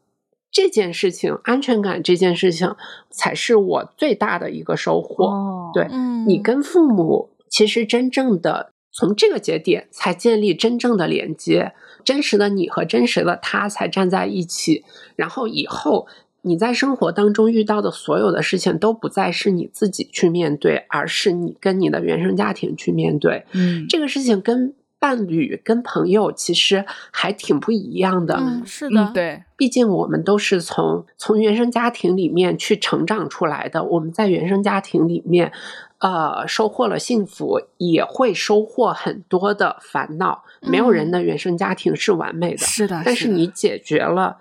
[0.52, 2.76] 这件事情，安全感这件事情，
[3.10, 5.72] 才是我最大的一个收获。
[5.74, 5.88] 对
[6.26, 14.84] 你跟父母，其实真正的从这个节点才建立真正的连接，真实的你和真实的他才站在一起。
[15.15, 16.07] 然后以后
[16.41, 23.45] 你在生活当中遇到的所有的事情，都不再是你自己去面对，而是你跟你的原生家庭去面对。
[23.52, 24.74] 嗯，这个事情跟。
[24.99, 35.52] 伴侣跟朋友其实还挺不一样的，是的，对，毕竟我们都是从从原生家庭里面去成长出来的，我们在原生家庭里面，
[35.99, 40.44] 呃，收获了幸福，也会收获很多的烦恼。
[40.61, 44.38] 没有人的原生家庭是完美的，是的，但是你解决了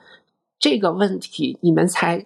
[0.59, 2.25] 这个问题，你们才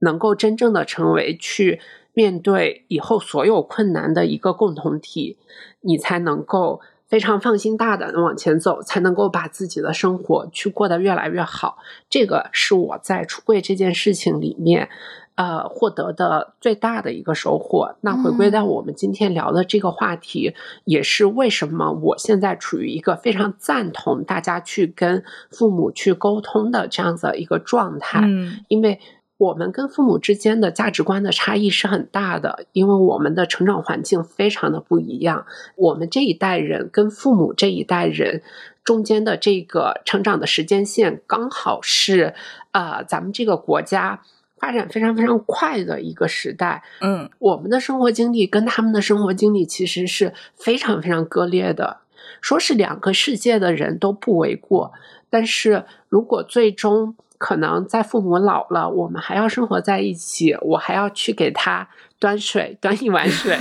[0.00, 1.80] 能够真正的成为去
[2.12, 5.38] 面对以后所有困难的一个共同体，
[5.82, 6.80] 你才能够。
[7.14, 11.78] 非常放心大胆的往前走，才能够把自己的生活去过得越来越好。
[12.10, 14.88] 这个是我在出柜这件事情里面，
[15.36, 17.94] 呃，获得的最大的一个收获。
[18.00, 20.54] 那回归到我们今天聊的这个话题，
[20.84, 25.22] 也是为什么我现在处于一个非常赞同大家去跟
[25.52, 28.28] 父母去沟通的这样子一个状态，
[28.66, 28.98] 因为。
[29.44, 35.46] 我们跟父母之间的价值观的差异是很大的，因为我们的成长环境非常的不一样。
[35.76, 38.42] 我们这一代人跟父母这一代人
[38.82, 42.34] 中间的这个成长的时间线，刚好是
[42.72, 44.22] 呃，咱们这个国家
[44.56, 46.82] 发展非常非常快的一个时代。
[47.00, 51.98] 嗯，我们的生活经历跟他们的生活经历其实是非常非常割裂的，
[52.40, 54.92] 说是两个世界的人都不为过。
[55.28, 61.86] 但是如果最终，可能在父母老了，我们还要生活在一起，我还要去给他
[62.18, 63.54] 端水，端一碗水。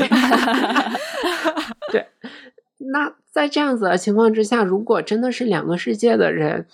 [1.91, 2.07] 对，
[2.77, 6.65] 那在这样子的情况之下，如果真的是两个世界的人，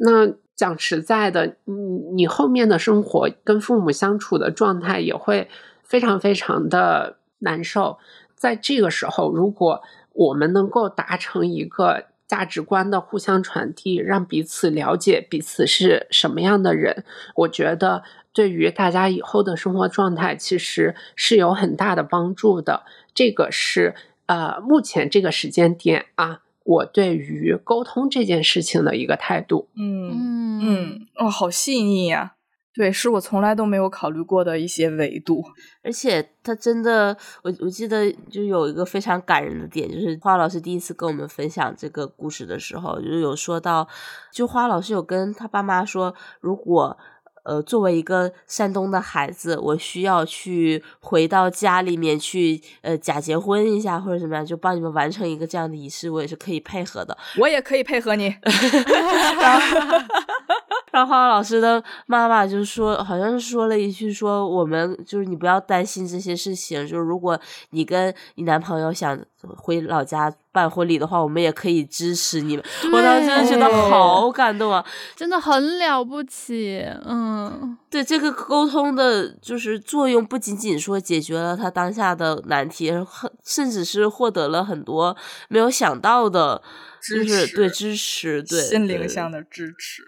[0.00, 1.74] 那讲实在的，你
[2.16, 5.48] 你后面的生活跟父母相处的状态也会
[5.84, 7.98] 非常非常的难受。
[8.34, 9.80] 在这个时候，如果
[10.12, 12.06] 我们能够达成一个。
[12.28, 22.84] 价值观的互相传递，让彼此了解彼此是什么样的人，我觉得对于大家以后的生活状态其实是有很大的帮助的。
[23.14, 23.94] 这个是
[24.26, 29.68] 呃，目前这个时间点啊，我对于沟通这件事情的一个态度。
[29.74, 32.34] 嗯嗯嗯，哦，好细腻呀。
[32.78, 35.42] 对，是我从来都没有考虑过的一些维度，
[35.82, 43.88] 而且他真的，我我记得就有一个非常感人的点，就是花老师第一次跟我们分享这个故事的时候，就有说到，
[44.32, 46.96] 就花老师有跟他爸妈说，如果
[47.48, 58.34] 呃作为一个山东的孩子，我需要去回到家里面去呃假结婚一下或者怎么样，就帮你们完成一个这样的仪式，我也是可以配合的，我也可以配合你。
[59.40, 59.98] 然后
[60.90, 67.38] 然后老师的妈妈就说，好像是说了一句，说我们就是你不要担心这些事情，就是如果
[67.70, 69.18] 你跟你男朋友想
[69.56, 72.64] 回老家办婚礼的话，我们也可以支持你们。
[72.92, 76.84] 我当时真的觉得好感动啊，真的很了不起。
[77.04, 85.16] 嗯，对这个沟通的就是作用，不仅仅说解决了他当下的难题，很甚至是获得了很多
[85.48, 86.60] 没有想到的，
[87.08, 90.02] 就是对支持，对心灵上的支持。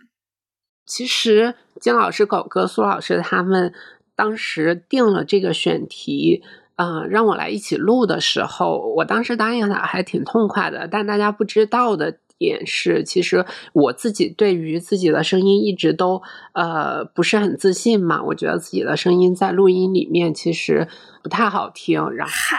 [0.84, 3.72] 其实金老师、狗哥、苏老师他们
[4.16, 6.42] 当时定了这个选题，
[6.82, 10.88] 嗯，让我来一起录的时候，我当时答应他还挺痛快的。
[10.90, 13.44] 但大家不知道的点是，其实
[13.74, 16.22] 我自己对于自己的声音一直都
[16.54, 18.22] 呃不是很自信嘛。
[18.22, 20.88] 我觉得自己的声音在录音里面其实
[21.22, 22.10] 不太好听。
[22.12, 22.58] 然后，嗨，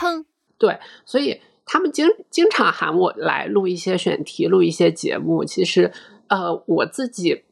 [0.00, 0.26] 哼，
[0.58, 5.46] 对，所以他们经经常喊我来录一些选题，录一些节目。
[5.46, 5.90] 其实，
[6.28, 7.44] 呃，我自己。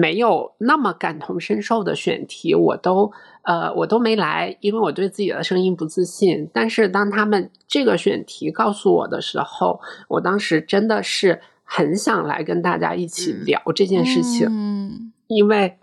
[0.00, 3.10] 没有那么感同身受的选题，我都
[3.42, 6.50] 呃我都没来，因为我对自己的声音不自信。
[6.52, 15.78] 但是当他们这个选题告诉我的时候，我当时真的是很想来跟大家一起聊这件事情，嗯，因为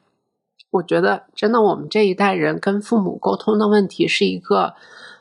[0.71, 4.73] 我觉得真的我们这一代人跟父母沟通的问题是一个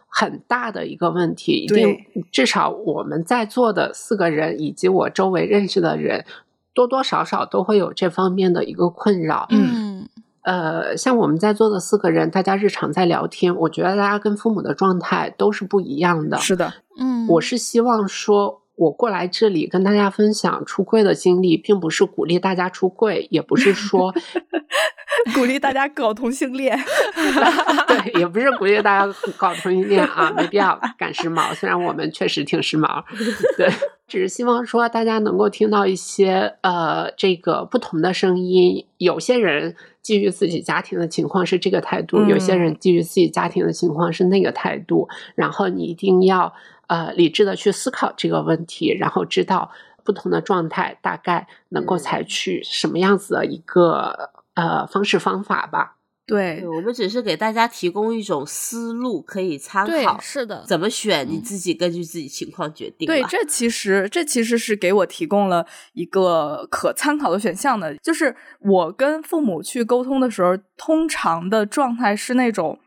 [0.09, 6.27] 很大的一个问题，一定至少我们在座的四个人以及我周围认识的人。
[6.75, 9.47] 多多少少都会有这方面的一个困扰。
[9.51, 10.09] 嗯，
[10.43, 16.37] 呃，像我们在座的四个人，大家日常在聊天，我觉得大家跟父母的状态都是不一样的。
[16.39, 24.13] 是的，嗯，我是希望说，我过来这里跟大家分享出柜的经历，并不是鼓励大家出柜，也不是说
[25.35, 26.79] 鼓励大家搞同性恋，
[27.87, 31.55] 对，也不是鼓励大家搞同性恋啊，没必要赶时髦。
[31.55, 33.03] 虽然我们确实挺时髦，
[33.57, 33.69] 对。
[34.07, 38.87] 只是希望说大家能够听到一些呃这个不同的声音。
[38.99, 45.09] 有些人基于自己家庭的情况是这个态度，有些人基于自己家庭的情况是那个态度。
[45.35, 46.53] 然后你一定要
[46.95, 49.73] 呃理智的去思考这个问题，然后知道
[50.05, 55.97] 不同的状态大概能够采取什么样子的一个呃方式方法吧。
[56.27, 63.05] 对，我们只是给大家提供一种思路可以参考，是的，怎么选你自己根据自己情况决定。
[63.07, 72.79] 对，这其实这其实是给我提供了一个可参考的选项的，就是我跟父母去沟通的时候，通常的状态是那种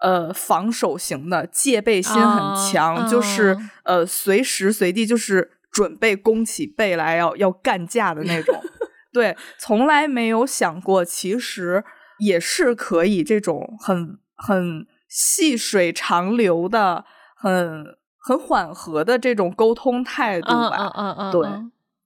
[0.00, 8.60] 呃防守型的，戒备心很强，就是呃随时随地就是准备弓起背来要要干架的那种。
[9.12, 11.84] 对，从来没有想过其实。
[12.18, 17.04] 也是可以这种很很细水长流的、
[17.36, 17.84] 很
[18.18, 20.90] 很缓和的这种沟通态度吧。
[20.96, 21.50] 嗯嗯嗯，对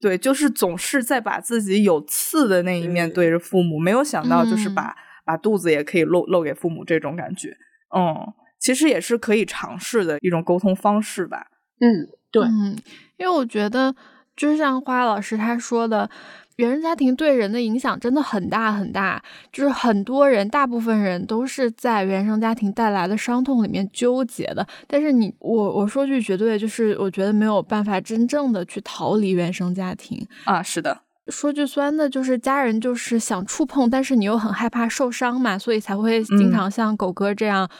[0.00, 7.56] 对，就是总是在把自己有刺的那一面对着父母，没有想到就是把把肚子也可以露露给父母这种感觉。
[7.94, 11.46] 嗯，其实也是可以尝试的一种沟通方式吧。
[11.80, 12.76] 嗯，对，嗯，
[13.16, 13.94] 因为我觉得
[14.36, 16.10] 就像花老师他说的。
[16.56, 24.66] 原生家庭对人的影响真的很大很大，就是很多人，大部分人都是在原生家庭带来的伤痛里面纠结的。
[24.86, 30.62] 但是你，我我说句绝对，就是我觉得没有办法真正的去逃离原生家庭啊。
[30.62, 31.00] 是的，
[31.30, 37.70] 说句酸的，就是家人就是想触碰，但是你又很害怕受伤嘛，所以才会经常像狗哥这样，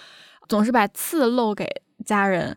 [0.48, 1.66] 总是把刺露给
[2.04, 2.56] 家人。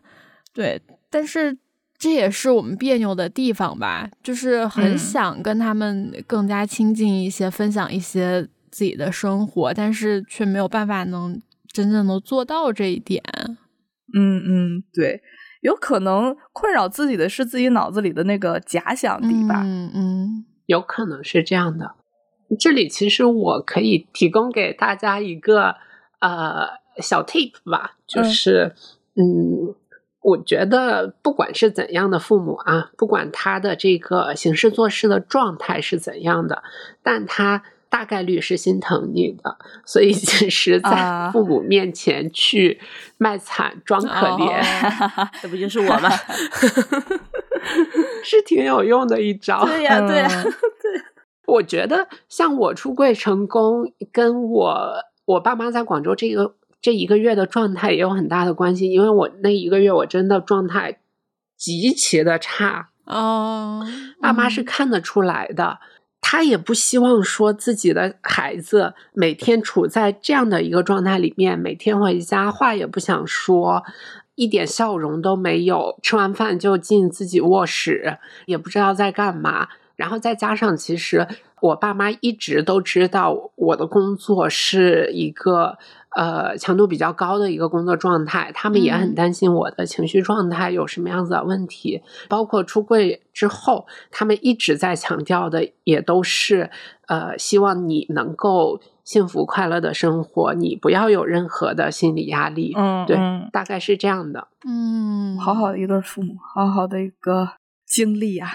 [0.52, 0.80] 对，
[1.10, 1.58] 但是。
[1.96, 11.40] 这也是我们别扭的地方吧，就是很想跟他们更加亲近一些，分享一些自己的生活，但是却没有办法能
[11.72, 13.22] 真正的做到这一点。
[14.12, 15.22] 嗯嗯，对，
[15.62, 19.62] 有可能困扰自己的是自己脑子里的那个假想敌吧。
[19.64, 21.92] 嗯嗯，有可能是这样的。
[22.58, 25.76] 这里其实我可以提供给大家一个
[26.20, 26.68] 呃
[26.98, 28.74] 小 tip 吧，就是
[29.14, 29.74] 嗯。
[30.26, 36.62] 我觉得，不管是怎样的父母啊，不管他的这个行事做事的状态是怎样的，
[37.02, 37.62] 但他
[37.94, 39.56] 大概率是心疼你的。
[39.86, 42.80] 所以，其实，在父母面前去
[43.18, 46.10] 卖惨装可怜，这不就是我吗？
[48.24, 49.64] 是挺有用的一招。
[49.64, 51.02] 对呀，对呀， 对。
[51.46, 54.94] 我觉得，像我出柜成功，跟我
[55.26, 56.56] 我爸妈在广州这个。
[56.82, 60.98] 这一个月的状态也有很大的关系，因为我那一个月我真的状态
[61.56, 63.82] 极其的差哦，
[64.20, 65.78] 爸妈是看得出来的，
[66.26, 73.84] 他也不希望说自己的孩子每天处在这样的一个状态里面，每天回家话也不想说，
[74.34, 81.28] 一点笑容都没有，吃完饭就进自己卧室，也不知道在干嘛，然后再加上其实
[81.60, 85.76] 我爸妈一直都知道我的工作是一个。
[86.16, 92.02] 呃，强度比较高的一个工作状态，他们也很担心我的情绪状态有什么样子的问题。
[92.28, 96.70] 包括出柜之后，他们一直在强调的也都是，
[97.08, 102.72] 呃，希望你能够幸福快乐的生活，你不要有任何的心理压力。
[102.76, 103.16] 嗯，对，
[103.52, 104.48] 大概是这样的。
[104.66, 107.54] 嗯，好好的一对父母，好好的一个
[107.86, 108.48] 经历啊。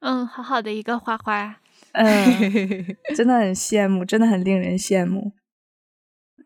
[0.00, 1.56] 嗯，好好的一个花花。
[1.92, 2.06] 嗯，
[3.14, 5.32] 真的很羡慕，真的很令人羡慕。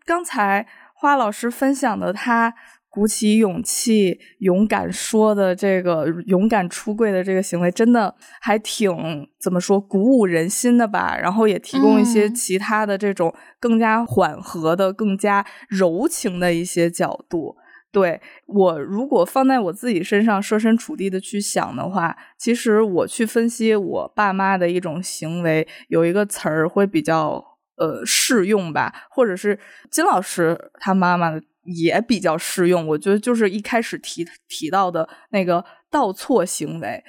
[0.09, 2.55] 刚才花老师分享的他
[2.89, 11.14] 鼓起勇气、勇敢说的这个勇敢出柜的这个行为，真的还挺怎么说鼓舞人心的吧？
[11.20, 17.56] 然后也提供一些其他的这种更加缓和的、更加柔情的一些角度。
[17.93, 27.47] 对我，如果放在我自己身上，设身处地的去想的话，其实我去分析我爸妈的一种行为，有一个词儿会比较
[27.78, 29.59] 呃适用吧，或者是
[29.90, 31.32] 金老师他妈妈
[31.64, 32.86] 也比较适用。
[32.88, 37.02] 我觉得就是一开始提提到的那个倒错行为，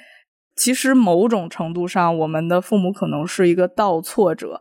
[0.56, 4.60] 其实某种程度上，我们的父母可能是一个倒错者。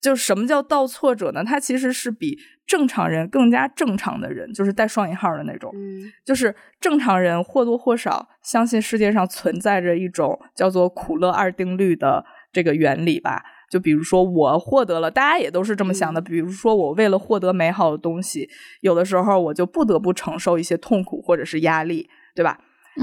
[0.00, 1.44] 就什么叫倒错者呢？
[1.44, 5.70] 他其实是比正常人更加正常的人，就是带双引号的那种。
[5.74, 13.42] 嗯，就是正常人或多或少相信世界上存在着一种叫做苦乐二定律的这个原理吧。
[13.70, 16.20] 就比如说我获得了，大家也都是这么想的。
[16.20, 18.48] 比如说我为了获得美好的东西，
[18.80, 22.58] 有的时候我就不得不承受一些痛苦或者是压力，对吧？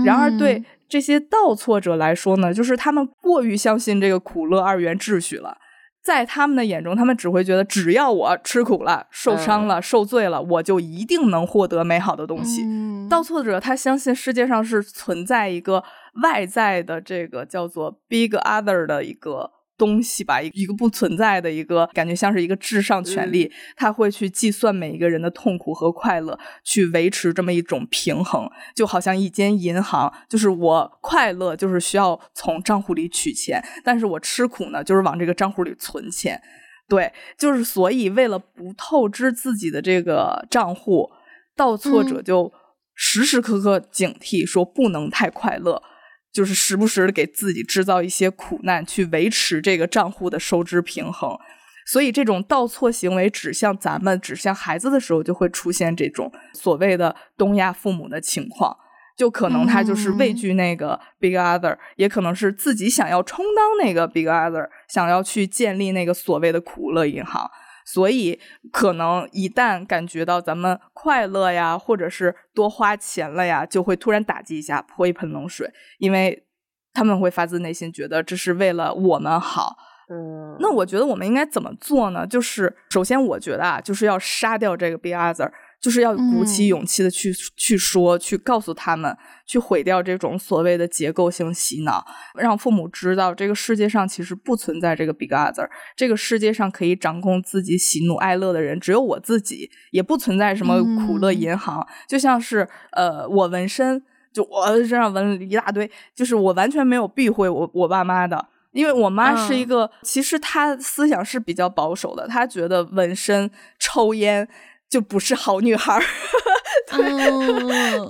[0.06, 5.58] 然而对这些倒错者来说呢，就是他们过于相信这个苦乐二元秩序了。
[6.04, 12.64] 在他们的眼中，他们只会觉得，只要我吃苦了、受伤了、受罪了，我就一定能获得美好的东西。
[13.10, 15.84] 倒错者他相信世界上是存在一个
[16.24, 19.52] 外在的这个叫做 Big Other 的一个。
[19.78, 36.42] 东西吧，一个不存在的一个感觉，像是一个至上权力，他会去计算每一个人的痛苦和快乐，去维持这么一种平衡，就好像一间银行，就是我快乐就是需要从账户里取钱，但是我吃苦呢，就是往这个账户里存钱。
[36.90, 41.12] 对，就是所以为了不透支自己的这个账户，
[41.56, 42.52] 倒错者就
[42.96, 45.84] 时时刻刻警惕，说不能太快乐。
[46.32, 51.38] 就是时不时的给自己制造一些苦难，去维持这个账户的收支平衡。
[51.86, 58.78] 所以，这种倒错行为指向咱们、指向孩子的时候，就会出现这种所谓的东亚父母的情况。
[59.16, 67.50] 就可能他就是畏惧那个 big other，也可能是自己想要充当那个 big other，想要去建立那个所谓的苦乐银行。
[67.90, 68.38] 所以，
[68.70, 76.46] 可能一旦感觉到咱们快乐呀，或者是多花钱了呀，就会突然打击一下，泼一盆冷水，因为
[76.92, 79.78] 他们会发自内心觉得这是为了我们好。
[80.10, 82.28] 嗯，那我觉得我们应该怎么做呢？
[82.28, 85.50] 就是首先，我觉得啊，就是要杀掉这个 be other。
[85.80, 101.88] 就是要鼓起勇气的去去说，去告诉他们，去毁掉这种所谓的结构性洗脑，让父母知道这个世界上其实不存在这个 big other，这个世界上可以掌控自己喜怒哀乐的人只有我自己，也不存在什么苦乐银行。
[102.08, 104.02] 就像是呃，我纹身，
[104.34, 114.50] 就我身上纹了一大堆，就是我完全没有避讳我我爸妈的，因为我妈是一个，其实她思想是比较保守的，她觉得纹身、抽烟。
[114.90, 116.02] 就不是好女孩儿，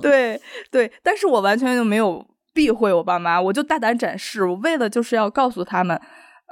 [0.00, 0.40] 对
[0.70, 2.24] 对，但是我完全就没有
[2.54, 6.00] 避讳我爸妈，我就大胆展示，我为了就是要告诉他们，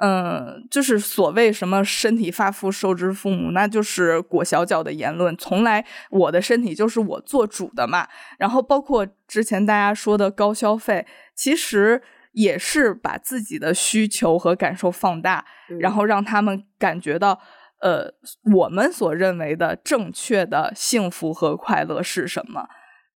[0.03, 8.09] 嗯，就是所谓什么身体发肤受之父母，那就是裹小脚的言论，从来我的身体就是我做主的嘛。
[8.39, 15.45] 然后包括之前大家说的高消费，其实也是把自己的需求和感受放大，
[15.79, 17.41] 然后让他们感觉到。
[17.81, 18.13] 呃，
[18.55, 22.67] 我们所认为的正确的幸福和快乐是什么？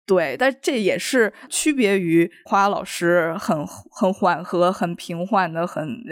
[0.07, 6.03] 对，但这也是区别于花老师很很缓和、很平缓的、很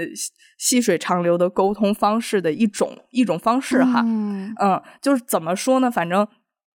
[0.59, 4.03] 细水长流的沟通方式的一种一种方式哈。
[4.05, 5.91] 嗯，就是怎么说呢？
[5.91, 6.29] 反正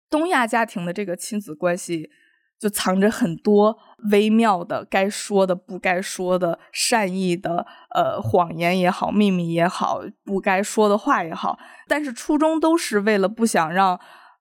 [0.10, 2.10] 东亚家庭的这个亲子关系。
[2.60, 3.78] 就藏着很多
[4.12, 14.00] 微妙的该说的、不该说的、善意的呃谎言也好、秘密也好、不该说的话也好，但是初衷都是为了不想让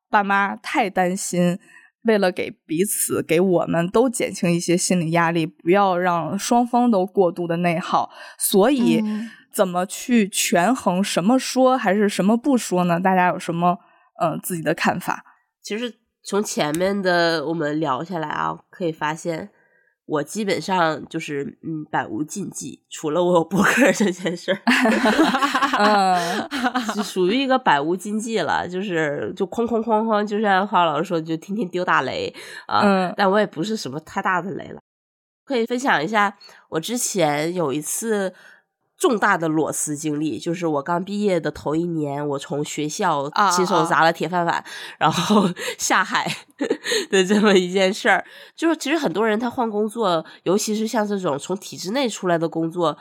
[0.09, 1.59] 爸妈太担心，
[2.05, 8.11] 为了给彼此、给我们都减轻一些心理压力，不要让双方都过度的内耗。
[8.39, 9.03] 所以，
[9.53, 12.99] 怎么去权衡什么说还是什么不说呢？
[12.99, 13.79] 大家有什么
[14.23, 15.25] 嗯自己的看法？
[15.63, 16.01] 其实。
[16.27, 19.49] 从前面的我们聊下来啊，可以发现
[20.07, 26.49] 我基本上就是嗯百无禁忌，除了我有博客这件事儿，
[26.97, 32.35] 就属于一个百无禁忌了，就是就哐哐哐哐，就像花老师说，就天天丢大雷
[32.67, 34.81] 啊，但我也不是什么太大的雷了。
[35.45, 36.37] 可以分享一下，
[36.71, 38.35] 我之前有一次。
[38.99, 44.65] 重大的裸辞经历，就是我刚毕业的头一年，我从学校亲手砸了铁饭碗，
[44.99, 46.27] 然后 下海
[47.11, 48.25] 的这么一件事儿。
[48.55, 52.97] 就是其实很多人他换工作，尤其是像这种从体制内出来的工作，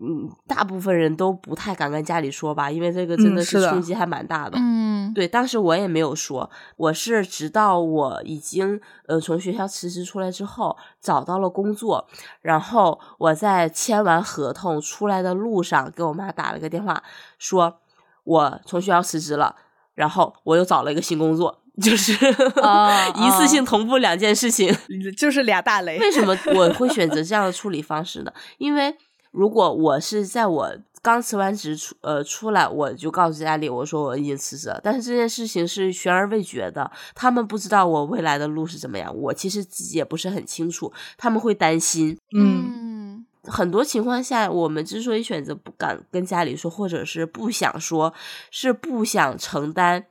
[0.00, 4.56] 嗯，大部分人都不太敢跟家里说吧，因为这个真的是冲击还蛮大的。
[4.60, 12.06] 嗯，对，当时我也没有说，我是直到我已经呃从学校辞职出来之后，找到了工作，
[12.40, 17.02] 然后我在签完合同出来的路上，给我妈打了个电话，
[17.38, 17.80] 说
[18.22, 19.56] 我从学校辞职了，
[19.94, 21.62] 然后我又找了一个新工作。
[21.80, 22.12] 就是
[23.14, 24.76] 一次性同步两件事情，
[25.16, 25.96] 就是俩大雷。
[26.00, 28.32] 为什么我会选择这样的 处理方式呢？
[28.58, 28.96] 因为
[29.38, 30.68] 如果我是在我
[31.00, 42.18] 刚辞完职出呃出来，我就告诉家里我说我已经辞职了，但是这件事情是悬而未决的，他们不知道我未来的路是怎么样，我其实自己也不是很清楚，他们会担心。
[42.36, 48.12] 嗯，很多情况下，我们之所以选择不敢跟家里说，或者是不想说，
[48.50, 50.06] 是不想承担。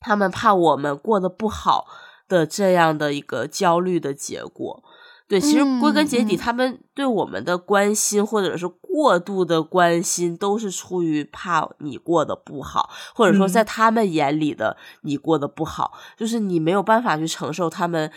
[0.00, 1.86] 他们怕我们过得不好
[2.28, 4.84] 的这样的一个焦虑的结果，
[5.28, 18.10] 对，其实归根结底，他们对我们的关心或者是过度的关心，都是出于怕你过得不好，或者说在他们眼里的你过得不好，就是你没有办法去承受他们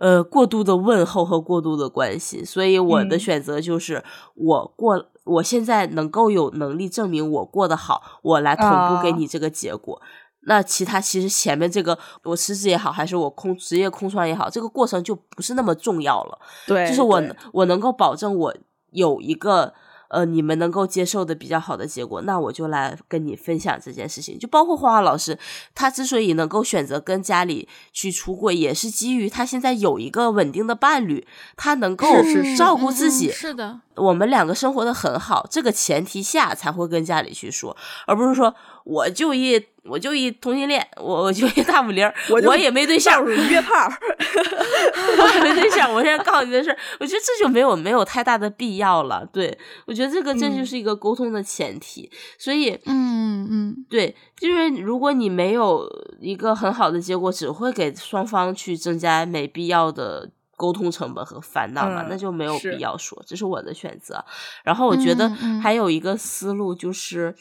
[0.00, 2.44] 呃过度的问候和过度的关心。
[2.44, 4.02] 所以我的选择就是，
[4.34, 10.02] 我过我现在能够有能力证明我过得好，我来同步给你这个结果。
[10.48, 16.38] 那其他其实前面这个我辞职也好，还是我空职业空窗也好，这个过程就不是那么重要了。
[16.66, 18.56] 对，就是我我能够保证我
[18.92, 19.74] 有一个
[20.08, 24.38] 呃你们能够接受的比较好的结果，那我就来跟你分享这件事情。
[24.38, 25.36] 就包括花花老师，
[25.74, 32.06] 他之所以能够选择跟家里去出柜，也是基于他现在有一个稳定的伴侣，他能够
[32.56, 33.32] 照顾自己。
[33.32, 38.54] 是的，我们两个生活的很好，这个前提下才会跟家里去说，而不是说
[38.86, 39.62] 我就一。
[39.88, 42.04] 我就一同性恋，我我就一大五零，
[42.44, 43.72] 我也没对象，约炮，
[45.22, 45.94] 我也没对象。
[45.94, 49.24] 我现在告诉你的是，我觉得这就没有没有太大的必要了。
[49.32, 49.56] 对
[49.86, 55.88] 我觉得这个这就是一个沟通的前提，所以嗯嗯，对，就是如果你没有
[56.20, 63.22] 一个很好的结果，只会给双方去增加没必要的沟通成本和烦恼嘛，那就没有必要说。
[63.24, 64.24] 这是我的选择。
[64.64, 65.28] 然后我觉得
[65.62, 67.36] 还有一个思路就是。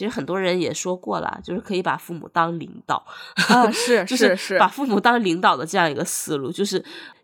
[0.00, 3.04] 其实很多人也说过了，就是可以把父母当领导
[3.48, 6.78] 啊，是 是是，把父母当领导的这样一个思路，就是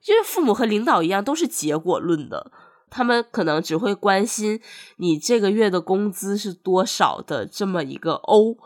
[0.05, 2.53] 因为父母和领导一样，都是结果论的，
[2.91, 4.61] 他们可能只会关心
[4.99, 8.59] 你这个月的工资是多少的这么一个 O。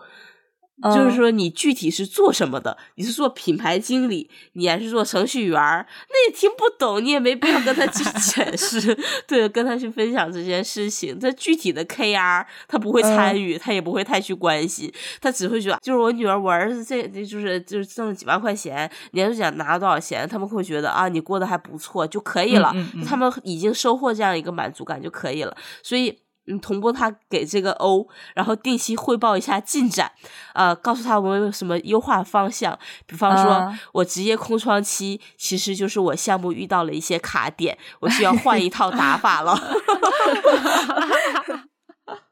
[0.82, 2.76] 就是说，你具体是做什么的？
[2.94, 5.60] 你是做品牌经理，你还是做程序员？
[5.60, 8.96] 那也听不懂，你也没必要跟他去 解释，
[9.26, 11.18] 对，跟他去分享这件事情。
[11.18, 14.90] 他具体的 KR，他不会参与，他也不会太去关心，
[15.20, 22.74] 他只会觉得，就是我女儿、我儿子这，就是就是挣了几万块钱，年终奖拿了多少钱，他们会觉得啊，你过得还不错就可以了，
[23.06, 26.18] 他们已经收获这样一个满足感就可以了，所以。
[26.46, 30.10] 嗯，同步他给这个 O，然后定期汇报一下进展，
[30.54, 32.76] 呃，告诉他我们有什么优化方向。
[33.06, 39.56] 比方说，我职业空窗期其实就是我项目遇到了一些卡点，我需要换一套打法了。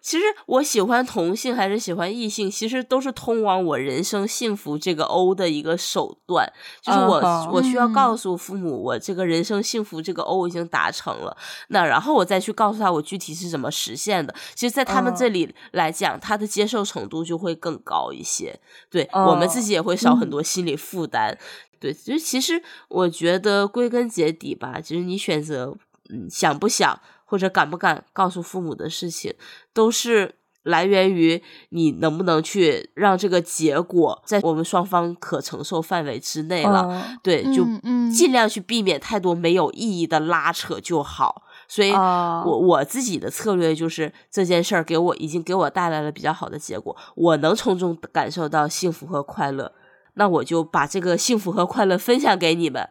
[0.08, 6.50] 其实我喜欢同性还是喜欢异性，其实都是通往我人生幸福这个 O 的一个手段。
[6.80, 11.36] 就是我我需要告诉父母，我这个人生幸福这个 O 已经达成了。
[11.68, 14.34] 那然后我再去告诉他我具体是怎么实现的。
[14.54, 18.58] 其实，在他们这里来讲，他的接受程度就会更高一些。
[18.88, 21.36] 对我们自己也会少很多心理负担。
[21.78, 25.76] 对，就其实我觉得归根结底吧，就是你选择
[26.08, 26.98] 嗯想不想。
[27.28, 29.34] 或者敢不敢告诉父母的事情，
[29.74, 37.18] 都是来源于你能不能去让这个结果在我们双方可承受范围之内了。
[37.22, 37.64] 对，就
[38.10, 41.42] 尽量去避免太多没有意义的拉扯就好。
[41.68, 49.72] 所以，我我自己的策略就是这件事儿给我已经给我带来了比较好的结果，我能从中感受到幸福和快乐，
[50.14, 52.88] 那我就把这个幸福和快乐分享给你们。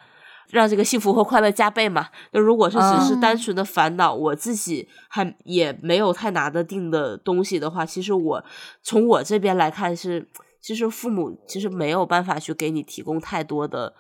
[0.50, 2.08] 让这个幸福和快乐加倍嘛？
[2.32, 8.44] 那如果是只是单纯的烦恼，我自己还也没有太拿得定的东西的话，其实我
[8.82, 10.28] 从我这边来看是，
[10.62, 13.94] 其实父母其实没有办法去给你提供太多的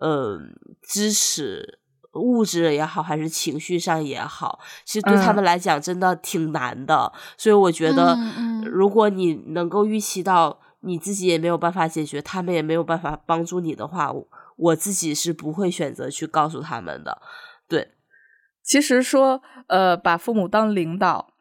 [0.00, 0.38] 呃
[0.82, 1.78] 支持，
[2.14, 7.12] 物质也好，还是情绪上也好，其实对他们来讲真的挺难的。
[7.36, 8.16] 所以我觉得，
[8.64, 14.12] 如果你能够预期到你自己也没有办法解决，他们也没有办法帮助你的话。
[14.56, 17.20] 我自己是不会选择去告诉他们的，
[17.66, 17.92] 对。
[18.62, 21.34] 其实说，呃，把父母当领导，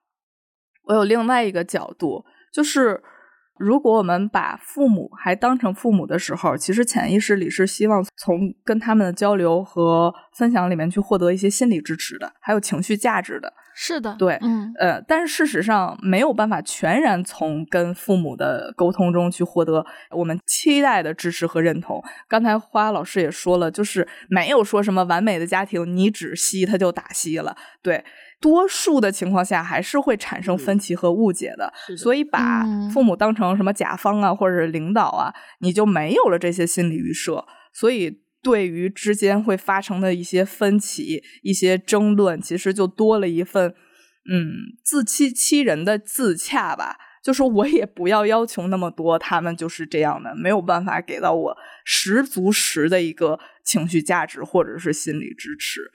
[0.85, 3.03] 我有另外一个角度，就是
[3.59, 13.53] 如果我们把父母还当成父母的时候，其实潜意识里是希望从跟他们的交流和分享里面去获得一些心理支持的，还有情绪价值的。
[13.73, 22.03] 是的，对，嗯呃，但是事实上没有办法全然从跟父母的沟通中去获得我们期待的支持和认同。
[22.27, 27.55] 刚才花老师也说了，就是没有说什么完美的家庭，你只吸他就打吸了。
[27.81, 28.03] 对，
[28.39, 31.71] 多数的情况下还是会产生分歧和误解的。
[31.97, 37.45] 所以把嗯父母当成什么甲方啊，或者是领导啊，你就没有了这些心理预设。
[37.73, 43.73] 所以对于之间会发生的一些分歧、一些争论，其实就多了一份
[44.29, 44.51] 嗯
[44.83, 46.97] 自欺欺人的自洽吧。
[47.23, 55.91] 就是我也不要要求那么多，他们就是这样的，没有办法给到我十足十的一个情绪价值或者是心理支持。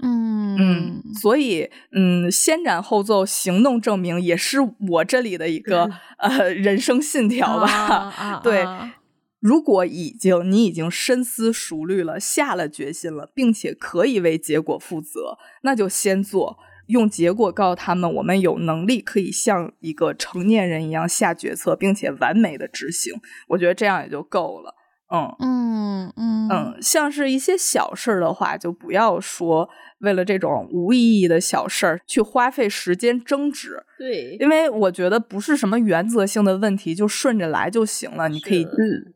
[0.00, 7.66] 嗯嗯，所以嗯，先斩后奏，行动证明也是我这里的一个呃人生信条吧。
[7.66, 8.94] 啊啊 对啊
[9.40, 16.58] 如果已经你已经深思熟虑了，下了决心了，并且可以为结果负责，那就先做，
[16.88, 23.14] 用结果告诉他们，我们有能力可以像一个成年人一样下决策，并且完美的执行。
[23.48, 24.74] 我觉得这样也就够了。
[25.12, 29.68] 嗯嗯嗯嗯，像是一些小事儿的话，就不要说
[29.98, 33.82] 为了这种无意义的小事儿去花费时间争执。
[33.98, 38.28] 对，因为我觉得不是什么原则性的问题，就顺着来就行了。
[38.28, 38.66] 你可以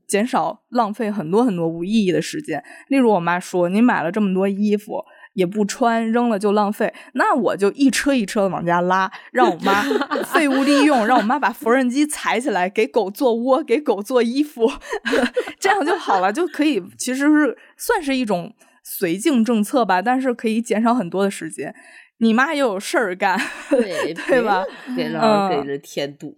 [0.06, 2.62] 减少浪费很多很多无意义的时间。
[2.88, 5.04] 例如，我妈说：“你买了这么多衣服
[5.34, 9.82] 也不穿，扔了就浪费。”那我就一车一车的往家拉，让我妈
[10.32, 14.70] 废物利用，让我妈把缝纫机踩起来，给狗做窝，给狗做衣服，
[15.60, 18.54] 这样就好了，就可以其实是算是一种
[18.84, 21.74] 绥靖政策吧，但是可以减少很多的时间。
[22.18, 23.38] 你妈又有事儿干，
[23.68, 24.64] 对对吧？
[24.94, 26.32] 别让嗯人给人添堵。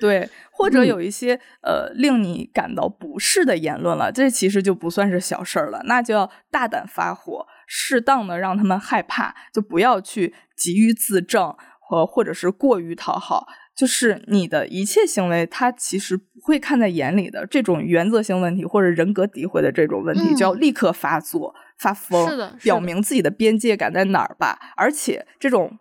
[0.00, 13.46] 对，或者嗯有一些、呃令你感到不适的言论了，这其实就不算是小事儿了，那就要大胆发火，适当的让他们害怕，就不要去急于自证和或者是过于讨好。
[13.76, 17.44] 就是你的一切行为，他其实不会看在眼里的。
[17.44, 24.56] 这种原则性问题或者人格诋毁的这种问题，嗯就要立刻发作、发疯，表明自己的边界感在哪儿吧。
[24.76, 25.76] 而且这种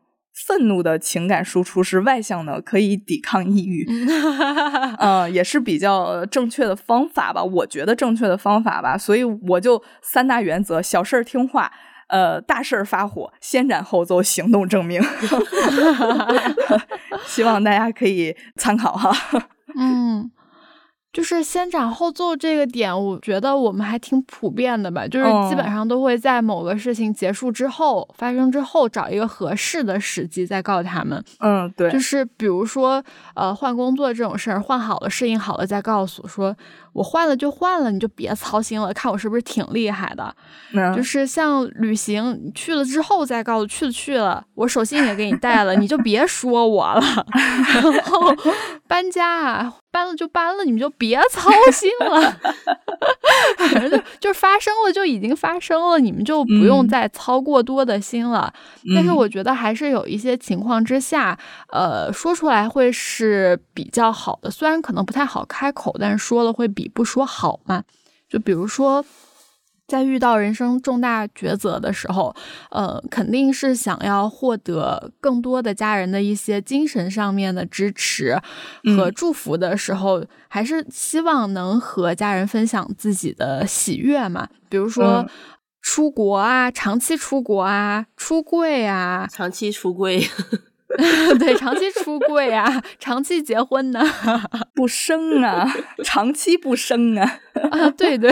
[0.48, 3.86] 愤怒的情感输出是外向的，可以抵抗抑郁。
[4.98, 11.72] 嗯， 也是比较呃正确的方法吧，我觉得正确的方法吧，所以我就三大原则：小事儿听话，
[12.08, 15.02] 呃，大事儿发火，先斩后奏，行动证明。
[17.26, 19.16] 希望大家可以参考哈。
[19.80, 20.32] 嗯，
[21.14, 31.24] 就是先斩后奏这个点，我觉得我们还挺普遍的吧，就是基本嗯上都会在某个事情结束之后、发生之后，找一个合适的时机再告诉他们。
[31.40, 33.02] 嗯，对，就是比如说，
[33.36, 36.56] 呃，换工作这种事儿，换好了、适应好了再告诉说，
[36.94, 40.36] 我换了就换了，你就别操心了，看我是不是挺厉害的。
[40.74, 47.04] 嗯就是像旅行，去了之后再告诉，去了去了，我手信也给你带了，你就别说我了。
[47.72, 48.36] 然后
[48.88, 52.40] 搬家啊，搬了就搬了，你们就别 操心了。
[53.58, 58.52] 反正就就是发生了就已经发生了，你们就不用嗯再操过多的心了。
[58.96, 61.38] 但是嗯我觉得还是有一些情况之下，
[61.70, 67.84] 呃，说出来会是比较好的，虽然可能不太好开口，但是说了会比不说好嘛。
[68.28, 69.06] 就比如说。
[69.88, 72.36] 在遇到人生重大抉择的时候，
[72.72, 78.36] 呃，肯定是想要获得更多的家人的一些精神上面的支持
[78.98, 79.14] 和嗯。
[79.14, 84.48] 祝福的时候，还是希望能和家人分享自己的喜悦嘛。
[84.70, 85.30] 比如说嗯。
[85.86, 90.26] 出国啊，长期出国啊，出柜啊，长期出柜，
[91.40, 94.02] 对，长期出柜啊，长期结婚呢，
[94.76, 95.68] 不生啊，
[96.04, 97.40] 长期不生啊。
[97.72, 98.30] 啊，对对，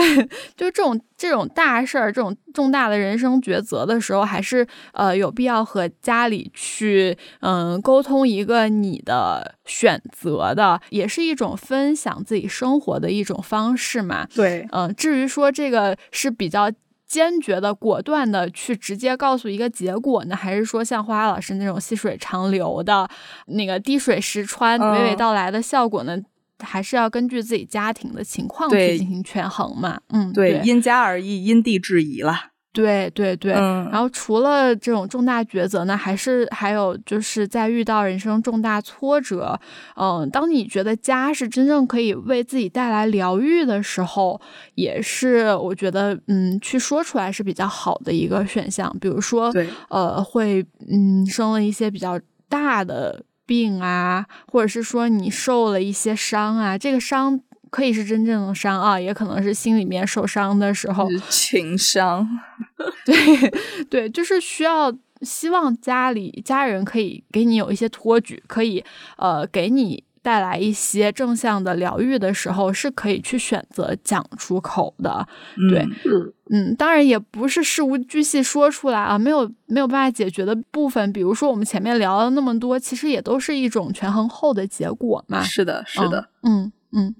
[0.56, 14.26] 就这种这种大事儿，这种重大的人生抉择的时候，还是呃有必要和家里去嗯沟通一个你的选择的，也是一种分享自己生活的一种方式嘛。
[14.34, 16.70] 对，嗯、至于说这个是比较。
[17.12, 23.06] 坚决的、果断的去直接告诉一个结果呢，还是说像花花老师那种细水长流的、
[23.48, 26.16] 那个滴水石穿、嗯娓娓道来的效果呢？
[26.58, 30.00] 还是要根据自己家庭的情况去进行权衡嘛。
[30.08, 32.51] 嗯，对，对因家而异，因地制宜啦。
[32.72, 33.52] 对对对。
[33.52, 39.60] 嗯，然后除了这种重大抉择呢，还是还有就是在遇到人生重大挫折，
[39.96, 44.40] 嗯，当你觉得家是真正可以为自己带来疗愈的时候，
[44.74, 48.90] 也是我觉得嗯去说出来是比较好的一个选项。
[49.00, 49.52] 比如说，
[49.90, 52.18] 呃，会嗯生了一些比较
[52.48, 57.38] 大的病啊，或者是说你受了一些伤啊，这个伤
[57.72, 62.28] 可以是真正的伤啊，也可能是心里面受伤的时候，情伤。
[63.04, 63.50] 对
[63.90, 68.84] 对，就是需要希望家里家人可以给你有一些托举，可以
[69.16, 70.04] 呃给你。
[70.24, 75.26] 带来一些正向的疗愈的时候，是可以去选择讲出口的。
[75.68, 85.42] 对，嗯嗯，当然也不是事无巨细说出来啊，没有没有办法解决的部分，比如说我们前面聊了那么多，其实也都是一种权衡后的结果嘛。
[85.42, 87.14] 是的，是的，嗯嗯嗯。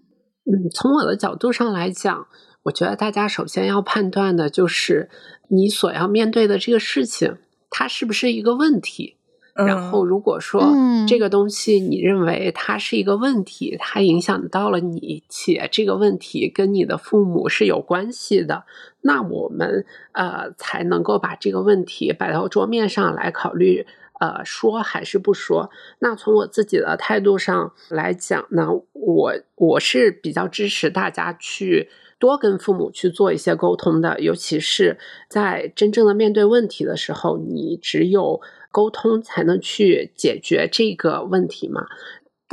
[0.72, 2.26] 从我的角度上来讲，
[2.64, 5.08] 我觉得大家首先要判断的就是
[5.48, 7.36] 你所要面对的这个事情，
[7.70, 9.16] 它是不是一个问题。
[9.54, 10.72] 然后，如果说
[11.06, 18.64] 这个东西你认为它是一个问题，它影响到了你，且这个问题跟你的父母是有关系的，
[19.02, 23.86] 那我们呃才能够把这个问题摆到桌面上来考虑，
[24.22, 25.68] 呃，说还是不说。
[25.98, 31.88] 那从我自己的态度上来讲呢，我我是比较支持大家去
[32.20, 34.96] 多跟父母去做一些沟通的，尤其是
[35.28, 38.40] 在真正的面对问题的时候，你只有。
[38.74, 41.84] 沟通才能去解决这个问题嘛？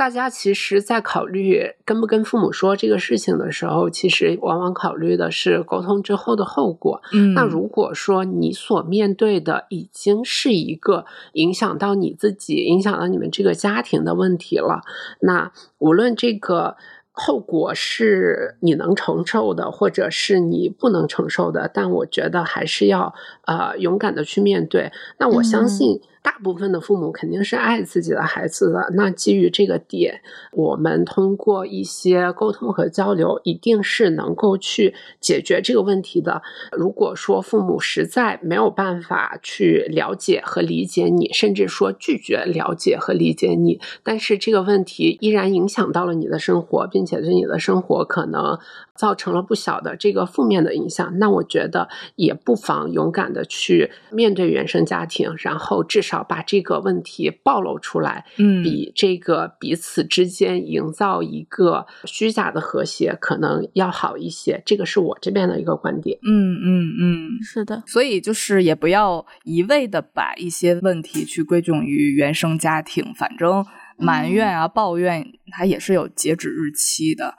[0.00, 7.02] 大家其实，在考虑跟不跟父母说这个事情的时候，其实往往考虑的是沟通之后的后果。
[7.12, 11.04] 嗯，那如果说你所面对的已经是一个
[11.34, 14.80] 影响到你自己、影响到你们这个家庭的问题了，
[15.20, 16.78] 那无论这个。
[17.12, 23.12] 后果是你能承受的，或者是你不能承受的，但我觉得还是要
[23.44, 24.90] 呃勇敢的去面对。
[25.18, 26.00] 那我相信。
[26.22, 30.20] 大部分的父母肯定是爱自己的孩子的，那基于这个点，
[30.52, 36.42] 我们通过一些沟通和交流，一定是能够去解决这个问题的。
[36.72, 48.58] 如果说父母实在没有办法去了解和理解你，甚至说拒绝了解和理解你，但是这个问题依然影响到了你的生活，并且对你的生活可能。
[49.00, 64.62] 造成了不小的这个负面的影响，那我觉得也不妨勇敢的去面对原生家庭，然后至少把这个问题暴露出来，嗯，比这个彼此之间营造一个虚假的和谐可能要好一些。
[64.66, 66.18] 这个是我这边的一个观点。
[66.22, 73.64] 嗯嗯嗯，是的，所以就是也不要一味的把一些问题去归咎于原生家庭，反正
[73.96, 77.34] 埋怨啊、抱怨，它也是有截止日期的。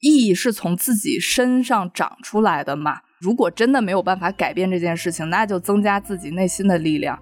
[0.00, 3.00] 意义是从自己身上长出来的嘛？
[3.18, 7.18] 如果真的没有办法改变这件事情，那就增加自己内心的力量。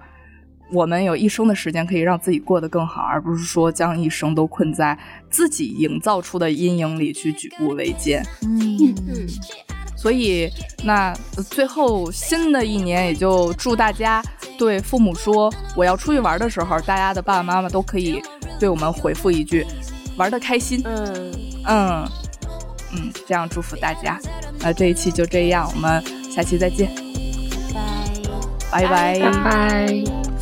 [0.73, 4.99] 我们有一生的时间可以让自己过得更好，而不是说将一生都困在
[5.31, 8.25] 自己营造出的阴影里去举步维艰。
[8.43, 8.95] 嗯，
[9.97, 10.51] 所以
[10.85, 11.15] 那
[11.51, 14.23] 最后新的一年，也就祝大家
[14.59, 18.23] 对父母说我要出去玩的时候，大家的爸爸妈妈都可以
[18.59, 19.67] 对我们回复一句：
[20.17, 20.83] 玩的开心。
[20.85, 21.33] 嗯
[21.67, 22.09] 嗯。
[22.97, 24.21] 嗯，这样祝福大家。
[24.61, 26.01] 那这一期就这样，我们
[26.31, 26.89] 下期再见，
[28.71, 30.34] 拜拜拜拜。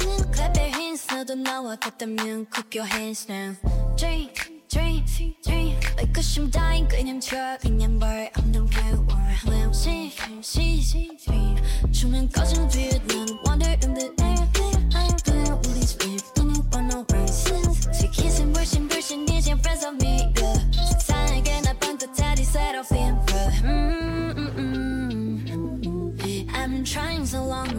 [1.33, 3.57] 모두 나와 같다면 Clap your hands now
[3.97, 4.35] Drink,
[4.69, 5.07] drink,
[5.43, 8.99] drink Like a shim dying 그냥 추억이냔 벌 없는 power
[9.47, 10.83] When I'm sick, I'm sick,
[11.17, 14.49] sick 조명 꺼진 뒤에 난 water in the air
[14.93, 20.02] I'm blue, 우리 sleep, 눈이 번호 rising 새 기세 물씬 물씬 이제 friends of me.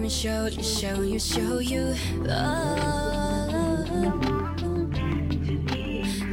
[0.09, 1.95] show you, show you, show you
[2.25, 3.89] love.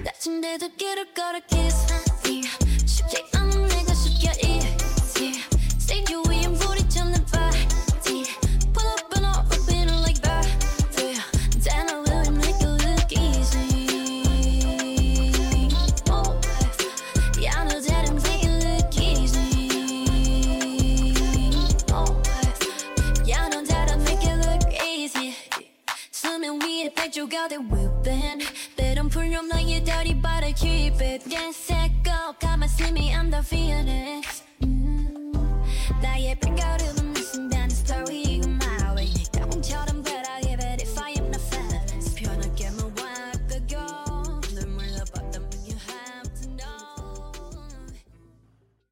[0.06, 2.19] 다친데도 길을 걸어 kiss.
[27.30, 28.42] got it whipping
[28.76, 33.44] 때론 풀려 나의 다리 but keep it Get set go 가만 see me I'm the
[33.44, 35.32] Phoenix 음,
[36.02, 36.99] 나의 빛깔은